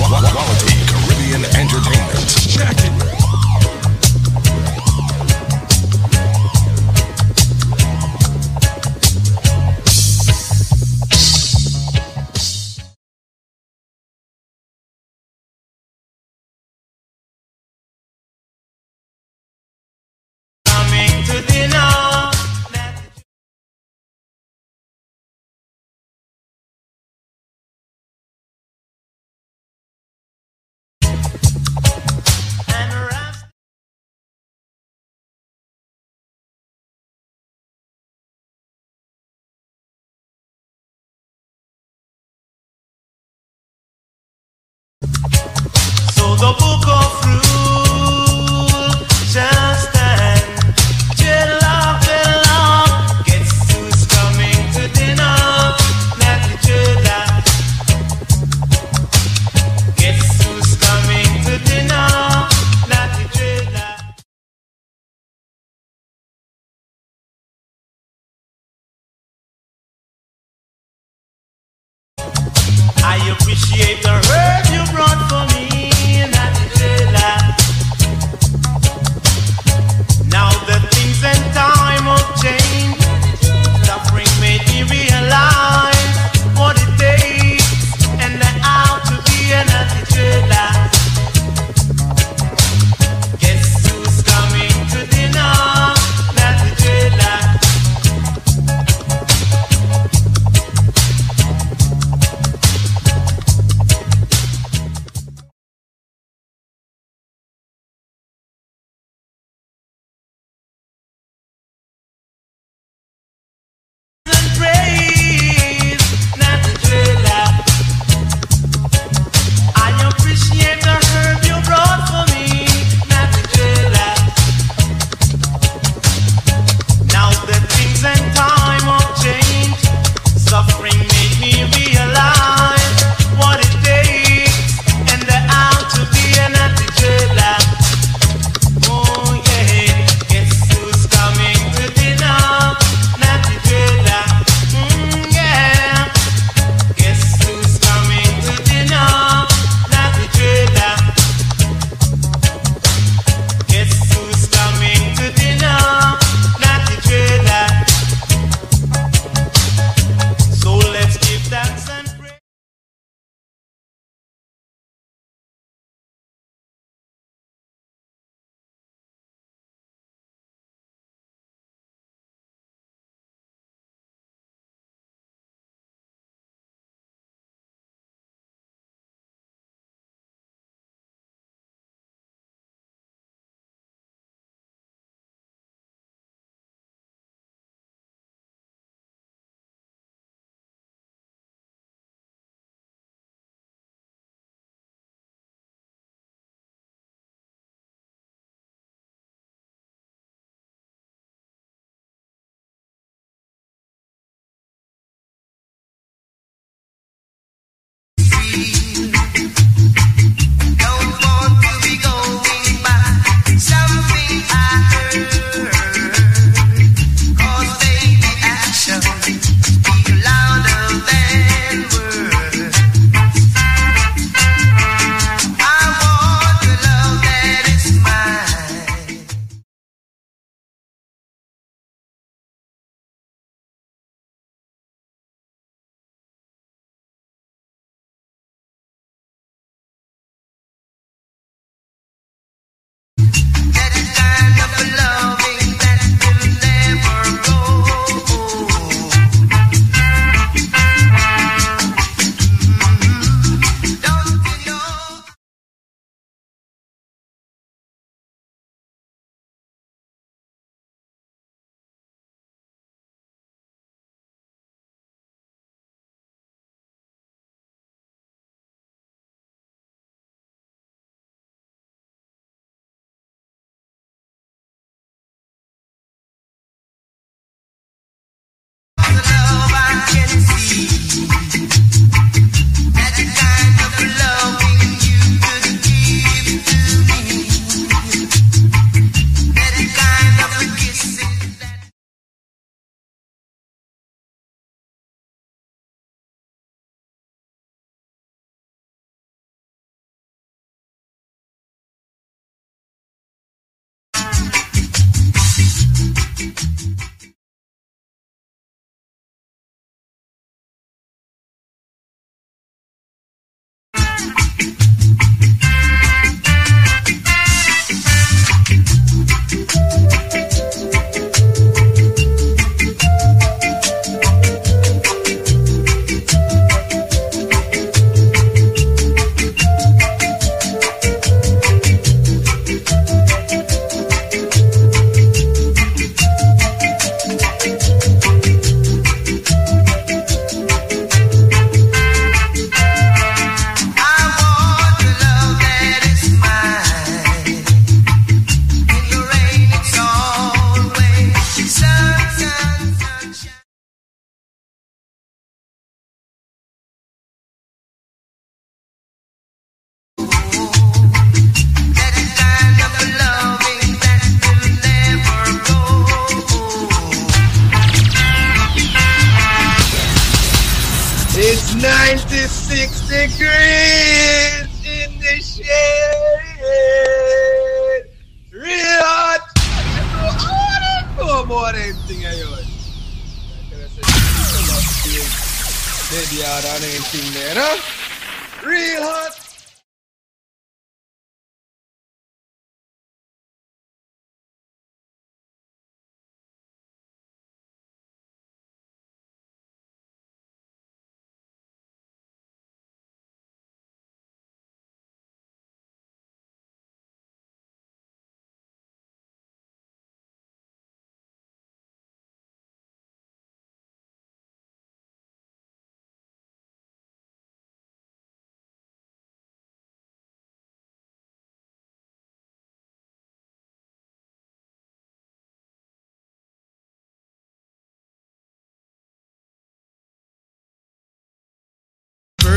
Quality 0.04 0.76
Caribbean 0.84 1.44
entertainment. 1.56 3.33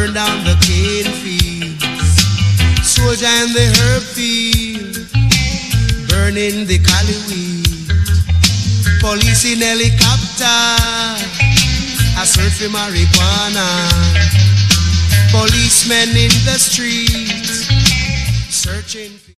Burn 0.07 0.13
down 0.13 0.43
the 0.45 0.55
cane 0.61 1.11
fields, 1.19 1.83
soldier 2.87 3.25
in 3.43 3.51
the 3.51 3.67
herb 3.77 4.03
field, 4.03 4.95
burning 6.07 6.65
the 6.65 6.79
cali 6.79 7.17
weed, 7.27 7.91
police 9.01 9.43
in 9.51 9.59
helicopter, 9.59 10.45
a 12.21 12.25
search 12.25 12.53
for 12.53 12.69
marijuana, 12.69 13.67
policemen 15.29 16.09
in 16.15 16.31
the 16.45 16.57
streets, 16.57 17.67
searching. 18.49 19.36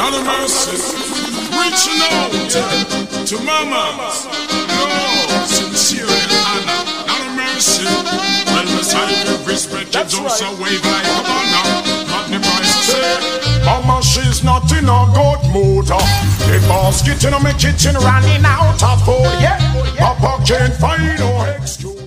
Not 0.00 0.14
a 0.14 0.24
mercy. 0.24 0.80
Reaching 1.60 2.00
out 2.16 2.32
to 3.26 3.36
mamas. 3.44 4.24
No, 4.80 5.44
sincerely, 5.44 6.16
Anna. 6.48 6.76
Not 7.04 7.20
a 7.20 7.30
mercy. 7.36 7.84
Well, 7.84 8.64
beside 8.78 9.12
the 9.26 9.44
respect, 9.46 9.94
you 9.94 10.24
just 10.24 10.42
a 10.42 10.48
wave 10.56 10.82
like 10.88 11.04
a 11.04 11.20
banner. 11.28 11.66
The 12.32 12.38
price 12.40 12.72
to 12.76 12.92
say. 12.92 13.64
Mama, 13.66 14.02
she's 14.02 14.42
not 14.42 14.72
in 14.72 14.88
a 14.88 15.04
good 15.12 15.42
mood. 15.52 15.84
The 15.84 16.64
basket 16.66 17.22
in 17.22 17.32
my 17.42 17.52
kitchen 17.52 17.94
running 17.96 18.42
out 18.42 18.82
of 18.82 19.04
food. 19.04 19.36
Yeah, 19.44 19.60
Papa 19.98 20.42
can't 20.46 20.72
find 20.76 21.18
no 21.18 21.44
excuse. 21.60 21.99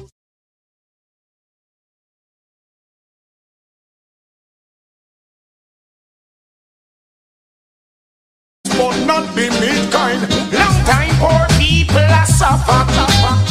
Not 9.14 9.36
the 9.36 9.46
meat 9.62 9.86
kind. 9.94 10.22
Long 10.50 10.78
time 10.90 11.14
poor 11.22 11.46
people 11.62 12.02
are 12.02 12.26
suffer. 12.26 12.82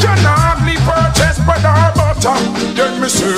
Can 0.03 0.19
hardly 0.27 0.75
purchase 0.83 1.39
bread 1.47 1.63
or 1.63 1.89
butter. 1.95 2.37
Then 2.75 2.99
me 2.99 3.09
say, 3.09 3.31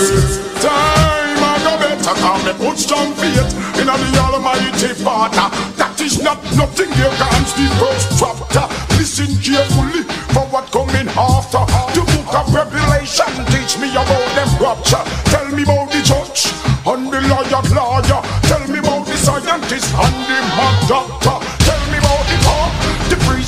time 0.64 1.40
I 1.44 1.54
go 1.60 1.72
better. 1.76 2.14
Come 2.24 2.42
me 2.46 2.52
put 2.56 2.78
strong 2.80 3.12
faith 3.20 3.52
in 3.76 3.88
the 3.92 4.20
Almighty 4.24 4.96
Father. 5.04 5.48
That 5.76 6.00
is 6.00 6.22
not 6.22 6.40
nothing 6.56 6.92
against 6.96 7.56
the 7.60 7.68
first 7.76 8.08
chapter. 8.16 8.64
Listen 8.96 9.32
carefully 9.44 10.08
for 10.32 10.48
what 10.48 10.72
coming 10.72 11.08
after. 11.12 11.62
The 11.92 12.02
book 12.08 12.32
of 12.40 12.46
Revelation 12.56 13.32
teach 13.52 13.76
me 13.76 13.92
about 13.92 14.28
them 14.32 14.50
rapture. 14.64 15.04
Tell 15.28 15.48
me 15.52 15.62
about 15.68 15.92
the 15.92 16.00
judge 16.00 16.48
and 16.88 17.04
the 17.12 17.20
lawyer 17.28 17.62
lawyer. 17.76 18.20
Tell 18.48 18.64
me 18.72 18.78
about 18.80 19.04
the 19.04 19.16
scientist 19.20 19.92
and 19.92 20.16
the 20.24 20.38
mad 20.56 21.23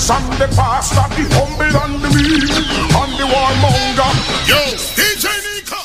and 0.09 0.33
the 0.35 0.47
pastor, 0.55 1.03
the 1.17 1.25
humble 1.35 1.77
and 1.83 2.01
the 2.03 2.09
meek, 2.15 2.47
and 2.95 3.13
the 3.19 3.27
warmonger. 3.27 4.13
Yo, 4.47 4.61
DJ 4.95 5.27
Nika. 5.43 5.81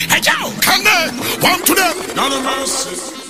Hey, 0.00 0.20
yo, 0.20 0.50
come 0.60 0.82
there. 0.82 1.10
One 1.40 1.62
to 1.64 1.74
them. 1.74 2.16
Not 2.16 2.32
a 2.32 2.42
mercy. 2.42 3.27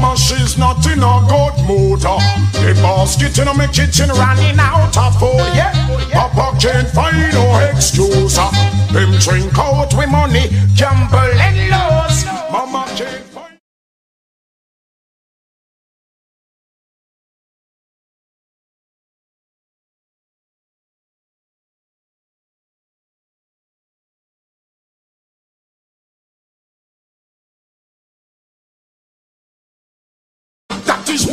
Mama, 0.00 0.16
she's 0.16 0.58
not 0.58 0.84
in 0.86 0.98
a 0.98 1.20
good 1.28 1.56
mood. 1.66 2.00
The 2.00 2.78
basket 2.82 3.38
in 3.38 3.46
my 3.56 3.66
kitchen 3.66 4.08
running 4.10 4.58
out 4.58 4.96
of 4.96 5.18
food. 5.18 5.38
Yeah, 5.54 5.72
Papa 6.12 6.58
can't 6.60 6.88
find 6.88 7.32
no 7.32 7.70
excuse. 7.70 8.36
uh. 8.38 8.50
Them 8.92 9.12
drink 9.18 9.56
out 9.58 9.94
with 9.96 10.08
money, 10.10 10.48
gamble 10.76 11.18
and 11.18 11.56
lose. 11.70 12.24
Mama 12.50 12.84
can't 12.96 13.25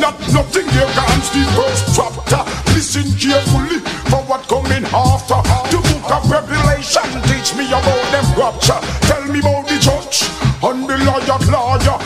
Nothing 0.04 0.68
against 0.68 1.32
the 1.32 1.42
first 1.56 1.96
chapter. 1.96 2.44
Listen 2.74 3.08
carefully 3.16 3.80
for 4.12 4.20
what 4.28 4.46
coming 4.48 4.84
after. 4.92 5.40
The 5.72 5.80
book 5.80 6.10
of 6.12 6.30
Revelation 6.30 7.08
teach 7.24 7.56
me 7.56 7.64
about 7.68 8.04
them 8.12 8.26
rapture. 8.36 8.80
Tell 9.08 9.24
me 9.32 9.40
about 9.40 9.66
the 9.66 9.78
church 9.80 10.28
and 10.62 10.84
the 10.84 10.98
lawyer 11.08 11.40
lawyer. 11.48 12.03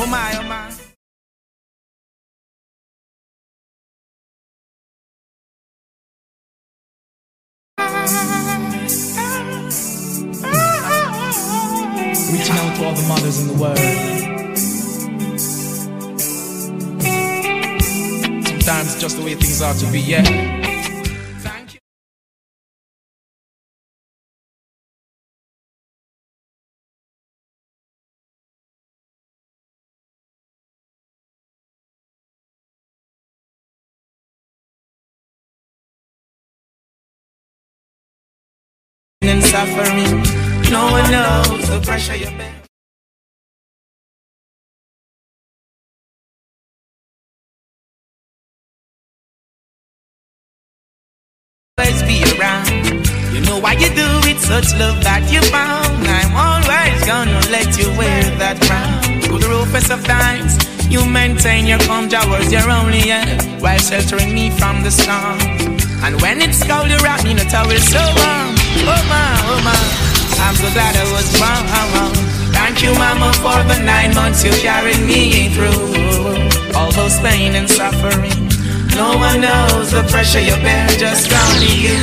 Oh 0.00 0.06
my, 0.06 0.32
oh 0.38 0.42
my. 0.44 0.68
Reaching 12.30 12.56
out 12.56 12.76
to 12.76 12.84
all 12.84 12.94
the 12.94 13.06
mothers 13.08 13.40
in 13.40 13.48
the 13.48 13.54
world. 13.60 13.78
Sometimes 18.46 19.00
just 19.00 19.16
the 19.16 19.24
way 19.24 19.34
things 19.34 19.60
are 19.62 19.74
to 19.74 19.86
be, 19.90 20.00
yeah. 20.00 20.77
Suffering. 39.48 40.22
No 40.70 40.92
one 40.92 41.10
knows 41.10 41.68
the 41.70 41.80
pressure 41.82 42.16
you 42.16 42.30
bear. 42.36 42.52
Always 51.78 52.02
be 52.02 52.16
around. 52.36 52.68
You 53.32 53.40
know 53.40 53.58
why 53.58 53.72
you 53.72 53.88
do 53.88 54.08
it, 54.28 54.38
such 54.38 54.68
love 54.78 55.02
that 55.04 55.24
you 55.32 55.40
found. 55.48 55.96
I'm 56.18 56.32
always 56.36 56.98
gonna 57.06 57.40
let 57.48 57.78
you 57.78 57.88
wear 57.96 58.22
that 58.42 58.60
crown. 58.66 59.22
Through 59.22 59.38
the 59.38 59.48
roughest 59.48 59.90
of 59.90 60.04
times, 60.04 60.52
you 60.92 61.06
maintain 61.06 61.64
your 61.64 61.78
calm, 61.88 62.10
Jah 62.10 62.24
your 62.50 62.68
only 62.70 63.10
end, 63.10 63.62
while 63.62 63.78
sheltering 63.78 64.34
me 64.34 64.50
from 64.50 64.82
the 64.82 64.90
storm. 64.90 65.38
And 66.04 66.20
when 66.20 66.42
it's 66.42 66.62
cold, 66.68 66.90
you 66.90 66.98
wrap 66.98 67.24
me 67.24 67.30
in 67.30 67.38
a 67.38 67.44
towel 67.44 67.70
so 67.78 68.02
warm. 68.20 68.67
Oh 68.86 69.02
my, 69.10 69.30
oh 69.50 69.60
my, 69.64 69.80
I'm 70.44 70.54
so 70.54 70.68
glad 70.72 70.94
I 70.96 71.04
was 71.12 71.26
born. 71.38 71.58
Thank 72.52 72.82
you, 72.82 72.92
Mama, 72.94 73.32
for 73.42 73.58
the 73.66 73.78
nine 73.82 74.14
months 74.14 74.44
you 74.44 74.52
carried 74.62 75.00
me 75.02 75.48
through. 75.50 76.76
All 76.76 76.92
those 76.92 77.18
pain 77.20 77.54
and 77.56 77.68
suffering. 77.68 78.30
No 78.94 79.16
one 79.16 79.40
knows 79.40 79.90
the 79.90 80.02
pressure 80.10 80.40
you 80.40 80.54
bear 80.62 80.86
just 80.98 81.32
only 81.32 81.74
you. 81.74 81.98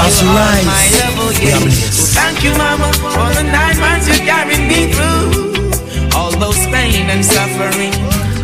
As 0.00 0.20
You 0.20 0.28
you 0.28 0.34
are 0.34 0.36
rise, 0.36 0.66
my 0.66 0.84
level, 1.00 1.28
we 1.38 1.48
yeah. 1.48 1.56
are. 1.60 1.70
So 1.70 2.02
thank 2.18 2.42
you, 2.44 2.52
Mama, 2.58 2.92
for 2.98 3.24
the 3.38 3.44
nine 3.46 3.78
months 3.78 4.08
you 4.08 4.18
carried 4.26 4.64
me 4.68 4.92
through. 4.92 6.12
All 6.16 6.32
those 6.36 6.60
pain 6.68 7.08
and 7.08 7.24
suffering. 7.24 7.92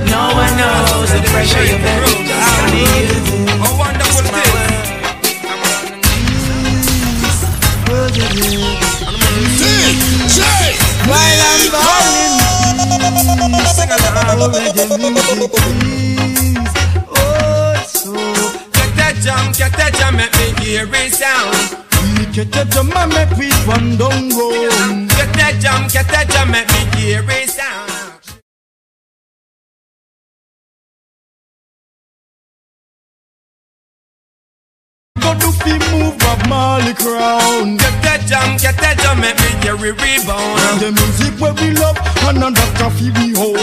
No 0.08 0.24
one 0.32 0.52
knows 0.56 1.10
the 1.12 1.20
pressure 1.32 1.64
you 1.64 1.76
bear 1.84 2.00
just 2.28 2.48
only 2.64 2.84
you. 2.86 3.08
Oh, 3.66 3.76
sing 13.66 13.90
along 13.90 14.52
with 14.52 14.98
music, 14.98 15.50
please. 15.52 16.72
Oh, 17.08 17.74
so 17.86 18.12
get 18.72 18.90
that 18.96 19.14
jam, 19.22 19.52
get 19.52 19.72
that 19.76 19.94
jam, 19.94 20.16
make 20.16 20.32
me 20.36 20.64
hear 20.64 20.88
it 20.88 21.12
sound. 21.12 21.80
Get 22.32 22.52
that 22.52 22.70
jam 22.70 22.88
make 23.10 23.36
we 23.36 23.50
run 23.66 23.96
down. 23.98 24.28
Get 25.08 25.32
that 25.34 25.58
jam, 25.60 25.88
get 25.88 26.06
that 26.08 26.30
jam, 26.30 26.50
make 26.50 26.68
me 26.68 27.00
hear 27.00 27.24
it 27.28 27.49
sound. 35.70 35.78
Go 35.78 35.78
do 35.78 35.84
fi 35.84 35.98
move 35.98 36.18
Bob 36.18 36.48
Marley 36.48 36.94
crown. 36.94 37.76
Get 37.76 38.02
that 38.02 38.26
jam, 38.26 38.56
get 38.56 38.76
that 38.78 38.98
jam, 38.98 39.20
make 39.20 39.38
me 39.38 39.50
it 39.62 39.96
rebound. 40.00 40.80
The 40.80 40.92
music 40.92 41.40
where 41.40 41.54
we 41.54 41.70
love, 41.76 41.96
and 42.26 42.38
another 42.38 42.66
coffee 42.78 43.10
we 43.10 43.34
hold. 43.34 43.58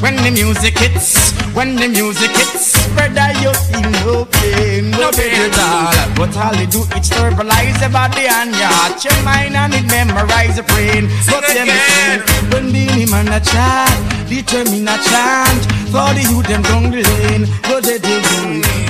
When 0.00 0.16
the 0.16 0.32
music 0.32 0.78
hits, 0.78 1.30
when 1.54 1.76
the 1.76 1.86
music 1.86 2.30
hits, 2.30 2.74
brother, 2.94 3.30
you 3.38 3.54
feel 3.70 3.86
no 4.02 4.24
pain, 4.24 4.90
no 4.90 5.12
pain 5.12 5.46
at 5.46 5.58
all. 5.62 5.94
But 6.16 6.36
all 6.36 6.56
you 6.56 6.66
do 6.66 6.82
is 6.98 7.08
verbalize 7.10 7.78
the 7.78 7.88
body 7.88 8.26
and 8.26 8.50
your 8.50 8.66
heart, 8.66 9.04
your 9.04 9.14
mind, 9.22 9.54
and 9.54 9.74
it 9.74 9.86
memorize 9.86 10.56
the 10.56 10.64
brain. 10.64 11.06
But 11.30 11.46
sing, 11.46 12.18
when 12.50 12.72
the 12.72 13.06
man 13.12 13.28
a 13.28 13.38
chat, 13.38 13.94
determine 14.28 14.88
a 14.88 14.98
chant, 14.98 15.62
for 15.94 16.10
the 16.14 16.26
youth 16.28 16.48
them 16.48 16.62
down 16.62 16.90
the 16.90 17.02
lane, 17.06 17.46
go 17.62 17.80
they 17.80 17.98
do 17.98 18.20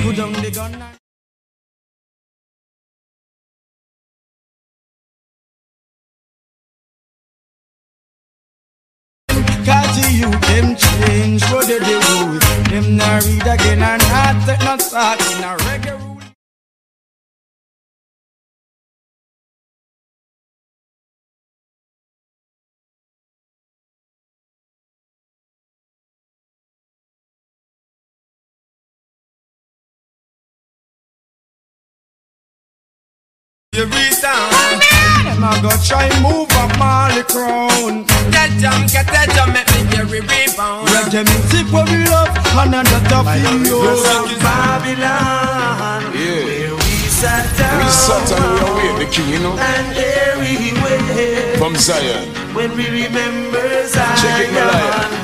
go 0.01 0.11
down 0.11 0.33
the 0.33 0.49
gun. 0.49 0.92
Cause 9.65 9.95
the 9.95 10.11
youth 10.11 10.41
them 10.41 10.75
change, 10.75 11.41
what 11.45 11.67
they 11.67 11.79
do? 11.79 11.99
Them 12.69 12.97
not 12.97 13.23
read 13.23 13.47
again 13.47 13.81
and 13.81 14.01
not 14.09 14.45
take 14.45 14.59
no 14.59 14.75
thought 14.75 15.21
in 15.31 15.41
a 15.41 15.55
reggae 15.63 15.97
rule. 16.01 16.19
Every 33.75 34.09
time 34.21 34.79
Them 35.23 35.43
a 35.43 35.61
go 35.61 35.69
try 35.87 36.09
move 36.21 36.52
up 37.23 37.29
Marley 37.29 37.31
crown 37.31 38.05
That 38.31 38.49
jam, 38.59 38.87
get 38.87 39.07
that 39.07 39.29
jam, 39.35 39.53
make 39.53 39.67
me 39.71 39.87
hear 39.91 40.05
it 40.05 40.23
rebound 40.27 40.87
Reggae 40.89 41.23
music 41.23 41.71
where 41.71 41.85
we 41.85 42.05
love 42.09 42.29
And 42.57 42.73
another 42.73 43.23
feel 43.23 43.63
you 43.63 44.39
Babylon 44.39 46.13
Yeah. 46.13 46.43
Where 46.43 46.75
we 46.75 46.93
sat 47.07 47.45
down 47.57 47.83
We 47.83 47.91
sat 47.91 48.31
and 48.31 48.75
we 48.75 48.87
await 48.87 49.05
the 49.05 49.11
king, 49.11 49.29
you 49.29 49.39
know. 49.39 49.55
And 49.57 49.95
there 49.95 50.37
we 50.39 50.73
went 50.81 51.57
From 51.57 51.75
Zion. 51.75 52.29
When 52.53 52.75
we 52.75 52.87
remember 52.89 53.87
Check 53.89 54.47
it, 54.47 54.53
Malaya. 54.53 55.22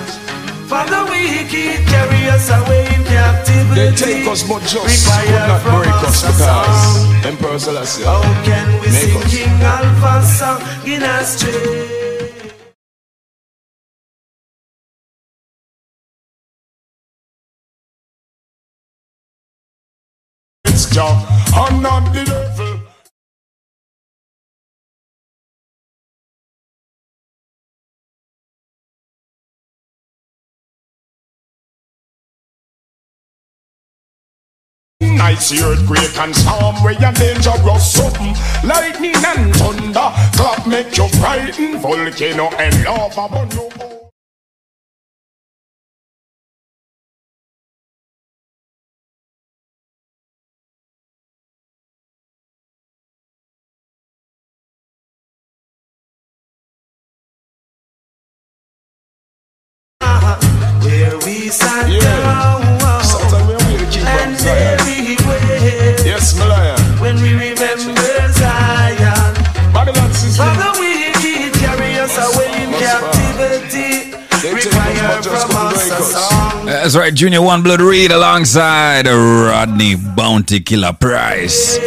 Zion 0.69 0.87
Father 0.87 1.09
wicked 1.09 1.87
carry 1.87 2.29
us 2.29 2.49
away 2.49 2.85
in 2.95 3.03
captivity 3.03 3.75
They 3.75 3.95
take 3.95 4.27
us, 4.27 4.43
but 4.47 4.61
just 4.61 5.07
Require 5.07 5.25
could 5.25 5.47
not 5.47 5.83
break 5.83 6.03
us 6.07 6.23
us 6.23 6.23
a 6.23 6.31
because. 6.31 7.25
Emperor 7.25 7.59
Selassie 7.59 8.03
How 8.03 8.21
can 8.43 8.73
we 8.73 8.87
make 8.87 8.93
sing 8.93 9.17
us. 9.17 9.33
King 9.33 9.63
Alpha 9.63 10.25
song 10.25 10.61
in 10.85 11.01
a 11.03 11.23
straight? 11.23 11.95
It's 20.65 20.89
Jah, 20.93 21.25
I'm 21.55 21.81
not 21.81 22.13
the 22.13 22.48
devil. 35.29 35.39
Nice 35.39 35.61
earthquake 35.61 36.17
and 36.17 36.35
storm 36.35 36.75
where 36.83 36.93
you 36.93 37.11
dangerous 37.13 37.93
something 37.93 38.35
Lightning 38.63 39.15
and 39.15 39.55
thunder 39.55 40.11
Clap 40.33 40.67
make 40.67 40.97
you 40.97 41.07
frightened 41.19 41.81
Volcano 41.81 42.49
and 42.57 42.83
lava 42.83 43.27
burn 43.29 43.51
you 43.51 43.88
That's 76.89 76.97
right, 76.97 77.13
Junior 77.13 77.43
One 77.43 77.61
Blood 77.61 77.81
Reid 77.81 78.09
alongside 78.09 79.05
Rodney 79.05 79.95
Bounty 79.95 80.59
Killer 80.59 80.91
Price. 80.91 81.77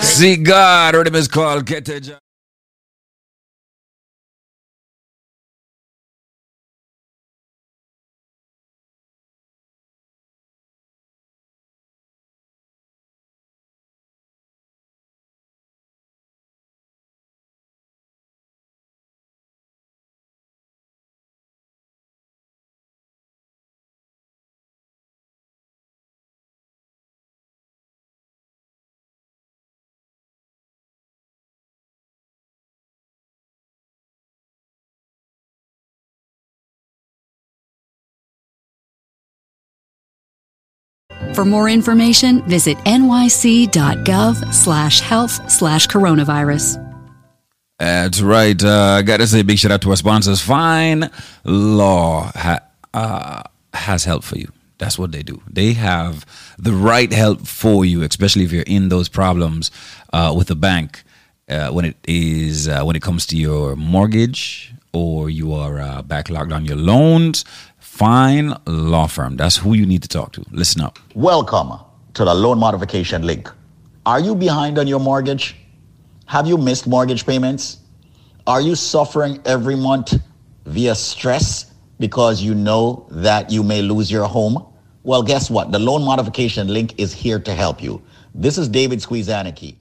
See 0.00 0.36
God, 0.36 0.94
rhythm 0.94 1.16
is 1.16 1.26
called 1.26 1.64
Keteja. 1.64 2.18
For 41.34 41.44
more 41.44 41.68
information, 41.68 42.42
visit 42.42 42.76
nyc.gov 42.78 44.52
slash 44.52 45.00
health 45.00 45.50
slash 45.50 45.88
coronavirus. 45.88 46.78
That's 47.78 48.20
right. 48.20 48.62
Uh, 48.62 48.98
I 48.98 49.02
gotta 49.02 49.26
say, 49.26 49.40
a 49.40 49.44
big 49.44 49.58
shout 49.58 49.72
out 49.72 49.82
to 49.82 49.90
our 49.90 49.96
sponsors. 49.96 50.40
Fine 50.40 51.10
Law 51.44 52.30
ha- 52.34 52.60
uh, 52.94 53.42
has 53.72 54.04
help 54.04 54.22
for 54.24 54.38
you. 54.38 54.52
That's 54.78 54.98
what 54.98 55.10
they 55.12 55.22
do. 55.22 55.40
They 55.50 55.72
have 55.72 56.26
the 56.58 56.72
right 56.72 57.12
help 57.12 57.46
for 57.46 57.84
you, 57.84 58.02
especially 58.02 58.44
if 58.44 58.52
you're 58.52 58.62
in 58.66 58.88
those 58.88 59.08
problems 59.08 59.70
uh, 60.12 60.34
with 60.36 60.48
the 60.48 60.54
bank 60.54 61.02
uh, 61.48 61.70
when 61.70 61.84
it 61.84 61.96
is 62.06 62.68
uh, 62.68 62.82
when 62.84 62.94
it 62.94 63.02
comes 63.02 63.26
to 63.26 63.36
your 63.36 63.74
mortgage 63.76 64.72
or 64.92 65.30
you 65.30 65.52
are 65.52 65.80
uh, 65.80 66.02
backlogged 66.02 66.52
on 66.52 66.64
your 66.64 66.76
loans. 66.76 67.44
Fine 67.92 68.56
Law 68.64 69.06
Firm. 69.06 69.36
That's 69.36 69.58
who 69.58 69.74
you 69.74 69.84
need 69.84 70.00
to 70.00 70.08
talk 70.08 70.32
to. 70.32 70.44
Listen 70.50 70.80
up. 70.80 70.98
Welcome 71.14 71.78
to 72.14 72.24
the 72.24 72.32
loan 72.32 72.58
modification 72.58 73.20
link. 73.26 73.50
Are 74.06 74.18
you 74.18 74.34
behind 74.34 74.78
on 74.78 74.86
your 74.86 74.98
mortgage? 74.98 75.56
Have 76.24 76.46
you 76.46 76.56
missed 76.56 76.86
mortgage 76.86 77.26
payments? 77.26 77.80
Are 78.46 78.62
you 78.62 78.76
suffering 78.76 79.42
every 79.44 79.76
month 79.76 80.14
via 80.64 80.94
stress 80.94 81.70
because 82.00 82.40
you 82.40 82.54
know 82.54 83.06
that 83.10 83.50
you 83.50 83.62
may 83.62 83.82
lose 83.82 84.10
your 84.10 84.24
home? 84.24 84.66
Well, 85.02 85.22
guess 85.22 85.50
what? 85.50 85.70
The 85.70 85.78
loan 85.78 86.02
modification 86.02 86.68
link 86.68 86.98
is 86.98 87.12
here 87.12 87.38
to 87.40 87.54
help 87.54 87.82
you. 87.82 88.00
This 88.34 88.56
is 88.56 88.70
David 88.70 89.00
Squeezaniki. 89.00 89.76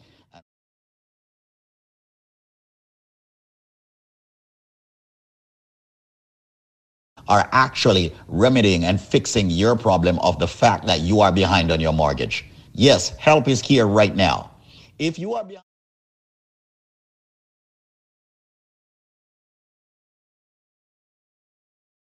Are 7.32 7.50
actually 7.54 8.14
remedying 8.28 8.86
and 8.86 9.02
fixing 9.02 9.50
your 9.50 9.78
problem 9.78 10.20
of 10.20 10.40
the 10.40 10.48
fact 10.48 10.86
that 10.88 11.02
you 11.02 11.22
are 11.22 11.32
behind 11.32 11.72
on 11.72 11.80
your 11.82 11.94
mortgage. 11.94 12.46
Yes, 12.74 13.12
help 13.18 13.48
is 13.48 13.62
here 13.62 13.88
right 13.88 14.16
now. 14.16 14.52
If 15.00 15.20
you 15.20 15.36
are 15.36 15.44
behind 15.46 15.64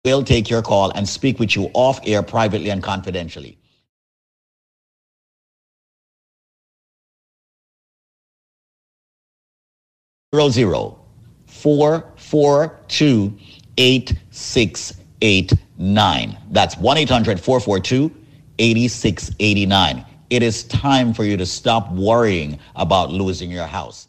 We'll 0.06 0.24
take 0.24 0.50
your 0.50 0.64
call 0.64 0.91
and 0.96 1.08
speak 1.08 1.40
with 1.40 1.56
you 1.56 1.70
off 1.76 2.00
air 2.06 2.24
privately 2.24 2.72
and 2.72 2.84
confidentially. 2.84 3.60
Zero 10.36 10.50
zero 10.50 11.00
four 11.48 12.06
four 12.18 12.80
two 12.88 13.38
eight 13.78 14.14
six 14.32 14.94
eight 15.22 15.54
nine. 15.78 16.38
That's 16.52 16.78
one 16.78 16.98
eight 16.98 17.10
hundred 17.10 17.40
four 17.40 17.60
four 17.60 17.80
two 17.80 18.12
eighty 18.60 18.88
six 18.88 19.32
eighty 19.40 19.66
nine. 19.66 20.06
It 20.30 20.44
is 20.44 20.64
time 20.66 21.14
for 21.14 21.24
you 21.24 21.38
to 21.38 21.46
stop 21.46 21.91
worrying 21.91 22.60
about 22.76 23.12
losing 23.12 23.50
your 23.50 23.66
house. 23.66 24.09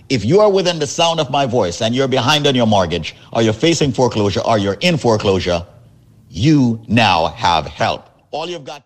If 0.11 0.25
you 0.25 0.41
are 0.41 0.51
within 0.51 0.77
the 0.77 0.87
sound 0.87 1.21
of 1.21 1.31
my 1.31 1.45
voice 1.45 1.81
and 1.81 1.95
you're 1.95 2.09
behind 2.09 2.45
on 2.45 2.53
your 2.53 2.67
mortgage, 2.67 3.15
or 3.31 3.41
you're 3.43 3.53
facing 3.53 3.93
foreclosure, 3.93 4.41
or 4.41 4.57
you're 4.57 4.77
in 4.81 4.97
foreclosure, 4.97 5.65
you 6.29 6.83
now 6.89 7.27
have 7.27 7.65
help. 7.65 8.09
All 8.31 8.49
you've 8.49 8.65
got 8.65 8.85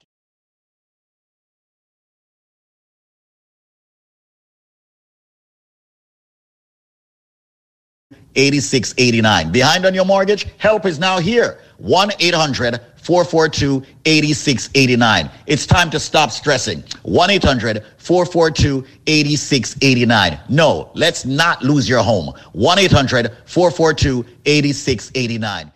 8689. 8.35 9.51
Behind 9.51 9.85
on 9.87 9.95
your 9.95 10.05
mortgage? 10.05 10.45
Help 10.59 10.85
is 10.85 10.99
now 10.99 11.17
here. 11.17 11.59
1 11.77 12.11
800 12.19 12.79
442 13.05 13.83
8689. 14.05 15.29
It's 15.45 15.67
time 15.67 15.91
to 15.91 15.99
stop 15.99 16.31
stressing. 16.31 16.83
1 17.03 17.29
800 17.29 17.85
442 17.97 18.83
8689. 19.05 20.39
No, 20.49 20.89
let's 20.95 21.23
not 21.23 21.61
lose 21.61 21.87
your 21.87 22.01
home. 22.01 22.33
1 22.53 22.79
800 22.79 23.31
442 23.45 24.25
8689. 24.47 25.71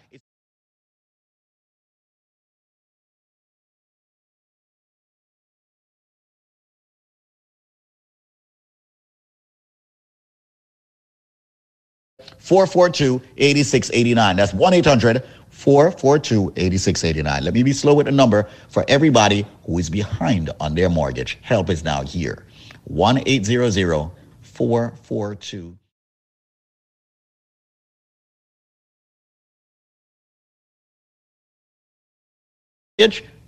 Four 12.39 12.65
four 12.65 12.89
two 12.89 13.21
eighty 13.37 13.61
six 13.61 13.91
eighty 13.93 14.15
nine. 14.15 14.35
That's 14.35 14.53
1 14.55 14.73
800 14.73 15.23
442 15.59 16.53
8689. 16.55 17.43
Let 17.43 17.53
me 17.53 17.63
be 17.63 17.73
slow 17.73 17.93
with 17.93 18.05
the 18.05 18.13
number 18.13 18.47
for 18.69 18.85
everybody 18.87 19.45
who 19.65 19.77
is 19.77 19.89
behind 19.89 20.49
on 20.61 20.73
their 20.73 20.87
mortgage. 20.89 21.37
Help 21.41 21.69
is 21.69 21.83
now 21.83 22.01
here. 22.01 22.45
1 22.85 23.23
800 23.25 24.09
442 24.41 25.77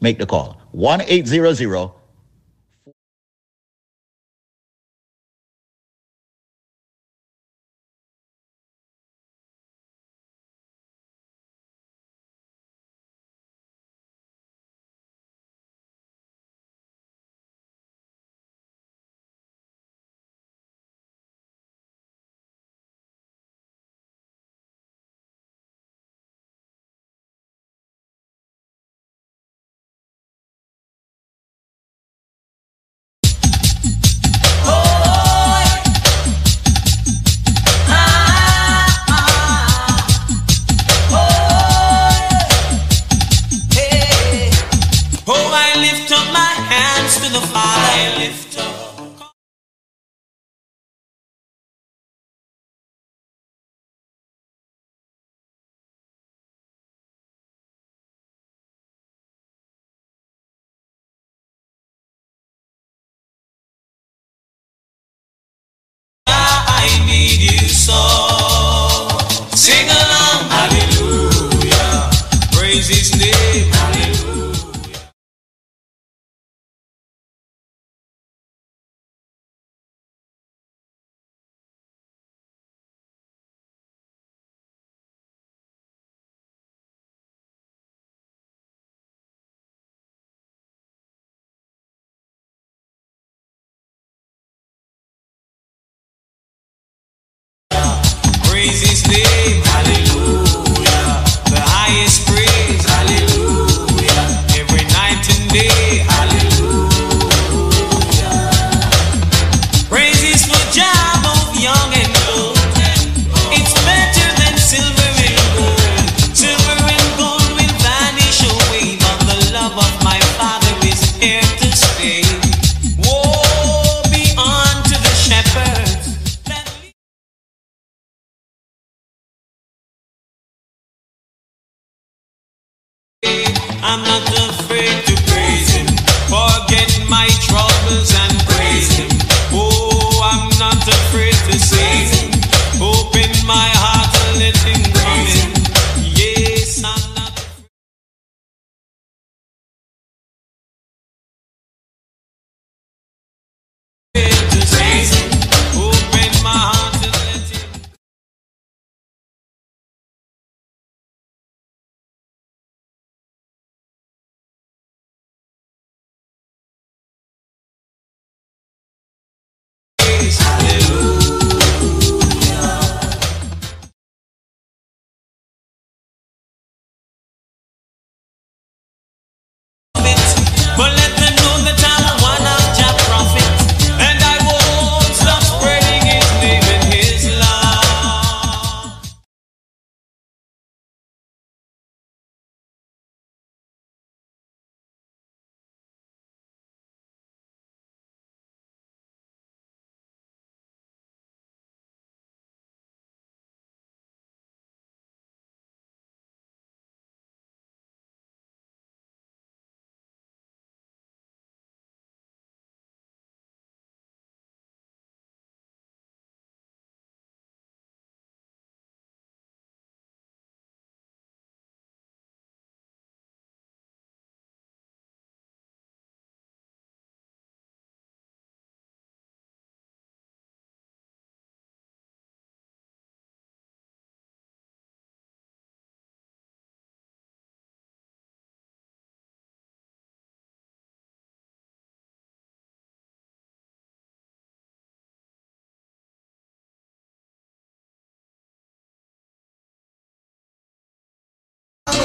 Make 0.01 0.17
the 0.17 0.25
call. 0.25 0.61
1 0.71 1.01
800 1.07 1.91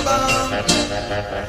I 0.08 1.46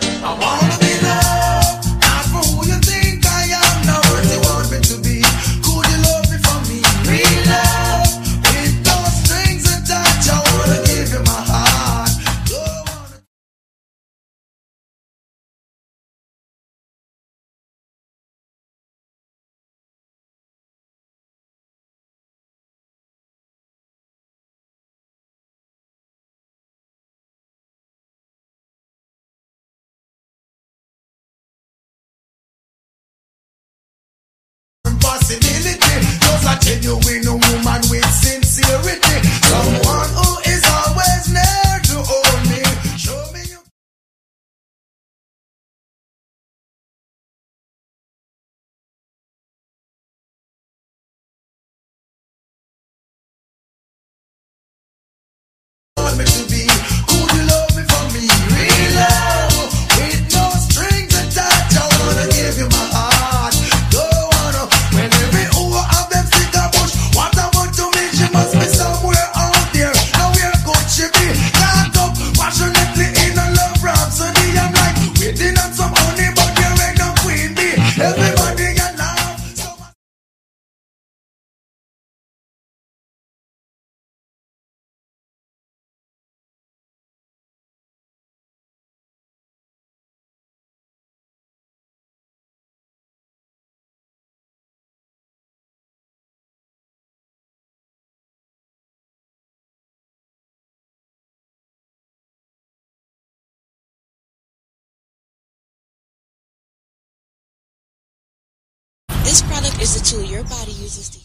is 109.80 110.02
a 110.02 110.04
tool 110.04 110.24
your 110.24 110.44
body 110.44 110.72
uses 110.72 111.10
to 111.10 111.20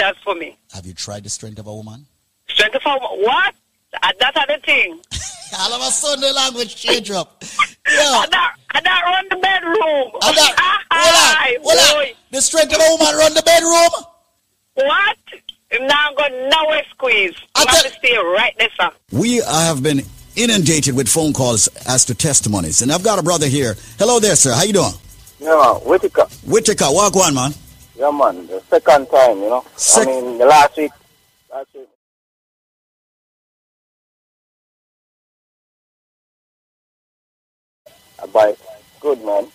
That's 0.00 0.18
for 0.20 0.34
me. 0.34 0.56
Have 0.72 0.86
you 0.86 0.94
tried 0.94 1.24
the 1.24 1.28
strength 1.28 1.58
of 1.58 1.66
a 1.66 1.74
woman? 1.74 2.06
Strength 2.48 2.76
of 2.76 2.82
a 2.86 2.88
woman? 2.88 3.20
what? 3.22 3.54
Uh, 4.02 4.12
That's 4.18 4.46
the 4.46 4.58
thing. 4.64 5.00
All 5.58 5.72
of 5.72 5.80
a 5.82 5.90
sudden 5.90 6.20
the 6.20 6.32
language 6.32 6.76
change 6.76 7.10
up. 7.10 7.42
I 7.86 8.26
not, 8.30 8.52
I 8.70 8.80
not 8.80 9.02
run 9.04 9.26
the 9.30 9.36
bedroom. 9.36 10.10
I 10.22 10.32
not, 10.32 10.54
Aye, 10.92 11.56
hold 11.60 11.78
on, 11.78 11.84
hold 11.86 12.08
on. 12.08 12.14
The 12.30 12.40
strength 12.40 12.72
of 12.72 12.80
a 12.80 12.96
woman 12.96 13.16
run 13.16 13.34
the 13.34 13.42
bedroom? 13.42 14.04
What? 14.74 15.16
I'm 15.72 15.86
not 15.86 16.16
going 16.16 16.48
nowhere 16.48 16.82
squeeze. 16.90 17.34
I'm 17.56 17.66
going 17.66 17.82
to 17.84 17.90
stay 17.90 18.16
right 18.16 18.54
there, 18.58 18.68
sir. 18.76 18.90
We 19.12 19.36
have 19.38 19.82
been 19.82 20.02
inundated 20.36 20.94
with 20.94 21.08
phone 21.08 21.32
calls 21.32 21.68
as 21.86 22.04
to 22.06 22.14
testimonies, 22.14 22.82
and 22.82 22.92
I've 22.92 23.02
got 23.02 23.18
a 23.18 23.22
brother 23.22 23.46
here. 23.46 23.76
Hello 23.98 24.20
there, 24.20 24.36
sir. 24.36 24.52
How 24.52 24.62
you 24.62 24.72
doing? 24.72 24.92
Yeah, 25.40 25.48
man. 25.56 25.80
Whitaker. 25.88 26.26
Whitaker, 26.46 26.86
walk 26.88 27.14
one, 27.16 27.34
man. 27.34 27.52
Yeah, 27.96 28.10
man. 28.10 28.46
The 28.46 28.60
second 28.70 29.06
time, 29.10 29.38
you 29.38 29.48
know. 29.48 29.64
Sec- 29.76 30.06
I 30.06 30.10
mean, 30.10 30.38
the 30.38 30.46
last 30.46 30.76
week. 30.76 30.92
But 38.32 38.58
good, 39.00 39.24
man. 39.24 39.46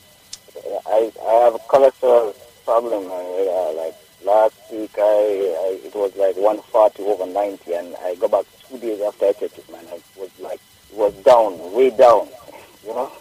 I 0.87 1.11
I 1.27 1.33
have 1.45 1.55
a 1.55 1.59
cholesterol 1.59 2.33
problem, 2.65 3.07
man. 3.07 3.25
Uh, 3.49 3.73
like 3.73 3.95
Last 4.25 4.55
week 4.71 4.89
I, 4.97 5.01
I 5.03 5.79
it 5.85 5.93
was 5.93 6.15
like 6.15 6.35
140 6.35 7.03
over 7.03 7.27
90, 7.27 7.73
and 7.73 7.95
I 8.01 8.15
go 8.15 8.27
back 8.27 8.45
two 8.67 8.79
days 8.79 8.99
after 8.99 9.25
I 9.25 9.33
checked 9.33 9.59
it, 9.59 9.71
man. 9.71 9.85
I 9.91 9.99
was 10.19 10.31
like 10.39 10.59
was 10.91 11.13
down, 11.23 11.71
way 11.73 11.89
down. 11.91 12.27
You 12.85 12.93
know. 12.93 13.11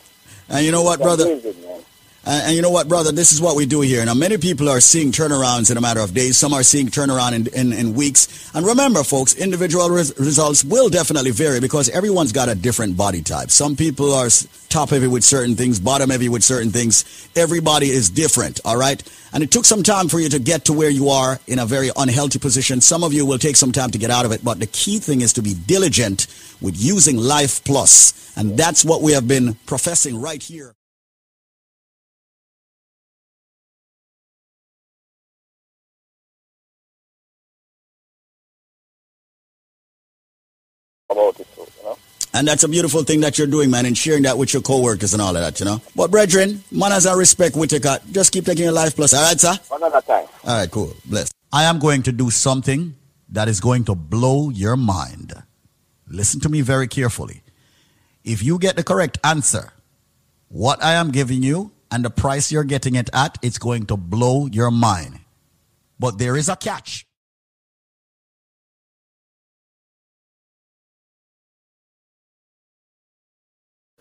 And 0.51 0.67
you 0.67 0.73
know 0.73 0.83
what, 0.83 1.01
brother? 1.01 1.25
amazing, 1.25 1.63
man. 1.63 1.81
And, 2.27 2.57
you 2.57 2.63
know 2.63 2.71
what, 2.71 2.89
brother? 2.89 3.13
This 3.13 3.33
is 3.33 3.41
what 3.41 3.55
we 3.55 3.67
do 3.67 3.83
here. 3.83 4.03
Now, 4.05 4.15
many 4.15 4.39
people 4.39 4.71
are 4.71 4.81
seeing 4.81 5.13
turnarounds 5.13 5.71
in 5.71 5.77
a 5.77 5.81
matter 5.81 6.01
of 6.01 6.15
days. 6.15 6.39
Some 6.39 6.55
are 6.55 6.63
seeing 6.63 6.87
turnaround 6.89 7.35
in, 7.35 7.47
in, 7.49 7.73
in 7.73 7.95
weeks. 7.95 8.51
And 8.55 8.65
remember, 8.65 9.05
folks, 9.05 9.35
individual 9.35 9.91
res- 9.91 10.19
results 10.19 10.65
will 10.65 10.89
definitely 10.89 11.33
vary 11.33 11.61
because 11.61 11.91
everyone's 11.91 12.33
got 12.33 12.49
a 12.49 12.55
different 12.55 12.97
body 12.97 13.21
type. 13.21 13.51
Some 13.51 13.77
people 13.77 14.15
are 14.15 14.29
top 14.71 14.89
heavy 14.89 15.07
with 15.07 15.23
certain 15.23 15.55
things, 15.55 15.79
bottom 15.79 16.09
heavy 16.09 16.31
with 16.31 16.43
certain 16.43 16.71
things. 16.71 17.29
Everybody 17.37 17.91
is 17.91 18.09
different, 18.09 18.59
all 18.65 18.79
right? 18.79 19.03
And 19.35 19.43
it 19.43 19.51
took 19.51 19.67
some 19.67 19.83
time 19.83 20.09
for 20.09 20.19
you 20.19 20.31
to 20.31 20.39
get 20.39 20.65
to 20.65 20.73
where 20.73 20.91
you 20.91 21.11
are 21.11 21.39
in 21.47 21.59
a 21.59 21.67
very 21.67 21.91
unhealthy 21.95 22.39
position. 22.39 22.81
Some 22.81 23.05
of 23.05 23.13
you 23.13 23.27
will 23.27 23.39
take 23.39 23.57
some 23.57 23.71
time 23.71 23.91
to 23.91 23.99
get 23.99 24.11
out 24.11 24.25
of 24.25 24.33
it, 24.33 24.43
but 24.43 24.61
the 24.61 24.67
key 24.67 24.99
thing 24.99 25.21
is 25.21 25.35
to 25.35 25.43
be 25.43 25.53
diligent 25.53 26.27
with 26.63 26.75
using 26.77 27.19
Life 27.19 27.63
Plus. 27.65 28.33
And 28.35 28.57
that's 28.57 28.83
what 28.83 29.03
we 29.03 29.13
have 29.13 29.29
been 29.29 29.55
professing 29.67 30.19
right 30.19 30.43
here. 30.43 30.75
About 41.15 41.39
it, 41.39 41.47
so, 41.55 41.63
you 41.63 41.85
know. 41.85 41.99
And 42.35 42.49
that's 42.49 42.65
a 42.65 42.69
beautiful 42.69 43.05
thing 43.05 43.21
that 43.21 43.39
you're 43.39 43.47
doing, 43.47 43.71
man, 43.71 43.87
and 43.87 43.97
sharing 43.97 44.25
that 44.25 44.37
with 44.37 44.53
your 44.53 44.63
coworkers 44.63 45.13
and 45.13 45.23
all 45.23 45.37
of 45.37 45.43
that, 45.43 45.61
you 45.61 45.67
know. 45.67 45.81
But 45.95 46.11
brethren, 46.11 46.65
manners 46.73 47.07
and 47.07 47.17
respect, 47.17 47.55
Whitaker. 47.55 47.99
Just 48.11 48.33
keep 48.33 48.45
taking 48.45 48.65
your 48.65 48.73
life 48.73 48.97
plus. 48.97 49.15
All 49.15 49.23
right, 49.23 49.39
sir? 49.39 49.55
Another 49.71 50.01
time. 50.01 50.27
All 50.43 50.59
right, 50.59 50.71
cool. 50.71 50.97
Bless. 51.05 51.31
I 51.53 51.65
am 51.65 51.79
going 51.79 52.03
to 52.03 52.13
do 52.13 52.31
something 52.31 52.97
that 53.29 53.47
is 53.47 53.61
going 53.61 53.85
to 53.85 53.95
blow 53.95 54.51
your 54.51 54.77
mind. 54.77 55.33
Listen 56.09 56.41
to 56.41 56.49
me 56.49 56.61
very 56.61 56.89
carefully. 56.89 57.43
If 58.25 58.43
you 58.43 58.59
get 58.59 58.75
the 58.75 58.83
correct 58.83 59.19
answer, 59.23 59.73
what 60.49 60.83
I 60.83 60.95
am 60.95 61.13
giving 61.13 61.45
you 61.45 61.71
and 61.93 62.05
the 62.05 62.11
price 62.11 62.51
you're 62.51 62.65
getting 62.65 62.97
it 62.97 63.11
at, 63.13 63.39
it's 63.43 63.59
going 63.59 63.87
to 63.87 63.97
blow 63.97 64.47
your 64.47 64.73
mind. 64.73 65.21
But 66.01 66.19
there 66.19 66.37
is 66.37 66.49
a 66.49 66.57
catch. 66.57 67.07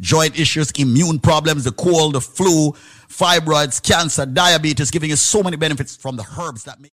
Joint 0.00 0.38
issues, 0.38 0.70
immune 0.72 1.18
problems, 1.18 1.64
the 1.64 1.72
cold, 1.72 2.14
the 2.14 2.20
flu, 2.20 2.72
fibroids, 3.08 3.82
cancer, 3.82 4.26
diabetes, 4.26 4.90
giving 4.90 5.10
you 5.10 5.16
so 5.16 5.42
many 5.42 5.56
benefits 5.56 5.96
from 5.96 6.16
the 6.16 6.24
herbs 6.38 6.64
that 6.64 6.80
make. 6.80 6.95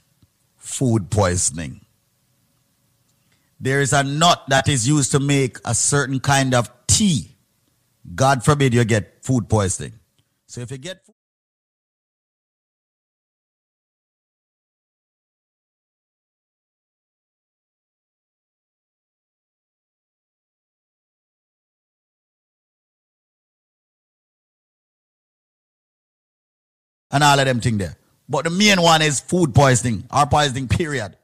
food 0.71 1.09
poisoning. 1.09 1.81
There 3.59 3.81
is 3.81 3.93
a 3.93 4.03
nut 4.03 4.43
that 4.47 4.67
is 4.67 4.87
used 4.87 5.11
to 5.11 5.19
make 5.19 5.57
a 5.65 5.75
certain 5.75 6.19
kind 6.19 6.55
of 6.55 6.69
tea. 6.87 7.35
God 8.15 8.43
forbid 8.43 8.73
you 8.73 8.83
get 8.85 9.23
food 9.23 9.49
poisoning. 9.49 9.93
So 10.47 10.61
if 10.61 10.71
you 10.71 10.77
get 10.77 11.05
and 27.11 27.23
all 27.23 27.37
of 27.37 27.45
them 27.45 27.59
thing 27.59 27.77
there. 27.77 28.00
But 28.31 28.45
the 28.45 28.49
main 28.49 28.81
one 28.81 29.01
is 29.01 29.19
food 29.19 29.53
poisoning 29.53 30.05
or 30.09 30.25
poisoning 30.25 30.69
period. 30.69 31.17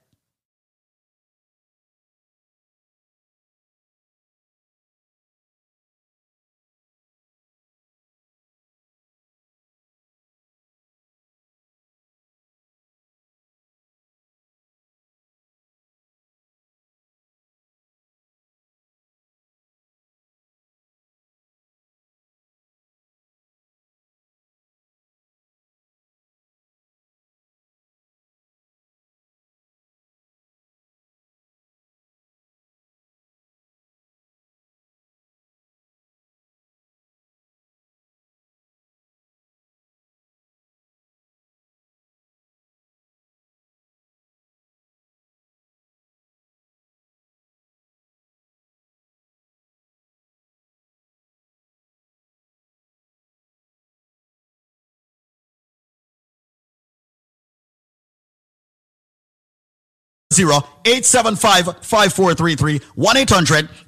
1-800-875-5433. 60.45 62.82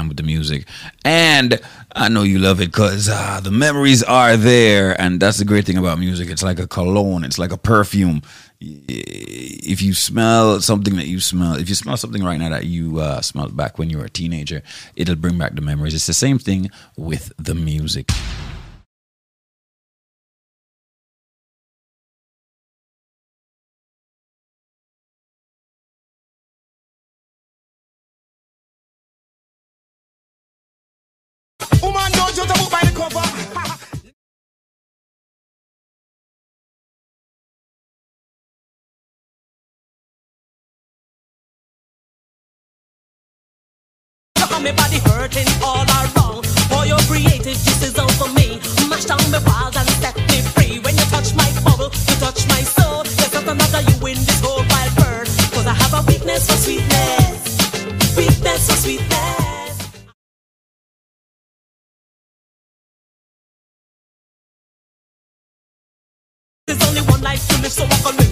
time 0.00 0.08
with 0.08 0.16
the 0.16 0.22
music. 0.22 0.66
And 1.04 1.60
I 1.94 2.08
know 2.08 2.22
you 2.22 2.38
love 2.38 2.60
it 2.60 2.66
because 2.66 3.08
uh, 3.08 3.40
the 3.42 3.50
memories 3.50 4.02
are 4.02 4.36
there. 4.36 5.00
And 5.00 5.20
that's 5.20 5.38
the 5.38 5.44
great 5.44 5.64
thing 5.66 5.76
about 5.76 5.98
music. 5.98 6.30
It's 6.30 6.42
like 6.42 6.58
a 6.58 6.66
cologne, 6.66 7.24
it's 7.24 7.38
like 7.38 7.52
a 7.52 7.58
perfume. 7.58 8.22
If 8.62 9.80
you 9.80 9.94
smell 9.94 10.60
something 10.60 10.96
that 10.96 11.06
you 11.06 11.20
smell, 11.20 11.54
if 11.54 11.68
you 11.68 11.74
smell 11.74 11.96
something 11.96 12.22
right 12.22 12.38
now 12.38 12.50
that 12.50 12.66
you 12.66 13.00
uh, 13.00 13.22
smelled 13.22 13.56
back 13.56 13.78
when 13.78 13.88
you 13.88 13.98
were 13.98 14.04
a 14.04 14.10
teenager, 14.10 14.62
it'll 14.96 15.16
bring 15.16 15.38
back 15.38 15.54
the 15.54 15.62
memories. 15.62 15.94
It's 15.94 16.06
the 16.06 16.12
same 16.12 16.38
thing 16.38 16.70
with 16.96 17.32
the 17.38 17.54
music. 17.54 18.10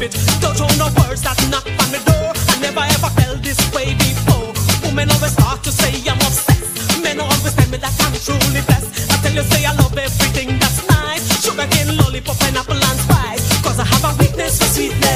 It. 0.02 0.12
Don't 0.40 0.56
throw 0.56 0.68
no 0.78 0.88
words 1.00 1.22
that 1.22 1.38
knock 1.50 1.66
on 1.66 1.88
the 1.90 2.00
door. 2.06 2.30
I 2.52 2.54
never 2.60 2.80
ever 2.80 3.10
felt 3.18 3.42
this 3.42 3.58
way 3.72 3.94
before. 3.94 4.52
Women 4.84 5.10
always 5.10 5.32
start 5.32 5.62
to 5.64 5.72
say 5.72 5.92
I'm 6.08 6.18
obsessed. 6.18 7.02
Men 7.02 7.20
always 7.20 7.54
tell 7.54 7.68
me 7.70 7.78
that 7.78 7.94
I'm 8.04 8.14
truly 8.18 8.62
blessed. 8.66 9.10
I 9.12 9.16
tell 9.22 9.34
you, 9.34 9.42
say 9.42 9.64
I 9.64 9.72
love 9.74 9.96
everything 9.96 10.58
that's 10.58 10.86
nice. 10.88 11.24
Sugar 11.42 11.66
cane, 11.70 11.96
lollipop, 11.96 12.38
pineapple, 12.38 12.78
and 12.78 12.98
spice. 13.00 13.44
Cause 13.62 13.78
I 13.78 13.84
have 13.84 14.04
a 14.04 14.12
weakness 14.18 14.58
for 14.58 14.68
sweetness. 14.74 15.07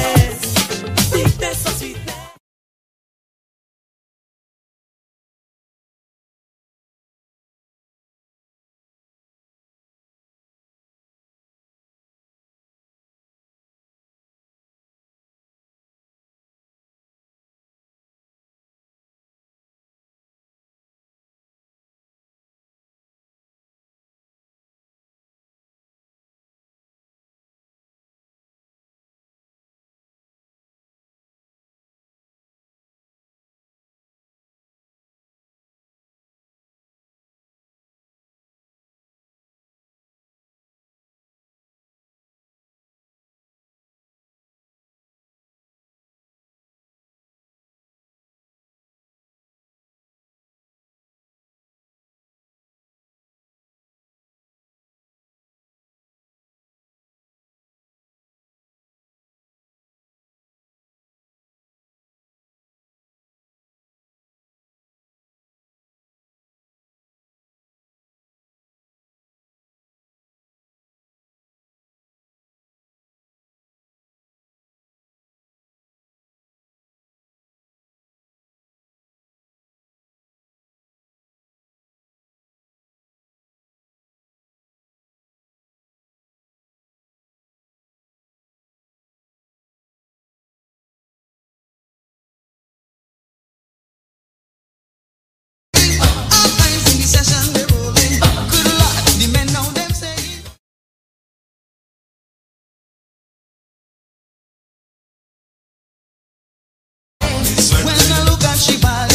festival. 108.65 109.12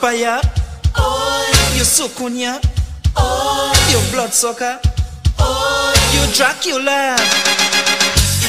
vampire. 0.00 0.40
Oh, 0.96 1.72
you 1.76 1.84
Sukunya. 1.84 2.60
Oh, 3.16 3.72
you 3.90 4.00
bloodsucker. 4.12 4.80
Oh, 5.38 5.92
you 6.12 6.24
Dracula. 6.34 7.16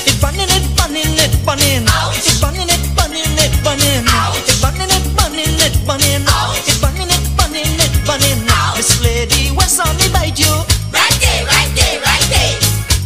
It 0.08 0.16
burning, 0.22 0.48
it 0.48 0.66
burning, 0.78 1.12
it 1.20 1.36
burning. 1.46 1.84
It 1.84 2.38
burning, 2.40 2.70
it 2.72 2.84
burning, 2.96 3.36
it 3.36 3.54
burning. 3.64 4.08
It 4.48 4.58
burning, 4.64 4.92
it 4.92 5.06
burning, 5.16 5.60
it 5.60 5.76
burning. 5.86 6.24
It 6.24 6.78
burning, 6.80 7.12
it 7.12 7.26
burning, 7.36 7.80
it 7.80 7.96
burning. 8.08 8.48
Miss 8.76 9.04
Lady, 9.04 9.52
what's 9.52 9.80
on 9.80 9.96
me 9.98 10.08
bite 10.14 10.40
you? 10.40 10.52
Right 10.92 11.18
there, 11.20 11.46
right 11.46 11.72
there, 11.76 12.00
right 12.02 12.28
there. 12.32 12.60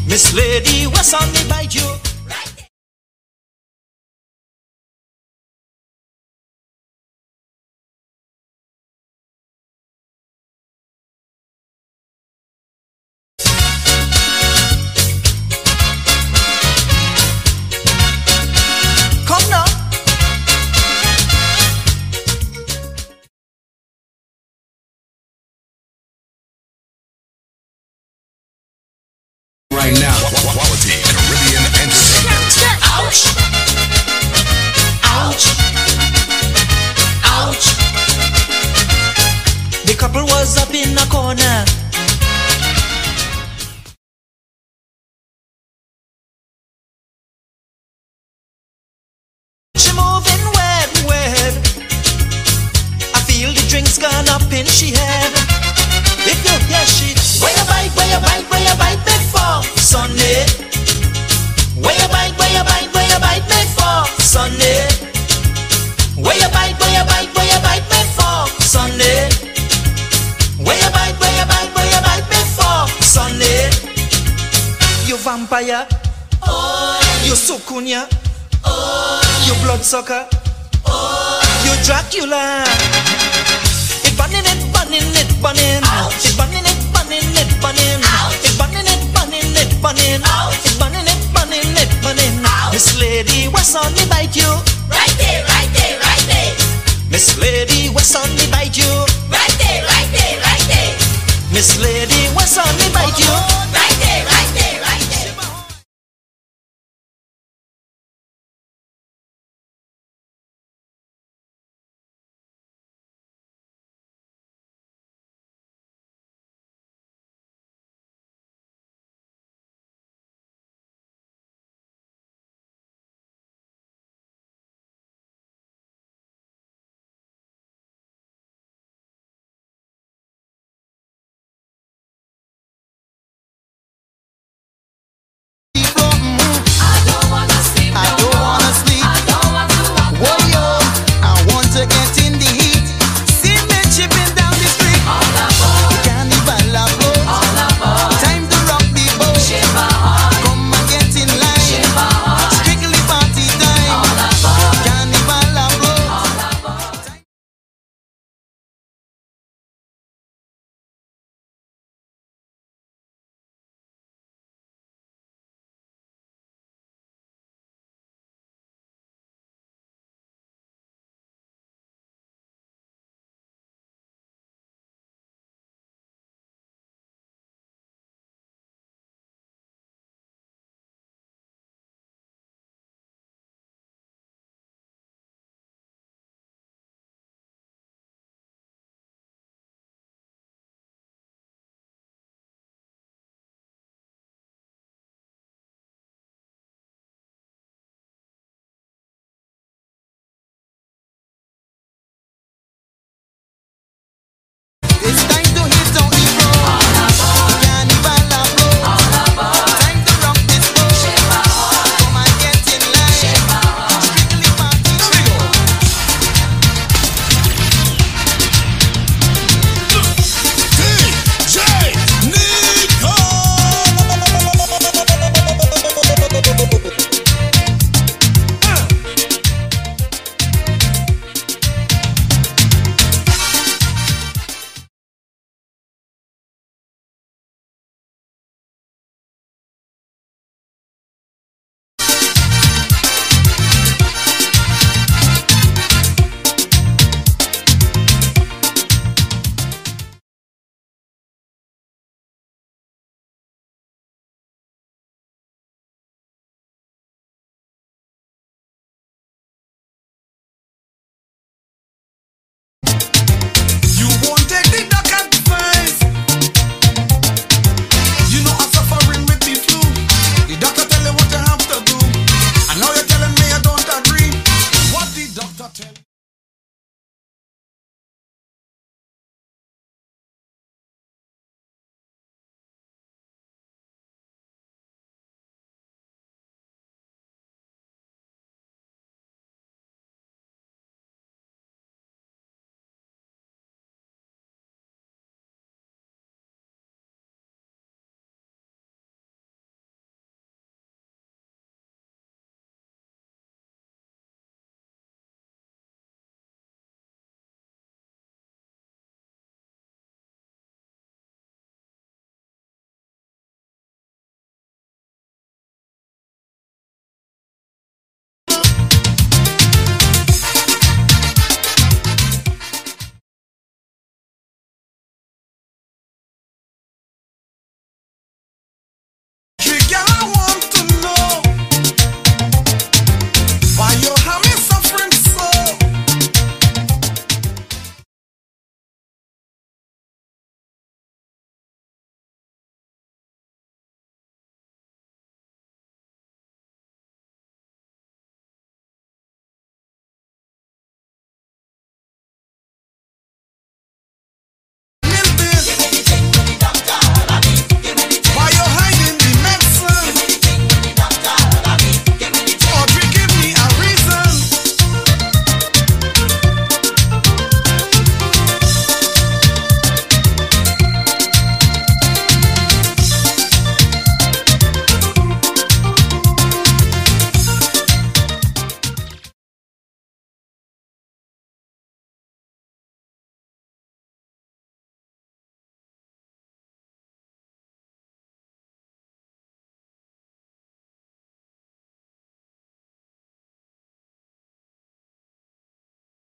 Miss 0.07 0.33
Lady, 0.33 0.87
what's 0.87 1.13
on 1.13 1.27
me 1.33 1.41
bite 1.49 1.73
you? 1.73 2.14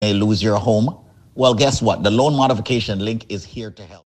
May 0.07 0.15
lose 0.15 0.41
your 0.43 0.57
home. 0.57 0.89
Well, 1.35 1.55
guess 1.55 1.83
what? 1.83 2.03
The 2.03 2.11
loan 2.11 2.35
modification 2.35 3.01
link 3.05 3.27
is 3.29 3.45
here 3.45 3.71
to 3.73 3.85
help. 3.85 4.05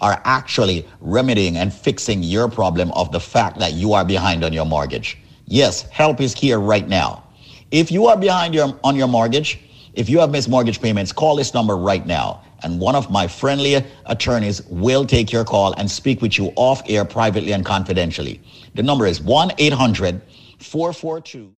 are 0.00 0.22
actually 0.24 0.86
remedying 1.00 1.56
and 1.56 1.74
fixing 1.74 2.22
your 2.22 2.48
problem 2.48 2.88
of 2.92 3.10
the 3.10 3.18
fact 3.18 3.58
that 3.58 3.72
you 3.72 3.94
are 3.94 4.04
behind 4.04 4.44
on 4.44 4.52
your 4.52 4.64
mortgage. 4.64 5.18
Yes, 5.46 5.82
help 5.90 6.20
is 6.20 6.32
here 6.34 6.60
right 6.60 6.86
now. 6.86 7.24
If 7.72 7.90
you 7.90 8.06
are 8.06 8.16
behind 8.16 8.54
your, 8.54 8.78
on 8.84 8.94
your 8.94 9.08
mortgage, 9.08 9.58
if 9.94 10.08
you 10.08 10.20
have 10.20 10.30
missed 10.30 10.48
mortgage 10.48 10.80
payments, 10.80 11.10
call 11.10 11.34
this 11.34 11.52
number 11.52 11.76
right 11.76 12.06
now. 12.06 12.44
And 12.62 12.80
one 12.80 12.96
of 12.96 13.10
my 13.10 13.26
friendly 13.28 13.84
attorneys 14.06 14.62
will 14.64 15.04
take 15.04 15.32
your 15.32 15.44
call 15.44 15.72
and 15.74 15.90
speak 15.90 16.20
with 16.20 16.38
you 16.38 16.52
off 16.56 16.82
air 16.88 17.04
privately 17.04 17.52
and 17.52 17.64
confidentially. 17.64 18.40
The 18.74 18.82
number 18.82 19.06
is 19.06 19.20
1 19.20 19.52
800 19.58 20.20
442 20.58 21.54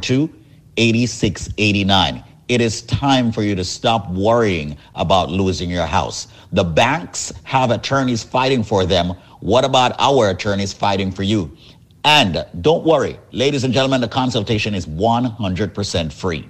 to 0.00 0.30
8689. 0.76 2.29
It 2.50 2.60
is 2.60 2.82
time 2.82 3.30
for 3.30 3.44
you 3.44 3.54
to 3.54 3.64
stop 3.64 4.10
worrying 4.10 4.76
about 4.96 5.30
losing 5.30 5.70
your 5.70 5.86
house. 5.86 6.26
The 6.50 6.64
banks 6.64 7.32
have 7.44 7.70
attorneys 7.70 8.24
fighting 8.24 8.64
for 8.64 8.84
them. 8.84 9.10
What 9.38 9.64
about 9.64 9.94
our 10.00 10.30
attorneys 10.30 10.72
fighting 10.72 11.12
for 11.12 11.22
you? 11.22 11.56
And 12.02 12.44
don't 12.60 12.84
worry, 12.84 13.20
ladies 13.30 13.62
and 13.62 13.72
gentlemen, 13.72 14.00
the 14.00 14.08
consultation 14.08 14.74
is 14.74 14.84
100% 14.84 16.12
free. 16.12 16.48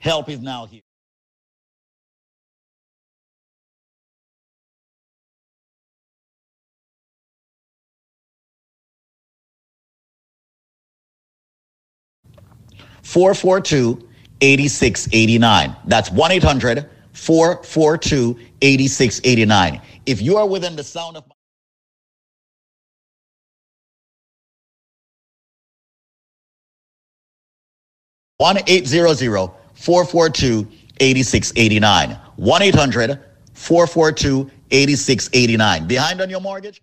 help 0.00 0.28
is 0.28 0.40
now 0.40 0.66
here. 0.66 0.80
Four 13.02 13.34
four 13.34 13.60
two 13.60 14.08
8689. 14.40 15.76
That's 15.86 16.10
1 16.10 16.32
800 16.32 16.90
442 17.12 18.38
8689. 18.60 19.80
If 20.06 20.20
you 20.20 20.36
are 20.36 20.46
within 20.46 20.76
the 20.76 20.84
sound 20.84 21.16
of 21.16 21.24
one 28.38 28.56
one 32.36 32.62
eight 32.62 32.74
hundred 32.74 33.20
four 33.54 33.86
four 33.86 34.12
two 34.12 34.50
eighty 34.70 34.96
six 34.96 35.30
eighty 35.32 35.56
nine. 35.56 35.86
Behind 35.86 36.20
on 36.20 36.28
your 36.28 36.40
mortgage? 36.40 36.82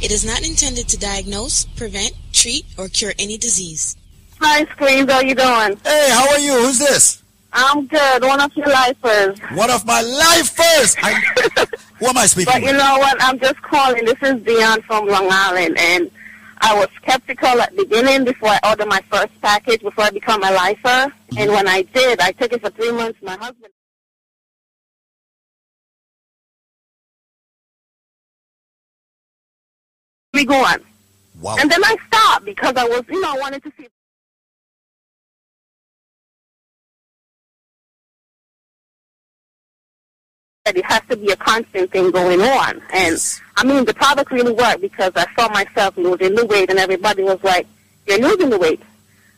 It 0.00 0.12
is 0.12 0.24
not 0.24 0.46
intended 0.46 0.86
to 0.88 0.98
diagnose, 0.98 1.64
prevent, 1.64 2.12
treat, 2.32 2.64
or 2.78 2.88
cure 2.88 3.12
any 3.18 3.36
disease. 3.36 3.96
Hi, 4.40 4.64
Squeeze. 4.66 5.10
How 5.10 5.20
you 5.20 5.34
doing? 5.34 5.76
Hey, 5.84 6.08
how 6.10 6.30
are 6.30 6.38
you? 6.38 6.52
Who's 6.52 6.78
this? 6.78 7.20
I'm 7.52 7.86
good. 7.88 8.22
One 8.22 8.40
of 8.40 8.54
your 8.56 8.68
lifers. 8.68 9.40
One 9.54 9.70
of 9.70 9.84
my 9.84 10.00
lifers. 10.00 10.94
I, 11.02 11.14
who 11.98 12.06
am 12.06 12.16
I 12.16 12.26
speaking 12.26 12.52
But 12.52 12.62
you 12.62 12.72
know 12.72 12.98
what? 12.98 13.16
I'm 13.20 13.40
just 13.40 13.60
calling. 13.62 14.04
This 14.04 14.22
is 14.22 14.40
Dion 14.42 14.82
from 14.82 15.08
Long 15.08 15.26
Island, 15.32 15.76
and 15.76 16.08
I 16.60 16.78
was 16.78 16.88
skeptical 17.02 17.60
at 17.60 17.74
the 17.74 17.82
beginning 17.82 18.24
before 18.24 18.50
I 18.50 18.60
ordered 18.70 18.86
my 18.86 19.02
first 19.10 19.32
package 19.40 19.80
before 19.82 20.04
I 20.04 20.10
become 20.10 20.44
a 20.44 20.52
lifer. 20.52 20.86
And 20.86 21.12
mm-hmm. 21.30 21.52
when 21.52 21.66
I 21.66 21.82
did, 21.82 22.20
I 22.20 22.30
took 22.30 22.52
it 22.52 22.60
for 22.60 22.70
three 22.70 22.92
months. 22.92 23.18
My 23.20 23.36
husband. 23.36 23.72
Me 30.38 30.44
go. 30.44 30.64
Wow. 31.40 31.56
And 31.58 31.68
then 31.68 31.84
I 31.84 31.96
stopped 32.06 32.44
because 32.44 32.74
I 32.76 32.84
was, 32.84 33.02
you 33.10 33.20
know, 33.20 33.32
I 33.34 33.38
wanted 33.38 33.60
to 33.64 33.72
see. 33.76 33.88
that 40.64 40.76
it 40.76 40.84
has 40.84 41.00
to 41.08 41.16
be 41.16 41.32
a 41.32 41.36
constant 41.36 41.90
thing 41.90 42.12
going 42.12 42.40
on. 42.40 42.80
And 42.92 43.18
I 43.56 43.64
mean, 43.64 43.84
the 43.84 43.94
product 43.94 44.30
really 44.30 44.52
worked 44.52 44.80
because 44.80 45.10
I 45.16 45.26
saw 45.34 45.48
myself 45.48 45.96
losing 45.96 46.36
the 46.36 46.46
weight, 46.46 46.70
and 46.70 46.78
everybody 46.78 47.24
was 47.24 47.42
like, 47.42 47.66
"You're 48.06 48.18
losing 48.20 48.50
the 48.50 48.58
weight," 48.58 48.80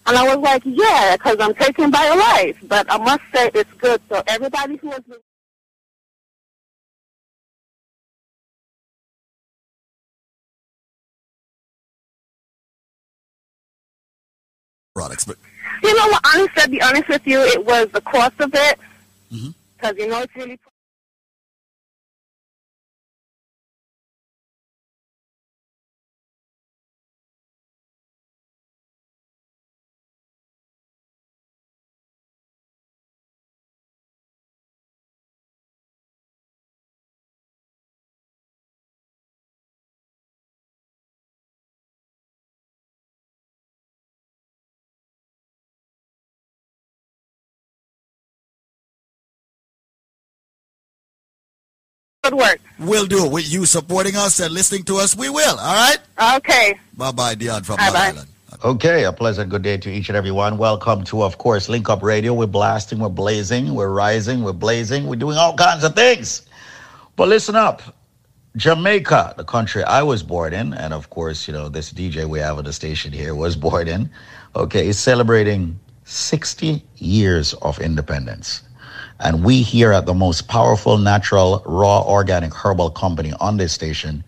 and 0.06 0.18
I 0.18 0.24
was 0.24 0.38
like, 0.38 0.62
"Yeah, 0.66 1.16
because 1.16 1.36
I'm 1.40 1.54
taking 1.54 1.90
BioLife. 1.90 2.68
But 2.68 2.92
I 2.92 2.98
must 2.98 3.22
say, 3.32 3.50
it's 3.54 3.72
good. 3.74 4.02
So 4.10 4.22
everybody 4.26 4.76
who 4.76 4.90
has 4.90 5.00
been 5.04 5.20
Products, 15.00 15.24
but 15.24 15.38
You 15.82 15.96
know 15.96 16.08
what? 16.08 16.20
Honestly, 16.26 16.62
to 16.62 16.68
be 16.68 16.82
honest 16.82 17.08
with 17.08 17.26
you, 17.26 17.40
it 17.40 17.64
was 17.64 17.88
the 17.90 18.02
cost 18.02 18.38
of 18.38 18.50
it. 18.54 18.78
Mhm. 19.32 19.54
Because 19.78 19.96
you 19.96 20.08
know 20.08 20.20
it's 20.20 20.36
really. 20.36 20.58
Good 52.22 52.34
work. 52.34 52.60
we'll 52.78 53.06
do. 53.06 53.26
With 53.26 53.50
you 53.50 53.64
supporting 53.64 54.14
us 54.14 54.40
and 54.40 54.52
listening 54.52 54.82
to 54.84 54.96
us, 54.96 55.16
we 55.16 55.30
will. 55.30 55.58
All 55.58 55.74
right? 55.74 56.36
Okay. 56.36 56.78
Bye 56.94 57.12
bye, 57.12 57.34
Dion 57.34 57.62
from 57.62 57.76
Bye 57.76 57.84
Long 57.86 57.92
bye. 57.94 58.08
Island. 58.08 58.28
Okay, 58.62 59.04
a 59.04 59.12
pleasant 59.12 59.48
good 59.48 59.62
day 59.62 59.78
to 59.78 59.90
each 59.90 60.10
and 60.10 60.16
everyone. 60.18 60.58
Welcome 60.58 61.02
to, 61.04 61.22
of 61.22 61.38
course, 61.38 61.70
Link 61.70 61.88
Up 61.88 62.02
Radio. 62.02 62.34
We're 62.34 62.46
blasting, 62.46 62.98
we're 62.98 63.08
blazing, 63.08 63.74
we're 63.74 63.88
rising, 63.88 64.42
we're 64.42 64.52
blazing, 64.52 65.06
we're 65.06 65.16
doing 65.16 65.38
all 65.38 65.56
kinds 65.56 65.82
of 65.82 65.94
things. 65.94 66.42
But 67.16 67.28
listen 67.28 67.56
up. 67.56 67.80
Jamaica, 68.54 69.32
the 69.38 69.44
country 69.44 69.82
I 69.84 70.02
was 70.02 70.22
born 70.22 70.52
in, 70.52 70.74
and 70.74 70.92
of 70.92 71.08
course, 71.08 71.48
you 71.48 71.54
know, 71.54 71.70
this 71.70 71.90
DJ 71.90 72.26
we 72.28 72.38
have 72.40 72.58
on 72.58 72.64
the 72.64 72.72
station 72.74 73.12
here 73.12 73.34
was 73.34 73.56
born 73.56 73.88
in, 73.88 74.10
okay, 74.54 74.86
is 74.88 74.98
celebrating 74.98 75.80
60 76.04 76.84
years 76.96 77.54
of 77.54 77.80
independence. 77.80 78.64
And 79.22 79.44
we 79.44 79.60
here 79.60 79.92
at 79.92 80.06
the 80.06 80.14
most 80.14 80.48
powerful 80.48 80.96
natural, 80.96 81.62
raw, 81.66 82.02
organic 82.02 82.54
herbal 82.54 82.90
company 82.90 83.34
on 83.38 83.58
this 83.58 83.72
station 83.72 84.24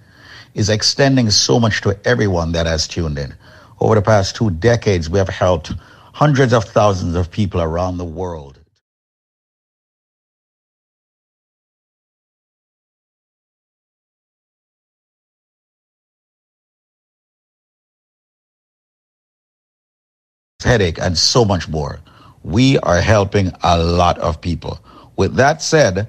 is 0.55 0.69
extending 0.69 1.31
so 1.31 1.59
much 1.59 1.81
to 1.81 1.99
everyone 2.05 2.53
that 2.53 2.67
has 2.67 2.87
tuned 2.87 3.19
in. 3.19 3.35
Over 3.81 3.95
the 3.95 4.03
past 4.03 4.37
two 4.37 4.51
decades, 4.51 5.09
we 5.09 5.19
have 5.19 5.31
helped 5.31 5.73
hundreds 6.13 6.53
of 6.53 6.65
thousands 6.65 7.17
of 7.17 7.31
people 7.31 7.63
around 7.63 7.97
the 7.97 8.05
world. 8.05 8.59
Headache 20.63 20.99
and 21.01 21.17
so 21.19 21.45
much 21.45 21.67
more. 21.69 22.01
We 22.45 22.79
are 22.81 23.01
helping 23.01 23.53
a 23.63 23.79
lot 23.79 24.19
of 24.19 24.41
people. 24.41 24.81
With 25.17 25.37
that 25.37 25.63
said, 25.63 26.09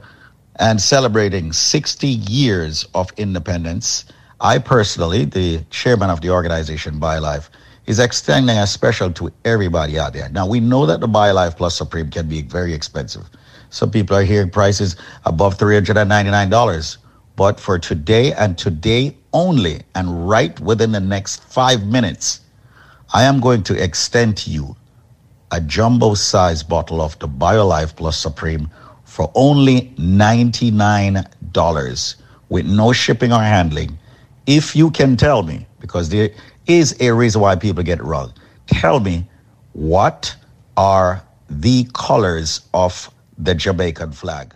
and 0.58 0.82
celebrating 0.82 1.52
60 1.52 2.08
years 2.08 2.86
of 2.94 3.12
independence, 3.18 4.06
I 4.40 4.60
personally, 4.60 5.26
the 5.26 5.64
chairman 5.70 6.10
of 6.10 6.22
the 6.22 6.30
organization 6.30 7.00
BioLife, 7.00 7.50
is 7.86 8.00
extending 8.00 8.58
a 8.58 8.68
special 8.68 9.12
to 9.12 9.32
everybody 9.46 10.00
out 10.00 10.14
there. 10.14 10.30
Now 10.30 10.48
we 10.48 10.60
know 10.60 10.86
that 10.86 11.02
the 11.02 11.08
BioLife 11.08 11.58
Plus 11.58 11.76
Supreme 11.76 12.10
can 12.10 12.28
be 12.28 12.42
very 12.42 12.74
expensive. 12.74 13.30
Some 13.70 13.92
people 13.92 14.16
are 14.16 14.24
hearing 14.24 14.50
prices 14.50 14.96
above 15.26 15.58
$399. 15.58 16.98
But 17.36 17.60
for 17.60 17.80
today 17.80 18.32
and 18.34 18.58
today 18.58 19.18
only, 19.34 19.82
and 19.96 20.30
right 20.30 20.58
within 20.60 20.92
the 20.92 21.00
next 21.00 21.44
five 21.44 21.86
minutes, 21.86 22.42
I 23.14 23.24
am 23.24 23.40
going 23.40 23.64
to 23.64 23.84
extend 23.84 24.38
to 24.38 24.52
you 24.52 24.76
a 25.54 25.62
jumbo 25.62 26.16
size 26.16 26.64
bottle 26.64 27.00
of 27.00 27.18
the 27.20 27.28
BioLife 27.28 27.96
Plus 27.96 28.18
Supreme 28.18 28.68
for 29.04 29.32
only 29.36 29.94
$99 30.00 32.16
with 32.50 32.66
no 32.66 32.92
shipping 32.92 33.32
or 33.32 33.44
handling. 33.44 34.00
If 34.48 34.76
you 34.76 34.90
can 34.90 35.16
tell 35.16 35.44
me, 35.44 35.68
because 35.80 36.10
there 36.10 36.32
is 36.66 37.00
a 37.00 37.14
reason 37.14 37.40
why 37.40 37.56
people 37.56 37.84
get 37.84 38.00
it 38.00 38.04
wrong, 38.04 38.34
tell 38.66 39.00
me 39.00 39.28
what 39.74 40.36
are 40.76 41.24
the 41.52 41.88
colors 41.94 42.62
of 42.74 43.12
the 43.38 43.54
Jamaican 43.54 44.14
flag? 44.14 44.56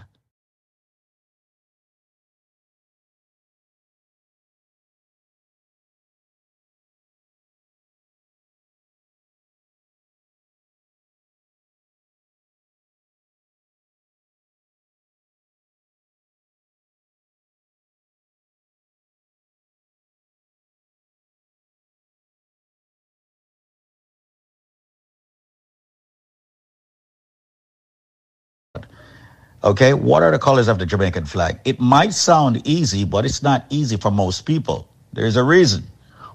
Okay, 29.64 29.94
what 29.94 30.24
are 30.24 30.32
the 30.32 30.40
colors 30.40 30.70
of 30.70 30.80
the 30.80 30.88
Jamaican 30.88 31.28
flag? 31.28 31.60
It 31.66 31.80
might 31.80 32.16
sound 32.16 32.68
easy, 32.68 33.06
but 33.06 33.26
it's 33.26 33.44
not 33.44 33.68
easy 33.70 33.98
for 33.98 34.12
most 34.12 34.48
people. 34.48 34.90
There's 35.14 35.38
a 35.38 35.44
reason. 35.44 35.84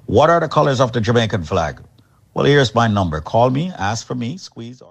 What 0.06 0.30
are 0.30 0.40
the 0.40 0.48
colors 0.48 0.80
of 0.80 0.92
the 0.92 1.00
Jamaican 1.02 1.44
flag? 1.44 1.82
Well, 2.34 2.46
here's 2.46 2.74
my 2.74 2.88
number. 2.88 3.20
Call 3.22 3.50
me, 3.50 3.72
ask 3.78 4.06
for 4.06 4.14
me, 4.14 4.38
squeeze. 4.38 4.82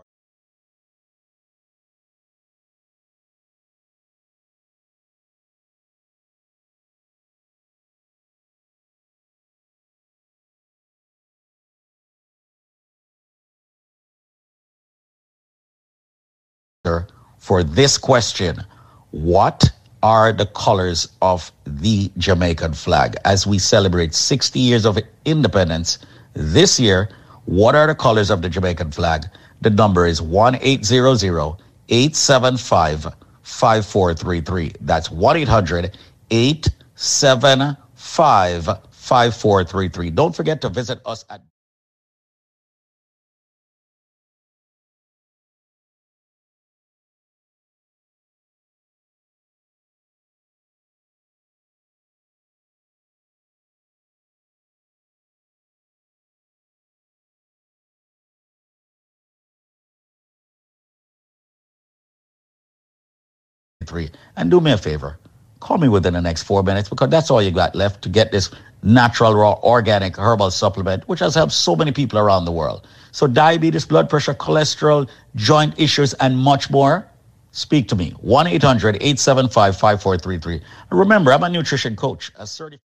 Or- 16.85 17.07
for 17.41 17.63
this 17.63 17.97
question 17.97 18.63
What 19.09 19.69
are 20.03 20.31
the 20.31 20.45
colors 20.45 21.09
of 21.21 21.51
the 21.65 22.09
Jamaican 22.17 22.73
flag? 22.73 23.17
As 23.25 23.45
we 23.45 23.59
celebrate 23.59 24.13
60 24.13 24.57
years 24.59 24.85
of 24.85 24.97
independence 25.25 25.97
this 26.33 26.79
year, 26.79 27.09
what 27.45 27.75
are 27.75 27.87
the 27.87 27.95
colors 27.95 28.29
of 28.29 28.41
the 28.41 28.47
Jamaican 28.47 28.91
flag? 28.91 29.25
The 29.59 29.69
number 29.69 30.07
is 30.07 30.21
1 30.21 30.59
875 30.61 33.07
5433. 33.41 34.71
That's 34.81 35.11
1 35.11 35.37
800 35.37 35.97
875 36.29 38.69
5433. 38.91 40.11
Don't 40.11 40.35
forget 40.35 40.61
to 40.61 40.69
visit 40.69 41.01
us 41.05 41.25
at 41.29 41.41
And 64.37 64.51
do 64.51 64.59
me 64.59 64.71
a 64.71 64.77
favor, 64.77 65.17
call 65.59 65.77
me 65.77 65.87
within 65.87 66.13
the 66.13 66.21
next 66.21 66.43
four 66.43 66.63
minutes 66.63 66.89
because 66.89 67.09
that's 67.09 67.29
all 67.29 67.41
you 67.41 67.51
got 67.51 67.75
left 67.75 68.01
to 68.03 68.09
get 68.09 68.31
this 68.31 68.51
natural, 68.83 69.35
raw, 69.35 69.59
organic 69.63 70.17
herbal 70.17 70.51
supplement, 70.51 71.07
which 71.07 71.19
has 71.19 71.35
helped 71.35 71.53
so 71.53 71.75
many 71.75 71.91
people 71.91 72.19
around 72.19 72.45
the 72.45 72.51
world. 72.51 72.87
So, 73.11 73.27
diabetes, 73.27 73.85
blood 73.85 74.09
pressure, 74.09 74.33
cholesterol, 74.33 75.09
joint 75.35 75.79
issues, 75.79 76.13
and 76.15 76.37
much 76.37 76.69
more. 76.69 77.07
Speak 77.51 77.87
to 77.89 77.95
me. 77.95 78.11
1 78.21 78.47
800 78.47 78.95
875 78.95 79.75
5433. 79.77 80.61
Remember, 80.89 81.33
I'm 81.33 81.43
a 81.43 81.49
nutrition 81.49 81.95
coach, 81.95 82.31
a 82.37 82.47
certified. 82.47 82.90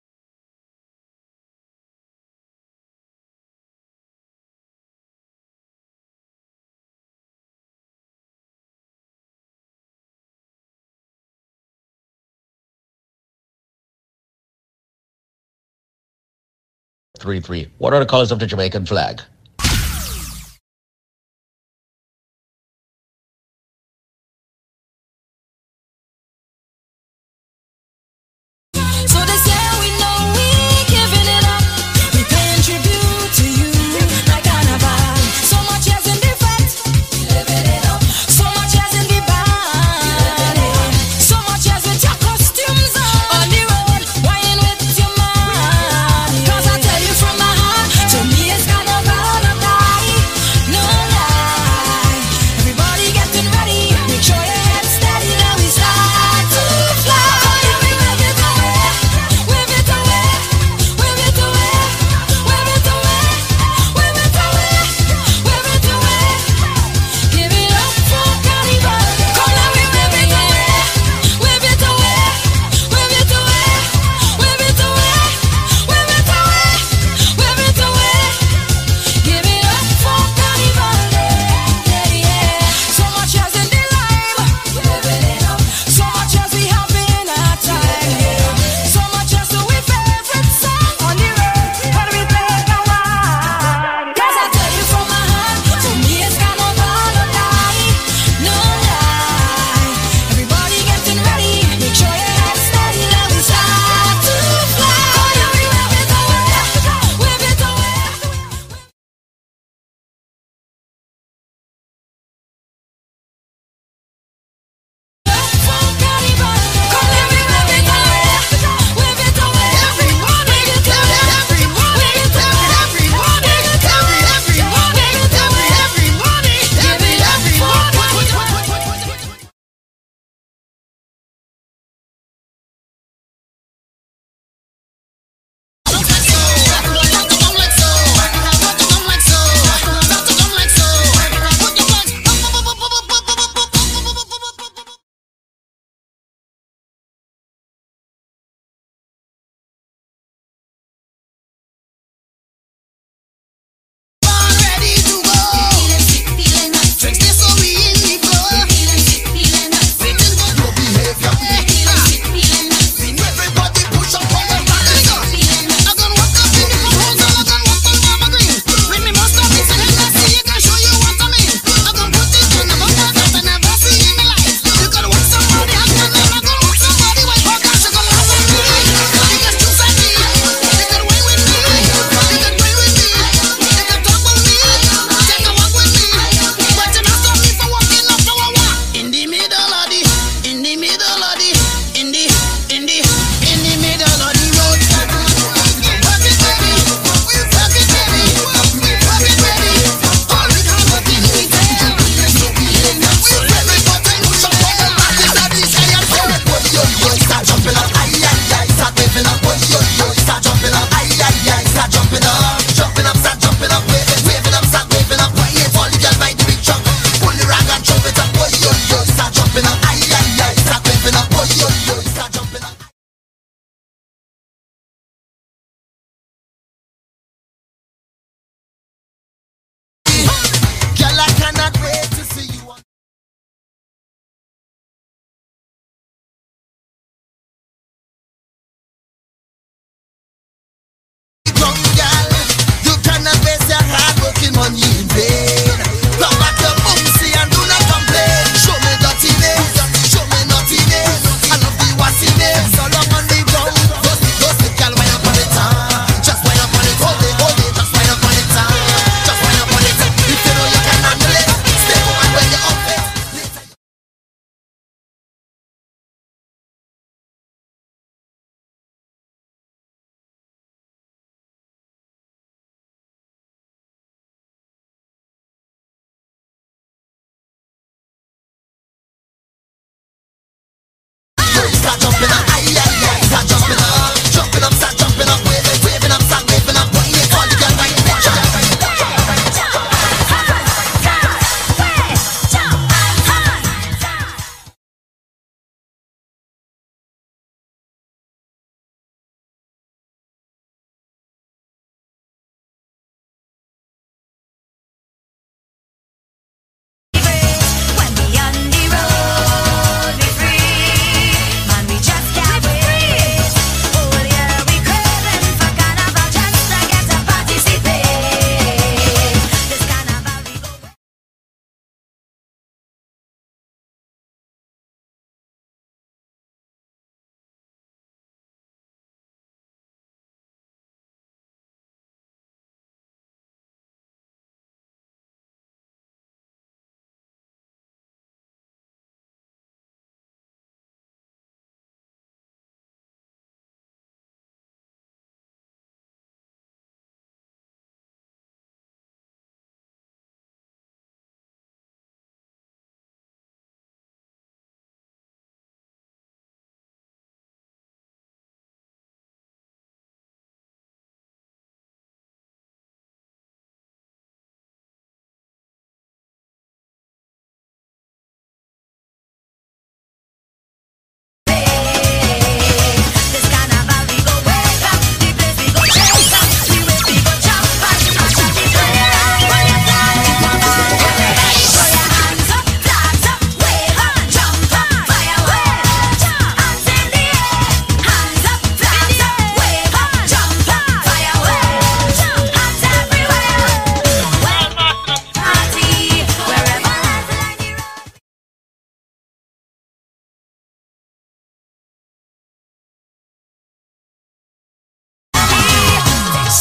Three 17.20 17.40
three. 17.42 17.68
What 17.76 17.92
are 17.92 18.00
the 18.00 18.06
colors 18.06 18.32
of 18.32 18.38
the 18.38 18.46
Jamaican 18.46 18.86
flag? 18.86 19.20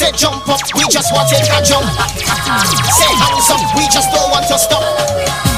say 0.10 0.18
jump 0.18 0.48
up, 0.48 0.60
we 0.76 0.84
just 0.90 1.14
want 1.14 1.30
to 1.30 1.36
take 1.36 1.50
a 1.50 1.62
jump. 1.64 1.86
Say 1.86 3.14
hands 3.16 3.50
up, 3.50 3.76
we 3.76 3.84
just 3.86 4.12
don't 4.12 4.30
want 4.32 4.48
to 4.48 4.58
stop. 4.58 5.49